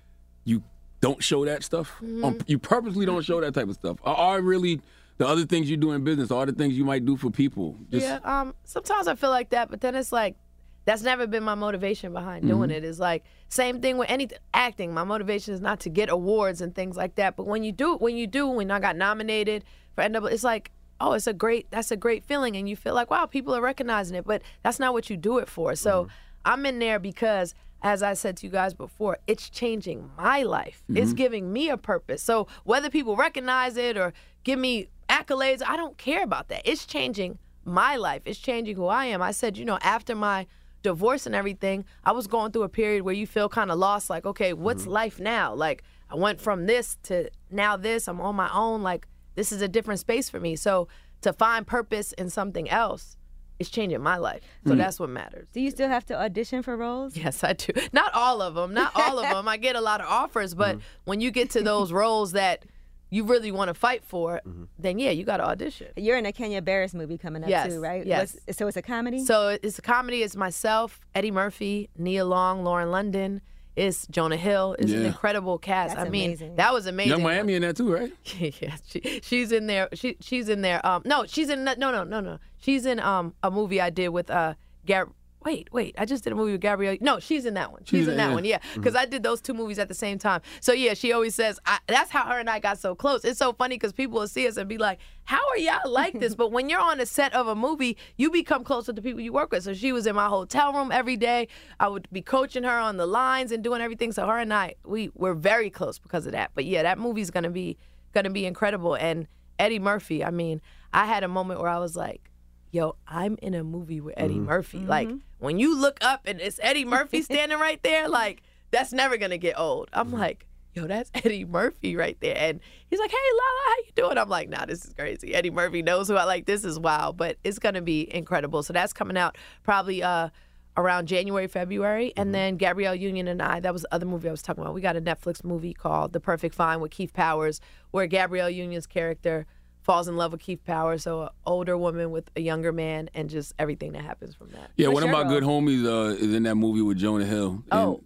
you 0.44 0.62
don't 1.00 1.22
show 1.22 1.44
that 1.44 1.62
stuff? 1.62 1.92
Mm-hmm. 2.02 2.24
Um, 2.24 2.38
you 2.46 2.58
purposely 2.58 3.04
don't 3.06 3.24
show 3.24 3.40
that 3.40 3.52
type 3.54 3.68
of 3.68 3.74
stuff. 3.74 3.98
Are, 4.02 4.16
are 4.16 4.40
really 4.40 4.80
the 5.18 5.26
other 5.26 5.44
things 5.46 5.70
you 5.70 5.76
do 5.76 5.92
in 5.92 6.04
business, 6.04 6.30
all 6.30 6.44
the 6.46 6.52
things 6.52 6.74
you 6.76 6.84
might 6.84 7.04
do 7.04 7.16
for 7.16 7.30
people? 7.30 7.76
Just, 7.90 8.06
yeah. 8.06 8.18
Um. 8.24 8.54
Sometimes 8.64 9.08
I 9.08 9.14
feel 9.14 9.30
like 9.30 9.50
that, 9.50 9.70
but 9.70 9.80
then 9.80 9.94
it's 9.94 10.12
like 10.12 10.36
that's 10.84 11.02
never 11.02 11.26
been 11.26 11.42
my 11.42 11.54
motivation 11.56 12.12
behind 12.12 12.46
doing 12.46 12.70
Mm-hmm. 12.70 12.76
it. 12.78 12.84
Is 12.84 13.00
like 13.00 13.24
same 13.48 13.80
thing 13.80 13.98
with 13.98 14.10
any 14.10 14.28
acting. 14.54 14.92
My 14.94 15.04
motivation 15.04 15.54
is 15.54 15.60
not 15.60 15.80
to 15.80 15.88
get 15.88 16.08
awards 16.10 16.60
and 16.60 16.74
things 16.74 16.96
like 16.96 17.14
that. 17.16 17.36
But 17.36 17.46
when 17.46 17.62
you 17.64 17.72
do, 17.72 17.96
when 17.96 18.16
you 18.16 18.26
do, 18.26 18.46
when 18.48 18.70
I 18.70 18.78
got 18.80 18.96
nominated 18.96 19.64
for 19.94 20.02
NW, 20.04 20.30
it's 20.30 20.44
like. 20.44 20.70
Oh, 20.98 21.12
it's 21.12 21.26
a 21.26 21.34
great. 21.34 21.66
That's 21.70 21.90
a 21.90 21.96
great 21.96 22.24
feeling, 22.24 22.56
and 22.56 22.66
you 22.66 22.74
feel 22.74 22.94
like, 22.94 23.10
wow, 23.10 23.26
people 23.26 23.54
are 23.54 23.60
recognizing 23.60 24.16
it. 24.16 24.24
But 24.24 24.40
that's 24.62 24.78
not 24.78 24.94
what 24.94 25.10
you 25.10 25.16
do 25.18 25.36
it 25.36 25.46
for. 25.46 25.74
So 25.76 26.04
Mm-hmm. 26.04 26.10
I'm 26.46 26.64
in 26.64 26.78
there 26.78 26.98
because, 26.98 27.54
as 27.82 28.02
I 28.02 28.14
said 28.14 28.38
to 28.38 28.46
you 28.46 28.50
guys 28.50 28.72
before, 28.72 29.18
it's 29.26 29.50
changing 29.50 30.10
my 30.16 30.42
life. 30.42 30.84
It's 30.88 31.08
Mm-hmm. 31.10 31.16
giving 31.16 31.52
me 31.52 31.68
a 31.68 31.76
purpose. 31.76 32.22
So 32.22 32.46
whether 32.64 32.88
people 32.88 33.14
recognize 33.14 33.76
it 33.76 33.98
or 33.98 34.14
give 34.42 34.58
me 34.58 34.88
accolades, 35.08 35.62
I 35.66 35.76
don't 35.76 35.96
care 35.98 36.22
about 36.22 36.48
that. 36.48 36.62
It's 36.64 36.86
changing 36.86 37.38
my 37.64 37.96
life. 37.96 38.22
It's 38.24 38.38
changing 38.38 38.76
who 38.76 38.86
I 38.86 39.06
am. 39.06 39.22
I 39.22 39.32
said, 39.32 39.56
you 39.56 39.64
know, 39.64 39.78
after 39.82 40.14
my 40.14 40.46
divorce 40.82 41.26
and 41.26 41.34
everything, 41.34 41.84
I 42.04 42.12
was 42.12 42.26
going 42.26 42.52
through 42.52 42.62
a 42.62 42.68
period 42.68 43.02
where 43.02 43.14
you 43.14 43.26
feel 43.26 43.48
kind 43.48 43.70
of 43.70 43.78
lost. 43.78 44.08
Like, 44.08 44.24
okay, 44.24 44.52
what's 44.52 44.82
mm-hmm. 44.82 44.92
life 44.92 45.20
now? 45.20 45.54
Like, 45.54 45.82
I 46.08 46.14
went 46.14 46.40
from 46.40 46.66
this 46.66 46.96
to 47.04 47.28
now 47.50 47.76
this. 47.76 48.08
I'm 48.08 48.20
on 48.20 48.36
my 48.36 48.50
own. 48.52 48.82
Like, 48.82 49.08
this 49.34 49.52
is 49.52 49.62
a 49.62 49.68
different 49.68 50.00
space 50.00 50.30
for 50.30 50.38
me. 50.38 50.56
So 50.56 50.88
to 51.22 51.32
find 51.32 51.66
purpose 51.66 52.12
in 52.12 52.30
something 52.30 52.70
else 52.70 53.16
is 53.58 53.70
changing 53.70 54.02
my 54.02 54.16
life. 54.16 54.42
So 54.66 54.74
mm. 54.74 54.76
that's 54.76 55.00
what 55.00 55.08
matters. 55.08 55.48
Do 55.52 55.60
you 55.60 55.70
still 55.70 55.88
have 55.88 56.04
to 56.06 56.20
audition 56.20 56.62
for 56.62 56.76
roles? 56.76 57.16
Yes, 57.16 57.42
I 57.42 57.54
do. 57.54 57.72
Not 57.92 58.12
all 58.14 58.42
of 58.42 58.54
them. 58.54 58.74
Not 58.74 58.92
all 58.94 59.18
of 59.18 59.28
them. 59.30 59.48
I 59.48 59.56
get 59.56 59.76
a 59.76 59.80
lot 59.80 60.00
of 60.00 60.06
offers, 60.06 60.54
but 60.54 60.76
mm-hmm. 60.76 60.86
when 61.04 61.20
you 61.20 61.30
get 61.30 61.50
to 61.50 61.62
those 61.62 61.92
roles 61.92 62.32
that 62.32 62.64
you 63.10 63.24
really 63.24 63.52
want 63.52 63.68
to 63.68 63.74
fight 63.74 64.02
for, 64.04 64.40
then 64.78 64.98
yeah, 64.98 65.10
you 65.10 65.24
got 65.24 65.36
to 65.36 65.44
audition. 65.46 65.88
You're 65.96 66.16
in 66.18 66.26
a 66.26 66.32
Kenya 66.32 66.60
Barris 66.60 66.92
movie 66.94 67.18
coming 67.18 67.42
up 67.44 67.48
Yes, 67.50 67.72
too, 67.72 67.80
right? 67.80 68.04
yes. 68.04 68.34
What's- 68.46 68.56
so 68.58 68.66
it's 68.66 68.76
a 68.76 68.82
comedy. 68.82 69.24
So 69.24 69.56
it's 69.62 69.78
a 69.78 69.82
comedy. 69.82 70.22
It's 70.22 70.34
myself, 70.36 71.00
Eddie 71.14 71.30
Murphy, 71.30 71.88
Nia 71.96 72.24
Long, 72.24 72.64
Lauren 72.64 72.90
London. 72.90 73.40
It's 73.76 74.06
Jonah 74.06 74.38
Hill. 74.38 74.74
It's 74.78 74.90
an 74.90 75.04
incredible 75.04 75.58
cast. 75.58 75.94
That's 75.96 76.06
I 76.06 76.10
mean, 76.10 76.30
amazing. 76.30 76.54
that 76.56 76.72
was 76.72 76.86
amazing. 76.86 77.10
Yung 77.10 77.22
Miami 77.22 77.54
in 77.56 77.62
that 77.62 77.76
too, 77.76 77.92
right? 77.92 78.10
yeah, 78.60 78.74
she, 78.86 79.20
she's 79.22 79.52
in 79.52 79.66
there. 79.66 79.90
She 79.92 80.16
she's 80.20 80.48
in 80.48 80.62
there. 80.62 80.84
Um, 80.86 81.02
no, 81.04 81.26
she's 81.26 81.50
in 81.50 81.62
no 81.62 81.74
no 81.74 82.02
no 82.02 82.20
no. 82.20 82.38
She's 82.56 82.86
in 82.86 82.98
um 83.00 83.34
a 83.42 83.50
movie 83.50 83.78
I 83.80 83.90
did 83.90 84.08
with 84.08 84.30
uh 84.30 84.54
Gab. 84.86 85.12
Wait, 85.46 85.68
wait. 85.70 85.94
I 85.96 86.06
just 86.06 86.24
did 86.24 86.32
a 86.32 86.36
movie 86.36 86.50
with 86.50 86.60
Gabrielle. 86.60 86.96
No, 87.00 87.20
she's 87.20 87.46
in 87.46 87.54
that 87.54 87.70
one. 87.70 87.82
She's, 87.84 88.00
She's 88.00 88.08
in 88.08 88.16
that 88.16 88.30
yeah. 88.30 88.34
one. 88.34 88.44
Yeah, 88.44 88.58
mm-hmm. 88.58 88.80
because 88.80 88.96
I 88.96 89.06
did 89.06 89.22
those 89.22 89.40
two 89.40 89.54
movies 89.54 89.78
at 89.78 89.86
the 89.86 89.94
same 89.94 90.18
time. 90.18 90.40
So 90.58 90.72
yeah, 90.72 90.94
she 90.94 91.12
always 91.12 91.36
says 91.36 91.60
I, 91.64 91.78
that's 91.86 92.10
how 92.10 92.24
her 92.24 92.40
and 92.40 92.50
I 92.50 92.58
got 92.58 92.80
so 92.80 92.96
close. 92.96 93.24
It's 93.24 93.38
so 93.38 93.52
funny 93.52 93.76
because 93.76 93.92
people 93.92 94.18
will 94.18 94.26
see 94.26 94.48
us 94.48 94.56
and 94.56 94.68
be 94.68 94.76
like, 94.76 94.98
"How 95.22 95.40
are 95.50 95.56
y'all 95.56 95.88
like 95.88 96.18
this?" 96.18 96.34
but 96.42 96.50
when 96.50 96.68
you're 96.68 96.80
on 96.80 96.98
a 96.98 97.06
set 97.06 97.32
of 97.32 97.46
a 97.46 97.54
movie, 97.54 97.96
you 98.16 98.32
become 98.32 98.64
close 98.64 98.88
with 98.88 98.96
the 98.96 99.02
people 99.02 99.20
you 99.20 99.32
work 99.32 99.52
with. 99.52 99.62
So 99.62 99.72
she 99.72 99.92
was 99.92 100.08
in 100.08 100.16
my 100.16 100.26
hotel 100.26 100.72
room 100.72 100.90
every 100.90 101.16
day. 101.16 101.46
I 101.78 101.86
would 101.86 102.08
be 102.10 102.22
coaching 102.22 102.64
her 102.64 102.78
on 102.80 102.96
the 102.96 103.06
lines 103.06 103.52
and 103.52 103.62
doing 103.62 103.80
everything. 103.80 104.10
So 104.10 104.26
her 104.26 104.38
and 104.38 104.52
I, 104.52 104.74
we 104.84 105.12
we're 105.14 105.34
very 105.34 105.70
close 105.70 106.00
because 106.00 106.26
of 106.26 106.32
that. 106.32 106.50
But 106.56 106.64
yeah, 106.64 106.82
that 106.82 106.98
movie's 106.98 107.30
gonna 107.30 107.50
be 107.50 107.78
gonna 108.12 108.30
be 108.30 108.46
incredible. 108.46 108.96
And 108.96 109.28
Eddie 109.60 109.78
Murphy, 109.78 110.24
I 110.24 110.32
mean, 110.32 110.60
I 110.92 111.06
had 111.06 111.22
a 111.22 111.28
moment 111.28 111.60
where 111.60 111.70
I 111.70 111.78
was 111.78 111.94
like, 111.94 112.32
yo, 112.70 112.96
I'm 113.06 113.36
in 113.42 113.54
a 113.54 113.64
movie 113.64 114.00
with 114.00 114.14
Eddie 114.16 114.34
mm-hmm. 114.34 114.46
Murphy. 114.46 114.78
Mm-hmm. 114.78 114.88
Like 114.88 115.08
when 115.38 115.58
you 115.58 115.78
look 115.78 115.98
up 116.00 116.22
and 116.26 116.40
it's 116.40 116.60
Eddie 116.62 116.84
Murphy 116.84 117.22
standing 117.22 117.58
right 117.58 117.82
there, 117.82 118.08
like 118.08 118.42
that's 118.70 118.92
never 118.92 119.16
gonna 119.16 119.38
get 119.38 119.58
old. 119.58 119.88
I'm 119.92 120.08
mm-hmm. 120.08 120.18
like, 120.18 120.46
yo, 120.74 120.86
that's 120.86 121.10
Eddie 121.14 121.44
Murphy 121.44 121.96
right 121.96 122.16
there. 122.20 122.36
And 122.36 122.60
he's 122.88 123.00
like, 123.00 123.10
hey 123.10 123.16
Lala, 123.16 123.60
how 123.66 123.76
you 123.78 123.92
doing? 123.94 124.18
I'm 124.18 124.28
like, 124.28 124.48
nah, 124.48 124.66
this 124.66 124.84
is 124.84 124.92
crazy. 124.92 125.34
Eddie 125.34 125.50
Murphy 125.50 125.82
knows 125.82 126.08
who 126.08 126.16
I 126.16 126.24
like. 126.24 126.46
This 126.46 126.64
is 126.64 126.78
wild, 126.78 127.16
but 127.16 127.38
it's 127.44 127.58
gonna 127.58 127.82
be 127.82 128.12
incredible. 128.14 128.62
So 128.62 128.72
that's 128.72 128.92
coming 128.92 129.16
out 129.16 129.36
probably 129.62 130.02
uh 130.02 130.30
around 130.76 131.08
January, 131.08 131.46
February. 131.46 132.12
And 132.16 132.34
then 132.34 132.56
Gabrielle 132.56 132.94
Union 132.94 133.28
and 133.28 133.40
I, 133.40 133.60
that 133.60 133.72
was 133.72 133.82
the 133.82 133.94
other 133.94 134.06
movie 134.06 134.28
I 134.28 134.30
was 134.30 134.42
talking 134.42 134.62
about. 134.62 134.74
We 134.74 134.80
got 134.80 134.96
a 134.96 135.00
Netflix 135.00 135.42
movie 135.42 135.72
called 135.72 136.12
The 136.12 136.20
Perfect 136.20 136.54
Find 136.54 136.80
with 136.80 136.90
Keith 136.90 137.12
Powers, 137.12 137.60
where 137.90 138.06
Gabrielle 138.06 138.50
Union's 138.50 138.86
character 138.86 139.46
falls 139.86 140.08
in 140.08 140.16
love 140.16 140.32
with 140.32 140.40
Keith 140.42 140.62
Powers, 140.66 141.04
so 141.04 141.22
an 141.22 141.28
older 141.46 141.78
woman 141.78 142.10
with 142.10 142.28
a 142.36 142.40
younger 142.40 142.72
man, 142.72 143.08
and 143.14 143.30
just 143.30 143.54
everything 143.58 143.92
that 143.92 144.02
happens 144.02 144.34
from 144.34 144.50
that. 144.50 144.70
Yeah, 144.76 144.88
What's 144.88 144.96
one 144.96 145.04
of 145.04 145.10
your 145.10 145.24
my 145.24 145.30
good 145.30 145.44
homies 145.44 145.86
uh, 145.86 146.14
is 146.16 146.34
in 146.34 146.42
that 146.42 146.56
movie 146.56 146.82
with 146.82 146.98
Jonah 146.98 147.24
Hill. 147.24 147.62
Oh, 147.72 148.02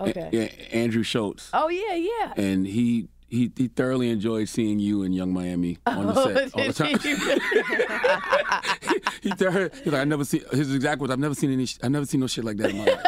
And- 0.00 0.08
okay. 0.10 0.28
yeah, 0.32 0.48
Andrew 0.78 1.02
Schulz. 1.04 1.48
Oh 1.54 1.68
yeah, 1.68 1.94
yeah. 1.94 2.32
And 2.36 2.66
he, 2.66 3.08
he 3.28 3.50
he 3.56 3.68
thoroughly 3.68 4.10
enjoyed 4.10 4.48
seeing 4.48 4.78
you 4.80 5.02
in 5.04 5.12
Yung 5.12 5.32
Miami 5.32 5.78
on 5.86 6.06
the 6.08 6.12
Oh, 6.16 6.34
set 6.34 6.54
all 6.54 6.66
the 6.66 6.72
time. 6.82 6.98
he 9.22 9.30
thoroughly, 9.30 9.70
he's 9.82 9.92
like, 9.92 10.00
I 10.02 10.04
never 10.04 10.24
seen 10.24 10.42
his 10.52 10.74
exact 10.74 11.00
words. 11.00 11.12
I've 11.12 11.18
never 11.20 11.34
seen 11.34 11.52
any. 11.52 11.66
sh- 11.66 11.78
I've 11.82 11.90
never 11.92 12.06
seen 12.06 12.20
no 12.20 12.26
shit 12.26 12.44
like 12.44 12.56
that 12.58 12.70
in 12.70 12.78
my 12.78 12.84
life. 12.84 13.00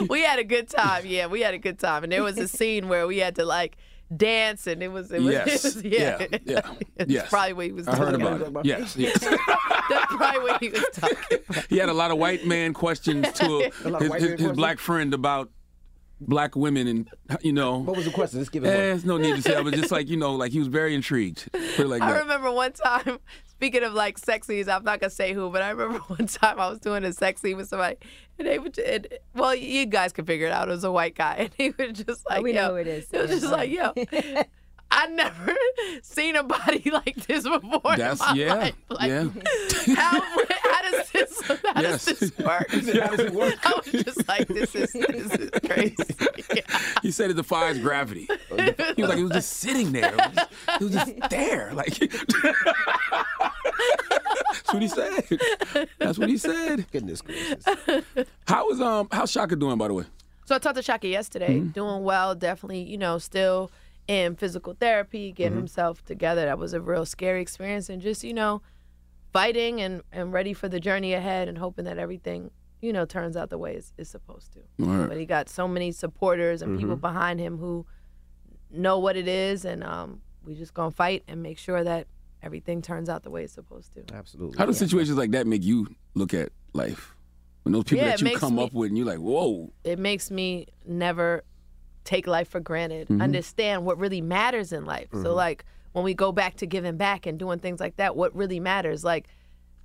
we 0.08 0.22
had 0.22 0.38
a 0.38 0.44
good 0.44 0.68
time. 0.68 1.02
Yeah, 1.06 1.26
we 1.26 1.40
had 1.42 1.54
a 1.54 1.58
good 1.58 1.78
time, 1.78 2.02
and 2.04 2.12
there 2.12 2.22
was 2.22 2.38
a 2.38 2.48
scene 2.48 2.88
where 2.88 3.06
we 3.06 3.18
had 3.18 3.36
to 3.36 3.44
like 3.44 3.76
dance, 4.14 4.66
and 4.66 4.82
it 4.82 4.88
was 4.88 5.10
it 5.12 5.22
was, 5.22 5.32
Yes. 5.32 5.64
it 5.64 5.74
was 5.74 5.84
yeah, 5.84 6.18
Yeah, 6.30 6.38
yeah, 6.44 6.70
It's 6.96 7.10
yes. 7.12 7.28
probably 7.30 7.52
what 7.52 7.66
he 7.66 7.72
was. 7.72 7.88
I 7.88 7.96
heard 7.96 8.18
talking 8.20 8.46
about 8.46 8.64
it. 8.66 8.68
Yes, 8.68 8.96
yes. 8.96 9.18
That's 9.20 10.14
probably 10.16 10.40
what 10.40 10.62
he 10.62 10.68
was 10.70 10.84
talking. 10.92 11.38
about. 11.48 11.64
He 11.68 11.78
had 11.78 11.88
a 11.88 11.94
lot 11.94 12.10
of 12.10 12.18
white 12.18 12.46
man 12.46 12.74
questions 12.74 13.30
to 13.34 13.70
A 13.84 13.90
lot 13.90 14.02
of 14.04 14.12
his, 14.14 14.22
his, 14.22 14.40
his 14.40 14.52
black 14.52 14.78
friend 14.78 15.12
about 15.14 15.50
black 16.20 16.56
women 16.56 16.86
and 16.88 17.10
you 17.42 17.52
know. 17.52 17.78
What 17.78 17.96
was 17.96 18.04
the 18.06 18.10
question? 18.10 18.38
Let's 18.38 18.50
give 18.50 18.64
it 18.64 18.68
Eh, 18.68 18.70
one. 18.72 18.78
there's 18.80 19.04
no 19.04 19.18
need 19.18 19.36
to 19.36 19.42
say. 19.42 19.54
I 19.56 19.60
was 19.60 19.74
just 19.74 19.90
like 19.90 20.08
you 20.08 20.16
know, 20.16 20.34
like 20.34 20.52
he 20.52 20.58
was 20.58 20.68
very 20.68 20.94
intrigued. 20.94 21.50
Put 21.76 21.86
like 21.88 22.02
I 22.02 22.12
that. 22.12 22.20
remember 22.22 22.50
one 22.52 22.72
time, 22.72 23.18
speaking 23.46 23.82
of 23.82 23.92
like 23.94 24.20
sexies, 24.20 24.68
I'm 24.68 24.84
not 24.84 25.00
gonna 25.00 25.10
say 25.10 25.32
who, 25.32 25.50
but 25.50 25.62
I 25.62 25.70
remember 25.70 25.98
one 26.06 26.26
time 26.26 26.58
I 26.60 26.68
was 26.68 26.78
doing 26.80 27.04
a 27.04 27.12
sexy 27.12 27.54
with 27.54 27.68
somebody, 27.68 27.96
and 28.38 28.48
they 28.48 28.58
would, 28.58 28.78
and, 28.78 29.06
well, 29.34 29.54
you 29.54 29.86
guys 29.86 30.12
can 30.12 30.24
figure 30.24 30.46
it 30.46 30.52
out. 30.52 30.68
It 30.68 30.72
was 30.72 30.84
a 30.84 30.92
white 30.92 31.14
guy, 31.14 31.34
and 31.38 31.50
he 31.56 31.70
was 31.70 31.98
just 32.04 32.28
like, 32.28 32.40
Oh, 32.40 32.42
we 32.42 32.54
yo, 32.54 32.62
know 32.68 32.70
who 32.74 32.76
it 32.80 32.86
is. 32.86 33.06
It 33.12 33.20
was 33.22 33.30
Yeah. 33.30 33.36
just 33.38 33.52
like, 33.52 33.70
yo. 33.70 33.92
I 35.00 35.06
never 35.06 35.54
seen 36.02 36.34
a 36.34 36.42
body 36.42 36.90
like 36.92 37.14
this 37.26 37.44
before. 37.44 37.96
That's 37.96 38.20
in 38.20 38.26
my 38.26 38.34
yeah, 38.34 38.54
life. 38.54 38.74
Like, 38.88 39.08
yeah. 39.08 39.24
How, 39.94 40.20
how 40.20 40.90
does 40.90 41.10
this 41.12 41.40
how 41.42 41.80
Yes. 41.80 42.04
does 42.04 42.18
this 42.18 42.38
work? 42.38 42.68
How 42.70 42.80
does 42.80 43.20
it 43.20 43.32
work? 43.32 43.54
I 43.64 43.80
was 43.84 44.04
just 44.04 44.26
like, 44.28 44.48
this 44.48 44.74
is 44.74 44.92
this 44.92 45.32
is 45.34 45.50
crazy. 45.64 45.94
Yeah. 46.54 46.62
He 47.02 47.10
said 47.12 47.30
it 47.30 47.34
defies 47.34 47.78
gravity. 47.78 48.28
He 48.96 49.02
was 49.02 49.08
like, 49.10 49.18
it 49.18 49.22
was 49.22 49.32
just 49.32 49.52
sitting 49.54 49.92
there. 49.92 50.14
It 50.14 50.20
was 50.20 50.34
just, 50.34 50.50
it 50.68 50.80
was 50.82 50.92
just 50.92 51.30
there. 51.30 51.72
Like, 51.74 51.94
that's 54.58 54.72
what 54.72 54.82
he 54.82 54.88
said. 54.88 55.24
That's 55.98 56.18
what 56.18 56.28
he 56.28 56.36
said. 56.36 56.90
Goodness 56.90 57.22
gracious. 57.22 57.64
How 58.46 58.66
was 58.68 58.80
um 58.80 59.08
how's 59.12 59.30
Shaka 59.30 59.56
doing 59.56 59.78
by 59.78 59.88
the 59.88 59.94
way? 59.94 60.04
So 60.46 60.54
I 60.54 60.58
talked 60.58 60.76
to 60.76 60.82
Shaka 60.82 61.06
yesterday, 61.08 61.60
doing 61.60 62.02
well, 62.04 62.34
definitely, 62.34 62.82
you 62.82 62.96
know, 62.96 63.18
still 63.18 63.70
in 64.08 64.34
physical 64.36 64.74
therapy, 64.74 65.30
getting 65.32 65.56
himself 65.58 66.02
together. 66.04 66.46
That 66.46 66.58
was 66.58 66.72
a 66.72 66.80
real 66.80 67.04
scary 67.06 67.42
experience 67.42 67.88
and 67.90 68.00
just, 68.02 68.24
you 68.24 68.32
know, 68.34 68.62
fighting 69.32 69.80
and, 69.82 70.02
and 70.10 70.32
ready 70.32 70.54
for 70.54 70.68
the 70.68 70.80
journey 70.80 71.12
ahead 71.12 71.46
and 71.46 71.58
hoping 71.58 71.84
that 71.84 71.98
everything, 71.98 72.50
you 72.80 72.92
know, 72.92 73.04
turns 73.04 73.36
out 73.36 73.50
the 73.50 73.58
way 73.58 73.74
it's, 73.74 73.92
it's 73.98 74.08
supposed 74.10 74.52
to. 74.54 74.60
Right. 74.78 75.08
But 75.08 75.18
he 75.18 75.26
got 75.26 75.50
so 75.50 75.68
many 75.68 75.92
supporters 75.92 76.62
and 76.62 76.78
people 76.78 76.96
behind 76.96 77.38
him 77.38 77.58
who 77.58 77.86
know 78.70 78.98
what 78.98 79.16
it 79.16 79.28
is 79.28 79.64
and 79.66 79.84
um, 79.84 80.22
we 80.44 80.54
just 80.54 80.72
gonna 80.74 80.90
fight 80.90 81.22
and 81.28 81.42
make 81.42 81.58
sure 81.58 81.84
that 81.84 82.06
everything 82.42 82.80
turns 82.80 83.08
out 83.10 83.22
the 83.22 83.30
way 83.30 83.44
it's 83.44 83.52
supposed 83.52 83.92
to. 83.94 84.04
Absolutely. 84.14 84.56
How 84.56 84.64
do 84.64 84.72
situations 84.72 85.18
like 85.18 85.32
that 85.32 85.46
make 85.46 85.62
you 85.64 85.86
look 86.14 86.32
at 86.32 86.50
life? 86.72 87.14
When 87.64 87.72
those 87.74 87.84
people 87.84 88.06
Yeah, 88.06 88.16
that 88.16 88.22
you 88.22 88.38
come 88.38 88.56
me- 88.56 88.64
up 88.64 88.72
with 88.72 88.88
and 88.88 88.96
you're 88.96 89.06
like, 89.06 89.18
whoa. 89.18 89.70
it 89.84 89.98
makes 89.98 90.30
me 90.30 90.66
never 90.86 91.44
take 92.04 92.26
life 92.26 92.48
for 92.48 92.60
granted. 92.60 93.08
Mm-hmm. 93.08 93.20
Understand 93.22 93.84
what 93.84 93.98
really 93.98 94.20
matters 94.20 94.72
in 94.72 94.84
life. 94.86 95.08
So 95.12 95.34
like 95.34 95.64
when 95.92 96.04
we 96.04 96.14
go 96.14 96.32
back 96.32 96.56
to 96.56 96.66
giving 96.66 96.96
back 96.96 97.26
and 97.26 97.38
doing 97.38 97.58
things 97.58 97.80
like 97.80 97.96
that, 97.96 98.16
what 98.16 98.34
really 98.34 98.60
matters, 98.60 99.04
like 99.04 99.26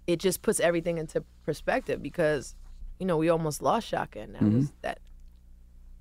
it 0.07 0.17
just 0.19 0.41
puts 0.41 0.59
everything 0.59 0.97
into 0.97 1.23
perspective 1.43 2.01
because, 2.01 2.55
you 2.99 3.05
know, 3.05 3.17
we 3.17 3.29
almost 3.29 3.61
lost 3.61 3.87
Shaka 3.87 4.19
and 4.19 4.35
that 4.35 4.41
Mm-hmm. 4.41 4.57
was 4.57 4.71
that 4.81 4.99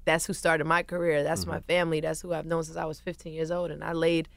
that's 0.04 0.26
who 0.26 0.32
started 0.32 0.64
my 0.64 0.82
career. 0.82 1.22
That's 1.22 1.46
my 1.46 1.60
family. 1.60 2.00
That's 2.00 2.20
who 2.22 2.32
I've 2.32 2.46
known 2.46 2.64
since 2.64 2.76
I 2.76 2.84
was 2.86 2.98
15 3.00 3.32
years 3.32 3.50
old 3.52 3.70
and 3.70 3.84
I 3.84 3.92
laid 3.92 4.28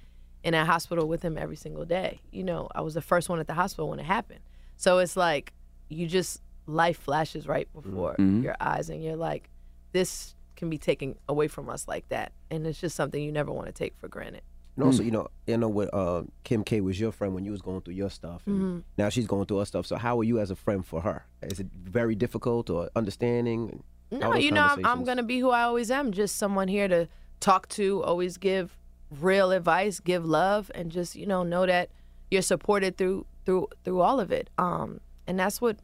in 0.44 0.54
a 0.54 0.64
hospital 0.64 1.08
with 1.08 1.24
him 1.24 1.38
every 1.40 1.56
single 1.56 1.86
day. 1.86 2.22
You 2.32 2.44
know, 2.44 2.70
I 2.76 2.82
was 2.82 2.94
the 2.94 3.02
first 3.02 3.30
one 3.30 3.40
at 3.40 3.48
the 3.48 3.56
hospital 3.56 3.90
when 3.90 4.00
it 4.00 4.06
happened. 4.06 4.42
So 4.78 5.00
it's 5.00 5.18
like 5.18 5.54
you 5.90 6.06
just 6.08 6.42
life 6.68 7.00
flashes 7.00 7.48
right 7.48 7.68
before 7.74 8.14
Mm-hmm. 8.20 8.44
your 8.44 8.56
eyes 8.60 8.90
and 8.92 9.04
you're 9.04 9.16
like 9.16 9.50
this 9.92 10.36
can 10.66 10.70
be 10.70 10.78
taken 10.78 11.16
away 11.30 11.48
from 11.48 11.70
us 11.70 11.88
like 11.88 12.08
that 12.10 12.32
and 12.52 12.66
it's 12.68 12.80
just 12.82 12.96
something 12.96 13.22
you 13.22 13.32
never 13.32 13.52
want 13.52 13.68
to 13.68 13.72
take 13.74 13.96
for 13.98 14.08
granted. 14.08 14.42
And 14.76 14.84
also, 14.84 15.04
you 15.04 15.12
know, 15.12 15.28
you 15.48 15.56
know 15.58 15.70
what 15.70 15.90
uh, 15.94 16.24
Kim 16.44 16.62
K 16.66 16.82
was 16.82 17.00
your 17.00 17.14
friend 17.14 17.34
when 17.34 17.46
you 17.46 17.52
was 17.52 17.62
going 17.62 17.80
through 17.82 17.94
your 17.94 18.10
stuff, 18.10 18.42
and 18.46 18.56
Mm-hmm. 18.60 18.80
now 18.98 19.08
she's 19.08 19.26
going 19.26 19.46
through 19.46 19.60
her 19.60 19.66
stuff. 19.66 19.86
So 19.86 19.96
how 19.96 20.20
are 20.20 20.24
you 20.26 20.38
as 20.38 20.52
a 20.52 20.56
friend 20.56 20.86
for 20.86 21.00
her? 21.00 21.26
Is 21.42 21.62
it 21.62 21.68
very 21.74 22.14
difficult 22.14 22.70
or 22.70 22.90
understanding? 22.94 23.84
No, 24.12 24.36
you 24.36 24.52
know, 24.52 24.64
I'm, 24.70 24.86
I'm 24.86 25.04
going 25.06 25.16
to 25.16 25.24
be 25.24 25.40
who 25.40 25.50
I 25.50 25.62
always 25.64 25.90
am, 25.92 26.12
just 26.12 26.36
someone 26.36 26.68
here 26.68 26.90
to 26.90 27.08
talk 27.40 27.70
to, 27.70 28.04
always 28.04 28.38
give 28.38 28.78
real 29.10 29.52
advice, 29.52 30.02
give 30.02 30.26
love 30.26 30.70
and 30.76 30.92
just, 30.92 31.16
you 31.16 31.26
know, 31.26 31.44
know 31.44 31.66
that 31.66 31.90
you're 32.30 32.42
supported 32.42 32.98
through 32.98 33.26
through 33.46 33.70
through 33.86 34.02
all 34.02 34.20
of 34.20 34.30
it. 34.32 34.50
Um 34.58 35.00
and 35.26 35.40
that's 35.40 35.62
what 35.62 35.78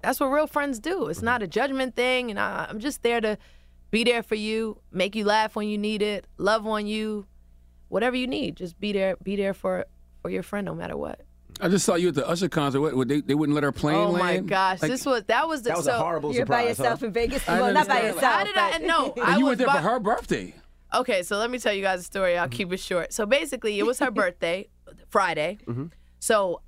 that's 0.00 0.18
what 0.18 0.28
real 0.28 0.46
friends 0.46 0.78
do. 0.78 1.08
It's 1.08 1.20
not 1.22 1.42
a 1.42 1.46
judgment 1.46 1.94
thing 1.94 2.30
and 2.30 2.38
I, 2.40 2.66
I'm 2.70 2.78
just 2.78 3.02
there 3.02 3.20
to 3.20 3.36
be 3.94 4.02
there 4.02 4.24
for 4.24 4.34
you, 4.34 4.80
make 4.90 5.14
you 5.14 5.24
laugh 5.24 5.54
when 5.54 5.68
you 5.68 5.78
need 5.78 6.02
it, 6.02 6.26
love 6.36 6.66
on 6.66 6.84
you, 6.84 7.26
whatever 7.86 8.16
you 8.16 8.26
need. 8.26 8.56
Just 8.56 8.80
be 8.80 8.92
there 8.92 9.14
be 9.22 9.36
there 9.36 9.54
for 9.54 9.86
for 10.20 10.30
your 10.30 10.42
friend 10.42 10.64
no 10.64 10.74
matter 10.74 10.96
what. 10.96 11.20
I 11.60 11.68
just 11.68 11.86
saw 11.86 11.94
you 11.94 12.08
at 12.08 12.16
the 12.16 12.28
Usher 12.28 12.48
concert. 12.48 12.80
What, 12.80 12.96
what, 12.96 13.06
they, 13.06 13.20
they 13.20 13.36
wouldn't 13.36 13.54
let 13.54 13.62
her 13.62 13.70
plane 13.70 13.94
Oh 13.94 14.10
my 14.10 14.18
land? 14.18 14.48
gosh, 14.48 14.82
Like, 14.82 14.90
this 14.90 15.06
was 15.06 15.22
that 15.28 15.46
was 15.46 15.62
the 15.62 15.68
That 15.68 15.76
was 15.76 15.86
so, 15.86 15.94
a 15.94 15.98
horrible 15.98 16.34
You're 16.34 16.44
by 16.44 16.66
yourself 16.66 17.00
huh? 17.00 17.06
in 17.06 17.12
Vegas. 17.12 17.46
Well, 17.46 17.72
not 17.72 17.86
by 17.86 18.02
yourself. 18.02 18.24
How 18.24 18.42
did 18.42 18.56
I 18.56 18.72
but- 18.72 18.82
no? 18.82 19.12
and 19.16 19.24
I 19.24 19.36
you 19.36 19.44
was 19.44 19.50
went 19.50 19.58
there 19.58 19.66
by- 19.68 19.74
for 19.76 19.88
her 19.88 20.00
birthday. 20.00 20.54
Okay, 20.92 21.22
so 21.22 21.38
let 21.38 21.50
me 21.50 21.58
tell 21.60 21.72
you 21.72 21.82
guys 21.82 22.00
a 22.00 22.02
story. 22.02 22.36
I'll 22.36 22.46
mm-hmm. 22.46 22.52
keep 22.52 22.72
it 22.72 22.80
short. 22.80 23.12
So 23.12 23.26
basically, 23.26 23.78
it 23.78 23.86
was 23.86 24.00
her 24.00 24.10
birthday, 24.22 24.68
Friday. 25.08 25.58
Mm-hmm. 25.66 25.86
So 26.18 26.62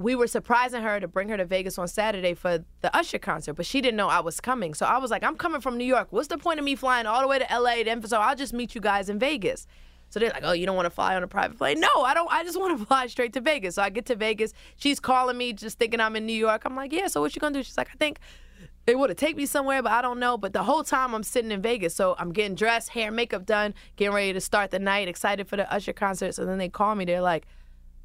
we 0.00 0.14
were 0.14 0.26
surprising 0.26 0.82
her 0.82 0.98
to 0.98 1.06
bring 1.06 1.28
her 1.28 1.36
to 1.36 1.44
Vegas 1.44 1.78
on 1.78 1.86
Saturday 1.86 2.32
for 2.32 2.64
the 2.80 2.96
Usher 2.96 3.18
concert, 3.18 3.52
but 3.54 3.66
she 3.66 3.82
didn't 3.82 3.98
know 3.98 4.08
I 4.08 4.20
was 4.20 4.40
coming. 4.40 4.72
So 4.72 4.86
I 4.86 4.96
was 4.96 5.10
like, 5.10 5.22
I'm 5.22 5.36
coming 5.36 5.60
from 5.60 5.76
New 5.76 5.84
York. 5.84 6.08
What's 6.10 6.28
the 6.28 6.38
point 6.38 6.58
of 6.58 6.64
me 6.64 6.74
flying 6.74 7.06
all 7.06 7.20
the 7.20 7.28
way 7.28 7.38
to 7.38 7.46
LA? 7.50 7.82
Then 7.84 8.02
so 8.06 8.18
I'll 8.18 8.34
just 8.34 8.54
meet 8.54 8.74
you 8.74 8.80
guys 8.80 9.10
in 9.10 9.18
Vegas. 9.18 9.66
So 10.08 10.18
they're 10.18 10.30
like, 10.30 10.42
oh, 10.42 10.52
you 10.52 10.64
don't 10.64 10.74
want 10.74 10.86
to 10.86 10.90
fly 10.90 11.14
on 11.14 11.22
a 11.22 11.28
private 11.28 11.58
plane? 11.58 11.80
No, 11.80 11.88
I 11.98 12.14
don't. 12.14 12.32
I 12.32 12.42
just 12.44 12.58
want 12.58 12.78
to 12.78 12.86
fly 12.86 13.08
straight 13.08 13.34
to 13.34 13.42
Vegas. 13.42 13.74
So 13.74 13.82
I 13.82 13.90
get 13.90 14.06
to 14.06 14.16
Vegas. 14.16 14.54
She's 14.76 15.00
calling 15.00 15.36
me, 15.36 15.52
just 15.52 15.78
thinking 15.78 16.00
I'm 16.00 16.16
in 16.16 16.24
New 16.24 16.32
York. 16.32 16.62
I'm 16.64 16.74
like, 16.74 16.92
yeah. 16.92 17.06
So 17.06 17.20
what 17.20 17.36
you 17.36 17.40
gonna 17.40 17.58
do? 17.58 17.62
She's 17.62 17.76
like, 17.76 17.90
I 17.92 17.96
think 17.98 18.20
they 18.86 18.94
would 18.94 19.10
have 19.10 19.18
take 19.18 19.36
me 19.36 19.44
somewhere, 19.44 19.82
but 19.82 19.92
I 19.92 20.00
don't 20.00 20.18
know. 20.18 20.38
But 20.38 20.54
the 20.54 20.62
whole 20.62 20.82
time 20.82 21.14
I'm 21.14 21.22
sitting 21.22 21.50
in 21.50 21.60
Vegas, 21.60 21.94
so 21.94 22.16
I'm 22.18 22.32
getting 22.32 22.54
dressed, 22.54 22.88
hair, 22.88 23.10
makeup 23.10 23.44
done, 23.44 23.74
getting 23.96 24.14
ready 24.14 24.32
to 24.32 24.40
start 24.40 24.70
the 24.70 24.78
night, 24.78 25.08
excited 25.08 25.46
for 25.46 25.56
the 25.56 25.70
Usher 25.70 25.92
concert. 25.92 26.34
So 26.34 26.46
then 26.46 26.56
they 26.56 26.70
call 26.70 26.94
me. 26.94 27.04
They're 27.04 27.20
like, 27.20 27.46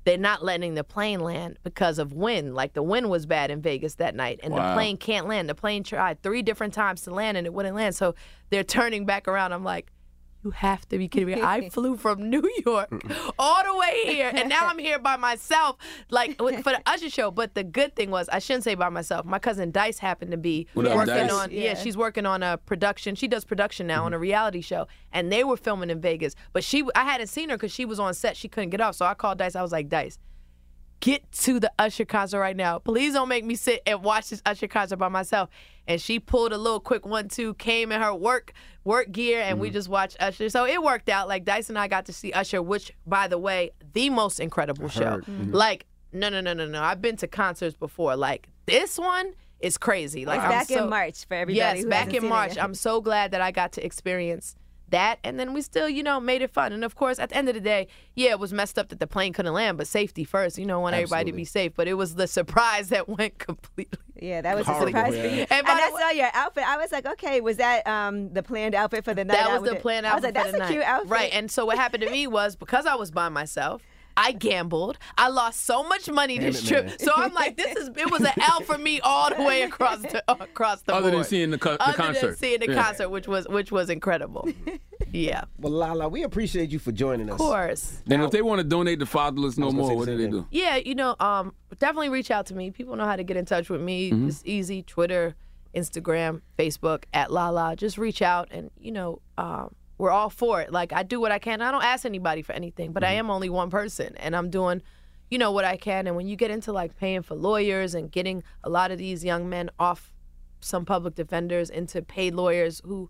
they're 0.06 0.18
not 0.18 0.43
letting 0.43 0.76
the 0.76 0.84
plane 0.84 1.20
land 1.20 1.58
because 1.64 1.99
of 1.99 2.14
wind. 2.14 2.56
Like 2.56 2.74
the 2.74 2.84
wind 2.84 3.10
was 3.10 3.26
bad 3.26 3.51
in 3.51 3.62
Vegas 3.62 3.95
that 3.95 4.16
night, 4.16 4.39
and 4.43 4.53
Wow. 4.53 4.70
the 4.70 4.74
plane 4.76 4.97
can't 4.97 5.28
land. 5.28 5.49
The 5.49 5.56
plane 5.56 5.84
tried 5.84 6.22
three 6.24 6.41
different 6.41 6.74
times 6.74 7.01
to 7.01 7.12
land, 7.14 7.36
and 7.38 7.45
it 7.45 7.53
wouldn't 7.53 7.76
land. 7.76 7.95
So 7.95 8.16
they're 8.49 8.64
turning 8.64 9.06
back 9.06 9.28
around. 9.28 9.51
I'm 9.51 9.64
like. 9.64 9.91
You 10.45 10.51
have 10.51 10.87
to 10.89 10.99
be 10.99 11.07
kidding 11.07 11.25
me. 11.25 11.41
I 11.41 11.69
flew 11.71 11.97
from 11.97 12.29
New 12.29 12.47
York 12.63 12.91
all 13.39 13.63
the 13.63 13.75
way 13.75 14.03
here, 14.05 14.31
and 14.31 14.47
now 14.47 14.67
I'm 14.67 14.77
here 14.77 14.99
by 14.99 15.15
myself, 15.15 15.77
like 16.11 16.39
with- 16.39 16.61
for 16.63 16.71
the 16.71 16.81
Usher 16.85 17.09
show. 17.09 17.31
But 17.31 17.55
the 17.55 17.63
good 17.63 17.95
thing 17.95 18.11
was, 18.11 18.29
I 18.29 18.37
shouldn't 18.37 18.63
say 18.63 18.75
by 18.75 18.89
myself. 18.89 19.25
My 19.25 19.39
cousin 19.39 19.71
Dice 19.71 19.97
happened 19.97 20.29
to 20.31 20.37
be 20.37 20.67
What 20.75 20.85
working 20.85 21.15
Dice? 21.15 21.31
on. 21.31 21.49
Yeah. 21.49 21.61
Yeah. 21.61 21.73
she's 21.73 21.97
working 21.97 22.27
on 22.27 22.43
a 22.43 22.59
production. 22.59 23.15
She 23.15 23.27
does 23.27 23.43
production 23.43 23.87
now 23.87 24.05
on 24.05 24.13
a 24.13 24.17
mm-hmm. 24.17 24.21
reality 24.21 24.61
show, 24.61 24.87
and 25.11 25.31
they 25.31 25.43
were 25.43 25.57
filming 25.57 25.89
in 25.89 25.99
Vegas. 25.99 26.35
But 26.53 26.63
she, 26.63 26.83
I 26.93 27.05
hadn't 27.05 27.27
seen 27.27 27.49
her 27.49 27.57
because 27.57 27.71
she 27.71 27.85
was 27.85 27.99
on 27.99 28.13
set. 28.13 28.37
She 28.37 28.47
couldn't 28.47 28.69
get 28.69 28.81
off, 28.81 28.93
so 28.93 29.07
I 29.07 29.15
called 29.15 29.39
Dice. 29.39 29.55
I 29.55 29.63
was 29.63 29.71
like, 29.71 29.89
Dice, 29.89 30.19
get 30.99 31.31
to 31.31 31.59
the 31.59 31.71
Usher 31.79 32.05
concert 32.05 32.39
right 32.39 32.55
now. 32.55 32.77
Please 32.77 33.13
don't 33.13 33.29
make 33.29 33.45
me 33.45 33.55
sit 33.55 33.81
and 33.87 34.03
watch 34.03 34.29
this 34.29 34.43
Usher 34.45 34.67
concert 34.67 34.97
by 34.97 35.09
myself. 35.09 35.49
And 35.88 36.01
she 36.01 36.19
pulled 36.19 36.51
a 36.51 36.57
little 36.57 36.79
quick 36.79 37.05
one 37.05 37.27
two, 37.29 37.53
came 37.55 37.91
in 37.91 38.01
her 38.01 38.13
work 38.13 38.53
work 38.83 39.11
gear, 39.11 39.39
and 39.41 39.53
Mm-hmm. 39.53 39.61
we 39.61 39.69
just 39.69 39.89
watched 39.89 40.17
Usher. 40.19 40.49
So 40.49 40.65
it 40.65 40.81
worked 40.81 41.09
out. 41.09 41.27
Like 41.27 41.45
Dice 41.45 41.69
and 41.69 41.77
I 41.77 41.88
got 41.88 42.05
to 42.05 42.13
see 42.13 42.31
Usher, 42.31 42.61
which, 42.61 42.91
by 43.05 43.27
the 43.27 43.38
way, 43.38 43.71
the 43.93 44.09
most 44.09 44.39
incredible 44.39 44.89
show. 44.89 45.19
Mm-hmm. 45.19 45.51
Like, 45.53 45.86
no, 46.11 46.29
no, 46.29 46.41
no, 46.41 46.53
no, 46.53 46.65
no. 46.67 46.81
I've 46.81 47.01
been 47.01 47.17
to 47.17 47.27
concerts 47.27 47.75
before. 47.75 48.15
Like 48.15 48.47
this 48.65 48.97
one 48.97 49.33
is 49.59 49.77
crazy. 49.77 50.25
Like 50.25 50.38
It's 50.39 50.43
I'm 50.45 50.49
back 50.51 50.71
in 50.71 50.89
March 50.89 51.25
for 51.25 51.33
everybody 51.36 51.57
Yes, 51.77 51.83
who 51.83 51.89
back 51.89 51.99
hasn't 52.05 52.15
in 52.15 52.21
seen 52.21 52.29
March. 52.29 52.57
I'm 52.57 52.73
so 52.75 53.01
glad 53.01 53.31
that 53.31 53.41
I 53.41 53.51
got 53.51 53.71
to 53.73 53.86
experience 53.86 54.55
that, 54.95 55.19
and 55.23 55.39
then 55.39 55.53
we 55.53 55.61
still, 55.61 55.89
you 55.89 56.01
know, 56.01 56.19
made 56.19 56.41
it 56.41 56.51
fun. 56.51 56.71
And 56.71 56.83
of 56.83 56.95
course, 56.95 57.19
at 57.19 57.29
the 57.29 57.37
end 57.37 57.49
of 57.49 57.53
the 57.53 57.61
day, 57.61 57.87
yeah, 58.15 58.31
it 58.31 58.39
was 58.39 58.53
messed 58.53 58.79
up 58.79 58.89
that 58.89 58.99
the 58.99 59.07
plane 59.07 59.33
couldn't 59.33 59.53
land, 59.53 59.77
but 59.77 59.87
safety 59.87 60.23
first. 60.23 60.57
You 60.57 60.65
know, 60.65 60.79
want 60.79 60.95
everybody 60.95 61.31
to 61.31 61.35
be 61.35 61.45
safe. 61.45 61.73
But 61.75 61.87
it 61.87 61.95
was 61.95 62.15
the 62.15 62.27
surprise 62.27 62.89
that 62.89 63.07
went 63.17 63.37
completely. 63.37 63.99
Yeah, 64.19 64.41
that 64.41 64.55
was 64.55 64.65
a 64.67 64.71
Horrible, 64.71 64.87
surprise 64.87 65.13
for 65.13 65.27
you. 65.27 65.45
And 65.49 65.51
And, 65.51 65.67
I 65.67 65.91
the 65.91 65.97
saw 65.99 66.09
your 66.11 66.29
outfit. 66.33 66.63
I 66.67 66.77
was 66.77 66.91
like, 66.91 67.05
okay, 67.05 67.41
was 67.41 67.57
that 67.57 67.85
um, 67.85 68.33
the 68.33 68.41
planned 68.41 68.73
outfit 68.73 69.03
for 69.03 69.13
the 69.13 69.25
night? 69.25 69.35
That 69.35 69.51
was 69.61 69.69
the 69.69 69.75
it? 69.75 69.81
plan 69.81 70.05
I 70.05 70.15
was 70.15 70.23
like, 70.23 70.33
that's 70.33 70.53
a 70.53 70.57
night. 70.57 70.71
cute 70.71 70.83
outfit. 70.83 71.11
Right. 71.11 71.31
And 71.33 71.51
so 71.51 71.65
what 71.65 71.77
happened 71.77 72.03
to 72.03 72.09
me 72.09 72.25
was 72.27 72.55
because 72.55 72.85
I 72.85 72.95
was 72.95 73.11
by 73.11 73.27
myself, 73.29 73.81
I 74.18 74.32
gambled. 74.32 74.97
I 75.18 75.28
lost 75.30 75.66
so 75.66 75.84
much 75.84 76.09
money 76.09 76.39
this 76.39 76.63
it, 76.63 76.68
trip. 76.68 76.86
man. 76.86 76.99
So 76.99 77.11
I'm 77.16 77.34
like, 77.34 77.57
this 77.57 77.76
is 77.76 77.89
it 77.89 78.09
was 78.09 78.22
an 78.22 78.32
L 78.41 78.61
for 78.61 78.78
me 78.78 78.99
all 79.01 79.34
the 79.36 79.43
way 79.43 79.63
across 79.63 79.99
the 80.01 80.24
across 80.28 80.82
the 80.84 80.93
Other 80.95 81.11
than 81.11 81.24
seeing 81.24 81.51
the 81.51 81.57
co- 81.57 81.74
the 81.78 81.82
Other 81.84 81.97
than 81.97 82.05
concert. 82.13 82.38
seeing 82.39 82.59
the 82.61 82.70
Yeah. 82.70 82.82
concert, 82.84 83.09
which 83.09 83.28
was 83.28 83.47
which 83.47 83.72
was 83.72 83.89
incredible. 83.89 84.47
yeah. 85.11 85.43
Well, 85.59 85.74
Lala, 85.74 86.07
we 86.07 86.24
appreciate 86.24 86.70
you 86.72 86.80
for 86.80 86.91
joining 86.91 87.28
us. 87.30 87.34
Of 87.34 87.38
course. 87.39 88.01
And 88.09 88.22
if 88.24 88.32
they 88.32 88.41
want 88.41 88.59
to 88.59 88.63
donate 88.63 88.99
to 88.99 89.05
Fatherless 89.05 89.57
No 89.57 89.72
More, 89.72 89.95
what 89.95 90.05
the 90.05 90.11
do 90.13 90.18
they 90.18 90.28
do? 90.30 90.47
Yeah, 90.51 90.78
you 90.78 90.95
know, 90.95 91.16
um, 91.20 91.53
definitely 91.80 92.09
reach 92.09 92.32
out 92.32 92.45
to 92.47 92.55
me. 92.55 92.72
People 92.72 92.95
know 92.95 93.05
how 93.05 93.16
to 93.18 93.24
get 93.24 93.36
in 93.38 93.45
touch 93.45 93.70
with 93.70 93.82
me. 93.82 94.11
Mm-hmm. 94.11 94.30
It's 94.30 94.41
easy. 94.45 94.82
Twitter, 94.84 95.36
Instagram, 95.76 96.41
Facebook 96.57 97.03
at 97.13 97.32
Lala. 97.32 97.76
Just 97.76 97.97
reach 97.97 98.22
out, 98.22 98.47
and 98.51 98.72
you 98.80 98.91
know, 98.91 99.20
um, 99.38 99.76
we're 99.97 100.11
all 100.11 100.29
for 100.29 100.61
it. 100.61 100.71
Like 100.71 100.91
I 100.93 101.03
do 101.03 101.19
what 101.21 101.31
I 101.31 101.39
can. 101.39 101.61
I 101.61 101.71
don't 101.71 101.83
ask 101.83 102.05
anybody 102.05 102.41
for 102.41 102.53
anything, 102.53 102.91
but 102.91 103.03
I 103.03 103.07
Mm-hmm. 103.11 103.19
am 103.19 103.29
only 103.31 103.49
one 103.49 103.69
person, 103.69 104.15
and 104.17 104.35
I'm 104.35 104.49
doing, 104.49 104.81
you 105.29 105.37
know, 105.37 105.51
what 105.51 105.65
I 105.65 105.77
can. 105.77 106.07
And 106.07 106.15
when 106.15 106.27
you 106.27 106.35
get 106.35 106.51
into 106.51 106.71
like 106.73 106.97
paying 106.97 107.21
for 107.21 107.35
lawyers 107.35 107.95
and 107.95 108.11
getting 108.11 108.43
a 108.63 108.69
lot 108.69 108.91
of 108.91 108.97
these 108.97 109.23
young 109.23 109.47
men 109.49 109.69
off 109.79 110.11
some 110.59 110.85
public 110.85 111.15
defenders 111.15 111.69
into 111.69 112.01
paid 112.01 112.33
lawyers 112.33 112.81
who 112.85 113.09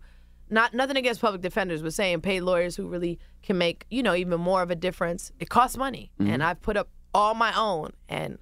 not 0.50 0.74
nothing 0.74 0.96
against 0.96 1.20
public 1.20 1.40
defenders 1.40 1.80
but 1.82 1.92
saying 1.94 2.20
paid 2.20 2.42
lawyers 2.42 2.76
who 2.76 2.86
really 2.86 3.18
can 3.42 3.56
make 3.56 3.86
you 3.90 4.02
know 4.02 4.14
even 4.14 4.38
more 4.38 4.60
of 4.62 4.70
a 4.70 4.74
difference 4.76 5.32
it 5.40 5.48
costs 5.48 5.76
money 5.76 6.10
and 6.20 6.42
i've 6.42 6.60
put 6.60 6.76
up 6.76 6.88
all 7.14 7.34
my 7.34 7.52
own 7.58 7.90
and 8.10 8.38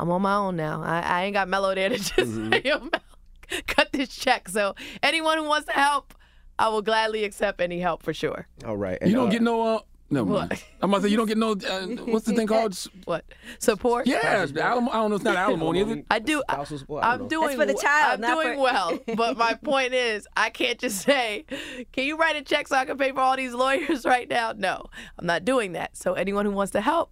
i'm 0.00 0.10
on 0.10 0.20
my 0.20 0.34
own 0.34 0.56
now 0.56 0.82
i, 0.82 1.00
I 1.00 1.24
ain't 1.24 1.34
got 1.34 1.48
Melo 1.48 1.72
there 1.74 1.88
to 1.94 1.96
just 1.98 2.12
say 2.16 2.62
"Yo, 2.64 2.80
Mel, 2.80 2.90
cut 3.66 3.92
this 3.92 4.08
check 4.08 4.48
so 4.48 4.74
anyone 5.02 5.38
who 5.38 5.44
wants 5.44 5.66
to 5.68 5.72
help 5.72 6.12
i 6.58 6.68
will 6.68 6.82
gladly 6.82 7.24
accept 7.24 7.60
any 7.60 7.78
help 7.80 8.02
for 8.02 8.12
sure 8.14 8.46
All 8.66 8.76
right. 8.76 8.98
You 9.04 9.12
don't 9.14 9.28
uh, 9.28 9.30
get 9.30 9.42
no. 9.42 9.62
Uh, 9.62 9.80
no, 10.10 10.24
What? 10.24 10.64
I'm 10.80 10.88
about 10.88 10.98
to 10.98 11.02
say 11.04 11.08
you 11.10 11.18
don't 11.18 11.26
get 11.26 11.36
no. 11.36 11.52
Uh, 11.52 11.86
what's 12.10 12.24
the 12.24 12.32
thing 12.32 12.46
called? 12.54 12.74
What 13.04 13.26
support 13.58 14.06
Yeah, 14.06 14.46
the 14.46 14.66
alim- 14.66 14.88
I 14.88 14.92
don't 14.94 15.10
know. 15.10 15.16
It's 15.16 15.24
not 15.24 15.36
alimony. 15.46 15.80
Is 15.80 15.90
it? 15.90 16.06
I 16.10 16.18
do. 16.18 16.42
I, 16.48 16.54
Spousal 16.54 16.78
support? 16.78 17.04
I 17.04 17.08
don't 17.10 17.14
I'm 17.14 17.20
know. 17.24 17.28
doing. 17.28 17.56
for 17.58 17.66
the 17.66 17.74
child, 17.74 18.14
I'm 18.14 18.20
not 18.22 18.42
doing 18.42 18.56
for- 18.56 18.62
well, 18.62 18.98
but 19.16 19.36
my 19.36 19.52
point 19.52 19.92
is, 19.92 20.26
I 20.34 20.48
can't 20.48 20.78
just 20.78 21.02
say, 21.02 21.44
"Can 21.92 22.04
you 22.04 22.16
write 22.16 22.36
a 22.36 22.42
check 22.42 22.68
so 22.68 22.76
I 22.76 22.86
can 22.86 22.96
pay 22.96 23.12
for 23.12 23.20
all 23.20 23.36
these 23.36 23.52
lawyers 23.52 24.06
right 24.06 24.26
now?" 24.28 24.52
No, 24.56 24.82
I'm 25.18 25.26
not 25.26 25.44
doing 25.44 25.72
that. 25.72 25.94
So 25.94 26.14
anyone 26.14 26.46
who 26.46 26.52
wants 26.52 26.72
to 26.72 26.80
help, 26.80 27.10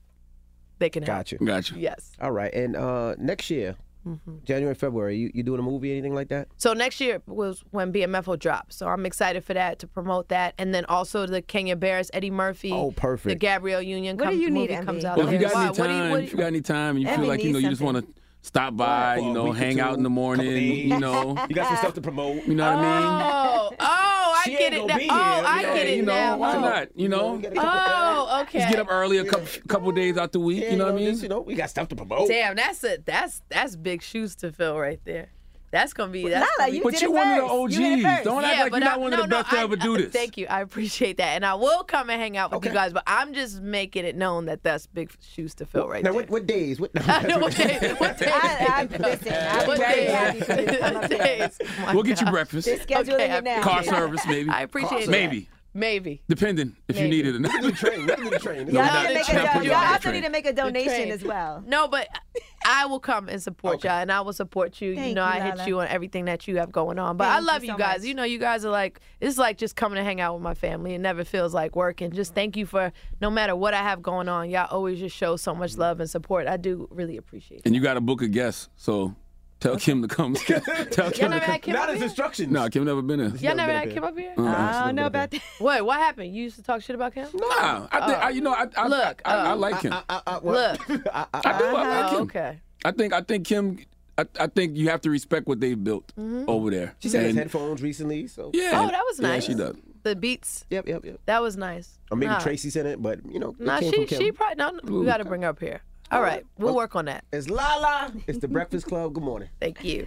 they 0.79 0.89
can 0.89 1.03
help. 1.03 1.19
Gotcha. 1.19 1.37
Gotcha. 1.37 1.75
Yes. 1.79 2.13
All 2.19 2.33
right. 2.33 2.53
And 2.55 2.77
uh, 2.77 3.15
next 3.19 3.51
year, 3.51 3.77
Mm-hmm. 4.07 4.37
January, 4.45 4.75
February, 4.75 5.17
you, 5.17 5.31
you 5.35 5.43
doing 5.43 5.59
a 5.59 5.63
movie, 5.63 5.91
anything 5.91 6.15
like 6.15 6.29
that? 6.29 6.49
So 6.57 6.73
next 6.73 7.01
year 7.01 7.21
was 7.27 7.65
when 7.73 7.93
BMF 7.93 8.27
will 8.29 8.37
drop. 8.37 8.73
So 8.73 8.87
I'm 8.87 9.05
excited 9.05 9.43
for 9.45 9.53
that 9.55 9.79
to 9.81 9.87
promote 9.87 10.29
that, 10.29 10.55
and 10.59 10.73
then 10.75 10.85
also 10.85 11.27
the 11.27 11.43
Kenya 11.43 11.75
Barris, 11.77 12.11
Eddie 12.15 12.31
Murphy. 12.31 12.71
Oh, 12.73 12.93
perfect. 12.93 13.29
The 13.29 13.35
Gabrielle 13.35 13.83
Union. 13.83 14.17
What 14.17 14.31
do 14.31 14.37
you 14.37 14.51
need, 14.51 14.71
comes 14.85 15.05
out. 15.05 15.19
Well, 15.19 15.27
if 15.27 15.33
you 15.33 15.39
got 15.41 15.55
Why? 15.55 15.63
any 15.65 15.69
What 15.71 15.77
you- 15.79 15.85
time, 15.85 16.11
what 16.11 16.19
do 16.19 16.25
if 16.25 16.33
you 16.33 16.39
got 16.39 16.47
any 16.47 16.61
time, 16.61 16.97
and 16.97 17.03
you 17.03 17.09
Emmy 17.09 17.19
feel 17.23 17.29
like 17.29 17.43
you 17.43 17.51
know 17.53 17.59
needs 17.59 17.65
you 17.65 17.71
just 17.71 17.83
want 17.83 17.97
something. 17.97 18.13
to 18.15 18.21
stop 18.47 18.77
by, 18.77 19.17
For 19.19 19.23
you 19.25 19.33
know, 19.33 19.53
hang 19.53 19.81
out 19.81 19.97
in 19.97 20.03
the 20.03 20.11
morning, 20.11 20.89
you 20.89 20.99
know, 20.99 21.37
You 21.49 21.55
got 21.55 21.69
some 21.69 21.77
stuff 21.77 21.95
to 21.95 22.01
promote. 22.01 22.47
you 22.47 22.55
know 22.55 22.65
what 22.67 22.79
I 22.79 23.01
mean? 23.01 23.09
Oh, 23.09 23.71
oh, 23.81 24.35
I 24.37 24.43
She 24.45 24.51
get 24.57 24.73
it 24.73 24.87
now. 24.87 24.97
be 24.99 25.09
Oh. 25.11 25.15
I 25.15 25.61
Yeah, 25.63 25.75
get 25.75 25.87
it 25.89 25.97
you 25.97 26.03
know, 26.03 26.15
now. 26.15 26.37
why 26.39 26.57
Oh. 26.57 26.61
not? 26.61 26.89
You 26.97 27.09
know, 27.09 27.37
get 27.39 27.53
Oh, 27.57 28.41
okay. 28.43 28.59
just 28.61 28.71
get 28.71 28.81
up 28.81 28.87
early 28.91 29.19
a 29.19 29.25
couple 29.25 29.47
couple 29.69 29.93
days 29.93 30.17
out 30.17 30.33
the 30.33 30.41
week. 30.41 30.63
Yeah, 30.63 30.71
you 30.71 30.77
know 30.77 30.85
what 30.87 30.95
I 30.95 30.97
mean? 30.97 31.19
you 31.19 31.29
know, 31.29 31.41
we 31.41 31.55
got 31.55 31.71
stuff 31.71 31.89
to 31.89 31.97
promote. 31.97 32.29
Damn, 32.29 32.57
that's 32.57 32.83
a 32.85 32.99
that's 33.05 33.43
that's 33.49 33.77
big 33.77 34.03
shoes 34.03 34.37
to 34.37 34.53
fill 34.53 34.79
right 34.79 35.01
there. 35.05 35.29
That's 35.77 35.93
gonna 35.93 36.11
be 36.11 36.27
that's 36.29 36.41
Lala, 36.41 36.47
gonna 36.59 36.71
be- 36.71 36.77
you 36.79 36.83
But 36.83 37.01
you're 37.03 37.11
it 37.11 37.15
one 37.15 37.29
of 37.29 37.37
the 37.37 37.41
first. 37.43 37.79
You 37.79 38.07
OGs. 38.07 38.25
Don't 38.25 38.45
act 38.45 38.59
like 38.61 38.71
you're 38.73 38.81
not 38.81 38.95
I- 38.95 38.97
one 38.97 39.11
no, 39.11 39.17
of 39.19 39.23
the 39.25 39.27
no, 39.29 39.37
best 39.43 39.51
to 39.51 39.59
I- 39.59 39.63
ever 39.63 39.77
do 39.77 39.95
I- 39.95 39.99
this. 40.03 40.13
Thank 40.13 40.37
you, 40.39 40.47
I 40.47 40.63
appreciate 40.63 41.19
that, 41.19 41.35
and 41.37 41.45
I 41.45 41.55
will 41.55 41.85
come 41.85 42.09
and 42.09 42.19
hang 42.21 42.37
out 42.39 42.51
with 42.51 42.65
you 42.65 42.71
guys. 42.73 42.95
But 42.95 43.03
I'm 43.07 43.35
just 43.35 43.61
making 43.61 44.07
it 44.07 44.17
known 44.17 44.47
that 44.47 44.63
that's 44.63 44.87
big 44.87 45.13
shoes 45.21 45.55
to 45.57 45.67
fill 45.67 45.87
right 45.89 46.03
now, 46.03 46.13
there. 46.13 46.21
what, 46.23 46.31
what 46.31 46.47
days? 46.47 46.81
What, 46.81 46.93
what 46.95 47.05
day? 47.07 47.95
What 47.99 48.19
day? 48.19 48.31
I, 48.33 48.89
I, 48.91 48.97
listen, 48.97 49.33
I'm 49.35 49.67
What 49.67 49.79
very 49.79 49.95
days? 49.95 50.11
happy 50.11 50.41
for 50.41 50.61
you 50.61 50.81
What 50.95 51.11
days? 51.11 51.59
Oh 51.87 51.91
We'll 51.95 52.03
get 52.05 52.21
you 52.23 52.27
breakfast, 52.31 52.67
They're 52.67 52.79
scheduling 52.79 53.15
Okay, 53.15 53.37
it 53.37 53.45
now. 53.45 53.63
car 53.63 53.83
service 53.85 54.23
maybe. 54.27 54.49
I 54.49 54.63
appreciate 54.63 55.05
that. 55.07 55.11
Maybe, 55.11 55.49
Maybe. 55.75 56.23
depending 56.27 56.75
if 56.89 56.99
you 56.99 57.07
need 57.07 57.27
it 57.27 57.37
or 57.37 57.39
not. 57.39 57.63
the 57.63 57.71
train? 57.73 58.07
What 58.07 58.31
the 58.31 58.39
train? 58.39 58.67
Y'all 58.69 58.85
not- 58.85 59.09
need 59.13 59.25
to 59.25 59.35
make 59.35 59.55
a, 59.55 59.65
you 59.65 59.71
y'all 59.73 59.93
also 59.93 60.11
need 60.11 60.25
to 60.25 60.31
make 60.31 60.47
a 60.47 60.53
donation 60.55 61.11
as 61.11 61.23
well. 61.23 61.63
No, 61.67 61.87
but 61.87 62.09
I 62.69 62.87
will 62.87 62.99
come 62.99 63.29
and 63.29 63.41
support 63.41 63.85
y'all, 63.85 63.93
and 63.93 64.11
I 64.11 64.21
will 64.23 64.33
support 64.33 64.81
you. 64.81 64.91
you 64.91 65.15
know, 65.15 65.25
you, 65.25 65.31
I 65.31 65.41
hit 65.41 65.57
Lala. 65.57 65.69
you 65.69 65.81
on 65.81 65.87
everything 65.87 66.25
that 66.25 66.49
you 66.49 66.59
have 66.59 66.73
going 66.73 66.99
on. 66.99 67.17
But 67.17 67.29
I 67.29 67.35
Thank 67.35 67.41
you 67.41 67.47
love 67.47 67.65
you, 67.65 67.71
so 67.71 67.77
guys. 67.77 67.99
much. 67.99 68.09
You 68.09 68.15
know, 68.15 68.25
you 68.25 68.39
guys 68.39 68.65
are 68.65 68.71
like 68.71 69.01
it's 69.21 69.39
like 69.39 69.57
just 69.57 69.77
coming 69.77 69.97
to 69.97 70.05
hang 70.05 70.21
out 70.21 70.35
with 70.35 70.43
my 70.43 70.55
family. 70.55 70.95
It 70.95 71.01
never 71.01 71.25
feels 71.25 71.55
like 71.55 71.77
work. 71.77 72.01
And 72.01 72.13
just 72.13 72.35
thank 72.35 72.57
you 72.57 72.67
for 72.67 72.93
no 73.21 73.31
matter 73.31 73.55
what 73.55 73.73
I 73.73 73.83
have 73.83 74.03
going 74.03 74.29
on, 74.29 74.51
y'all 74.51 74.67
always 74.71 74.99
just 74.99 75.17
show 75.17 75.37
so 75.37 75.55
much 75.55 75.75
mm. 75.75 75.79
love 75.79 76.01
and 76.01 76.11
support. 76.11 76.49
I 76.49 76.57
do 76.57 76.89
really 76.91 77.17
appreciate 77.17 77.59
it. 77.59 77.63
And 77.67 77.75
you 77.75 77.81
got 77.81 77.95
to 77.95 78.01
book 78.01 78.21
a 78.21 78.29
guest, 78.29 78.69
so 78.75 79.15
tell 79.61 79.77
Kim 79.77 80.03
to 80.03 80.09
come. 80.09 80.35
tell 80.35 80.61
Y'all 80.61 81.11
Kim 81.13 81.31
to 81.33 81.41
come. 81.41 81.59
Kim 81.61 81.75
Not 81.75 81.85
up 81.85 81.91
as 81.91 81.97
here? 81.97 82.05
instructions. 82.05 82.53
No, 82.53 82.69
Kim 82.69 82.85
never 82.85 83.03
been 83.03 83.21
here. 83.21 83.29
Y'all 83.39 83.57
never 83.57 83.73
been 83.73 83.81
had 83.83 83.91
Kim 83.91 84.05
up 84.05 84.17
here? 84.19 84.35
I 84.39 84.85
don't 84.87 84.95
know 84.97 85.07
about 85.07 85.31
that. 85.31 85.41
Wait, 85.61 85.81
what 85.81 85.99
happened? 85.99 86.35
You 86.35 86.45
used 86.45 86.57
to 86.57 86.63
talk 86.63 86.83
shit 86.83 86.95
about 86.95 87.15
Kim? 87.15 87.29
Nah, 87.35 87.89
I 87.91 88.07
think 88.07 88.19
I, 88.19 88.31
you 88.31 88.41
know 88.43 88.53
I 88.53 88.67
I, 88.77 88.89
Look, 88.89 89.23
I, 89.25 89.35
I, 89.35 89.51
uh, 89.51 89.57
like 89.57 89.81
him. 89.83 89.93
I, 89.93 90.03
I, 90.09 90.21
I, 90.27 90.39
Look. 90.41 90.91
I, 91.15 91.27
I, 91.33 91.41
I 91.45 91.59
do. 91.59 91.65
I 91.65 91.73
like 91.73 91.87
uh-huh, 91.87 92.09
Oh, 92.11 92.17
him. 92.19 92.23
okay. 92.25 92.61
I 92.85 92.93
think 92.93 93.13
I 93.13 93.21
think 93.23 93.47
Kim. 93.47 93.79
I, 94.19 94.25
I 94.41 94.47
think 94.47 94.77
you 94.77 94.89
have 94.89 95.03
to 95.03 95.11
respect 95.11 95.47
what 95.47 95.61
they've 95.61 95.83
built 95.83 96.07
mm-hmm. 96.19 96.49
over 96.49 96.71
there. 96.71 96.95
she 97.01 97.11
said 97.11 97.25
his 97.27 97.37
headphones 97.37 97.83
recently, 97.83 98.27
so. 98.29 98.51
Yeah. 98.55 98.71
Oh, 98.75 98.87
that 98.91 99.03
was 99.07 99.21
nice. 99.21 99.29
Yeah, 99.29 99.35
nice. 99.35 99.45
she 99.47 99.55
does. 99.55 99.77
The 100.05 100.17
beats, 100.17 100.65
Yep, 100.71 100.89
yep, 100.89 101.05
yep. 101.05 101.21
that 101.27 101.43
was 101.43 101.57
nice. 101.59 101.99
Or 102.11 102.17
maybe 102.17 102.31
Nah. 102.31 102.39
Tracy 102.39 102.71
said 102.71 102.87
it, 102.87 103.03
but, 103.03 103.19
you 103.31 103.39
know, 103.41 103.51
it 103.59 103.61
Nah, 103.61 103.81
came 103.81 103.91
she 103.91 103.97
from 103.99 104.07
Kim. 104.07 104.21
she 104.21 104.33
probably 104.33 104.55
no. 104.57 104.71
no, 104.71 104.99
We 105.01 105.05
got 105.05 105.17
to 105.19 105.25
bring 105.27 105.43
her 105.43 105.49
up 105.49 105.59
here. 105.61 105.83
All 106.11 106.23
right, 106.23 106.47
we'll 106.57 106.71
oh. 106.71 106.75
work 106.75 106.95
on 106.95 107.07
that. 107.07 107.25
It's 107.33 107.51
Lala. 107.51 108.13
It's 108.29 108.39
the 108.39 108.49
Breakfast 108.49 108.87
Club. 108.87 109.15
Good 109.15 109.25
morning. 109.25 109.49
Thank 109.61 109.83
you. 109.83 110.07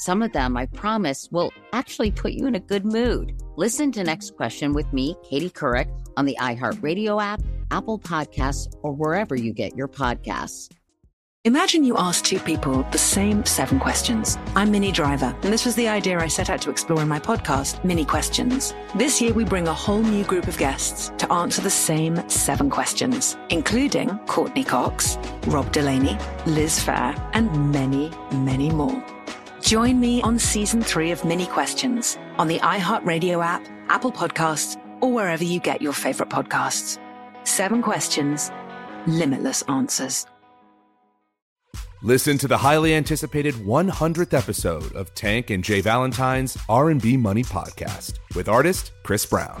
Some 0.00 0.22
of 0.22 0.32
them, 0.32 0.56
I 0.56 0.64
promise, 0.64 1.28
will 1.30 1.52
actually 1.74 2.10
put 2.10 2.32
you 2.32 2.46
in 2.46 2.54
a 2.54 2.58
good 2.58 2.86
mood. 2.86 3.38
Listen 3.56 3.92
to 3.92 4.02
Next 4.02 4.34
Question 4.34 4.72
with 4.72 4.90
me, 4.94 5.14
Katie 5.22 5.50
Couric, 5.50 5.90
on 6.16 6.24
the 6.24 6.38
iHeartRadio 6.40 7.22
app, 7.22 7.42
Apple 7.70 7.98
Podcasts, 7.98 8.74
or 8.82 8.92
wherever 8.92 9.36
you 9.36 9.52
get 9.52 9.76
your 9.76 9.88
podcasts. 9.88 10.70
Imagine 11.44 11.84
you 11.84 11.98
ask 11.98 12.24
two 12.24 12.38
people 12.38 12.82
the 12.92 12.96
same 12.96 13.44
seven 13.44 13.78
questions. 13.78 14.38
I'm 14.56 14.70
Minnie 14.70 14.90
Driver, 14.90 15.36
and 15.42 15.52
this 15.52 15.66
was 15.66 15.74
the 15.74 15.88
idea 15.88 16.18
I 16.18 16.28
set 16.28 16.48
out 16.48 16.62
to 16.62 16.70
explore 16.70 17.02
in 17.02 17.08
my 17.08 17.20
podcast, 17.20 17.84
Minnie 17.84 18.06
Questions. 18.06 18.74
This 18.94 19.20
year, 19.20 19.34
we 19.34 19.44
bring 19.44 19.68
a 19.68 19.74
whole 19.74 20.02
new 20.02 20.24
group 20.24 20.48
of 20.48 20.56
guests 20.56 21.12
to 21.18 21.30
answer 21.30 21.60
the 21.60 21.68
same 21.68 22.26
seven 22.26 22.70
questions, 22.70 23.36
including 23.50 24.16
Courteney 24.20 24.64
Cox, 24.64 25.18
Rob 25.48 25.70
Delaney, 25.72 26.16
Liz 26.46 26.78
Phair, 26.78 27.18
and 27.34 27.70
many, 27.70 28.10
many 28.32 28.70
more. 28.70 29.04
Join 29.62 30.00
me 30.00 30.22
on 30.22 30.38
season 30.38 30.82
three 30.82 31.10
of 31.10 31.24
Minnie 31.24 31.46
Questions 31.46 32.18
on 32.38 32.48
the 32.48 32.58
iHeartRadio 32.58 33.44
app, 33.44 33.66
Apple 33.88 34.12
Podcasts, 34.12 34.80
or 35.00 35.12
wherever 35.12 35.44
you 35.44 35.60
get 35.60 35.80
your 35.82 35.92
favorite 35.92 36.28
podcasts. 36.28 36.98
Seven 37.44 37.82
questions, 37.82 38.50
limitless 39.06 39.62
answers. 39.62 40.26
Listen 42.02 42.38
to 42.38 42.48
the 42.48 42.56
highly 42.56 42.94
anticipated 42.94 43.54
100th 43.54 44.32
episode 44.32 44.90
of 44.96 45.14
Tank 45.14 45.50
and 45.50 45.62
J. 45.62 45.82
Valentine's 45.82 46.56
R&B 46.68 47.18
Money 47.18 47.42
podcast 47.42 48.14
with 48.34 48.48
artist 48.48 48.92
Chris 49.02 49.26
Brown. 49.26 49.60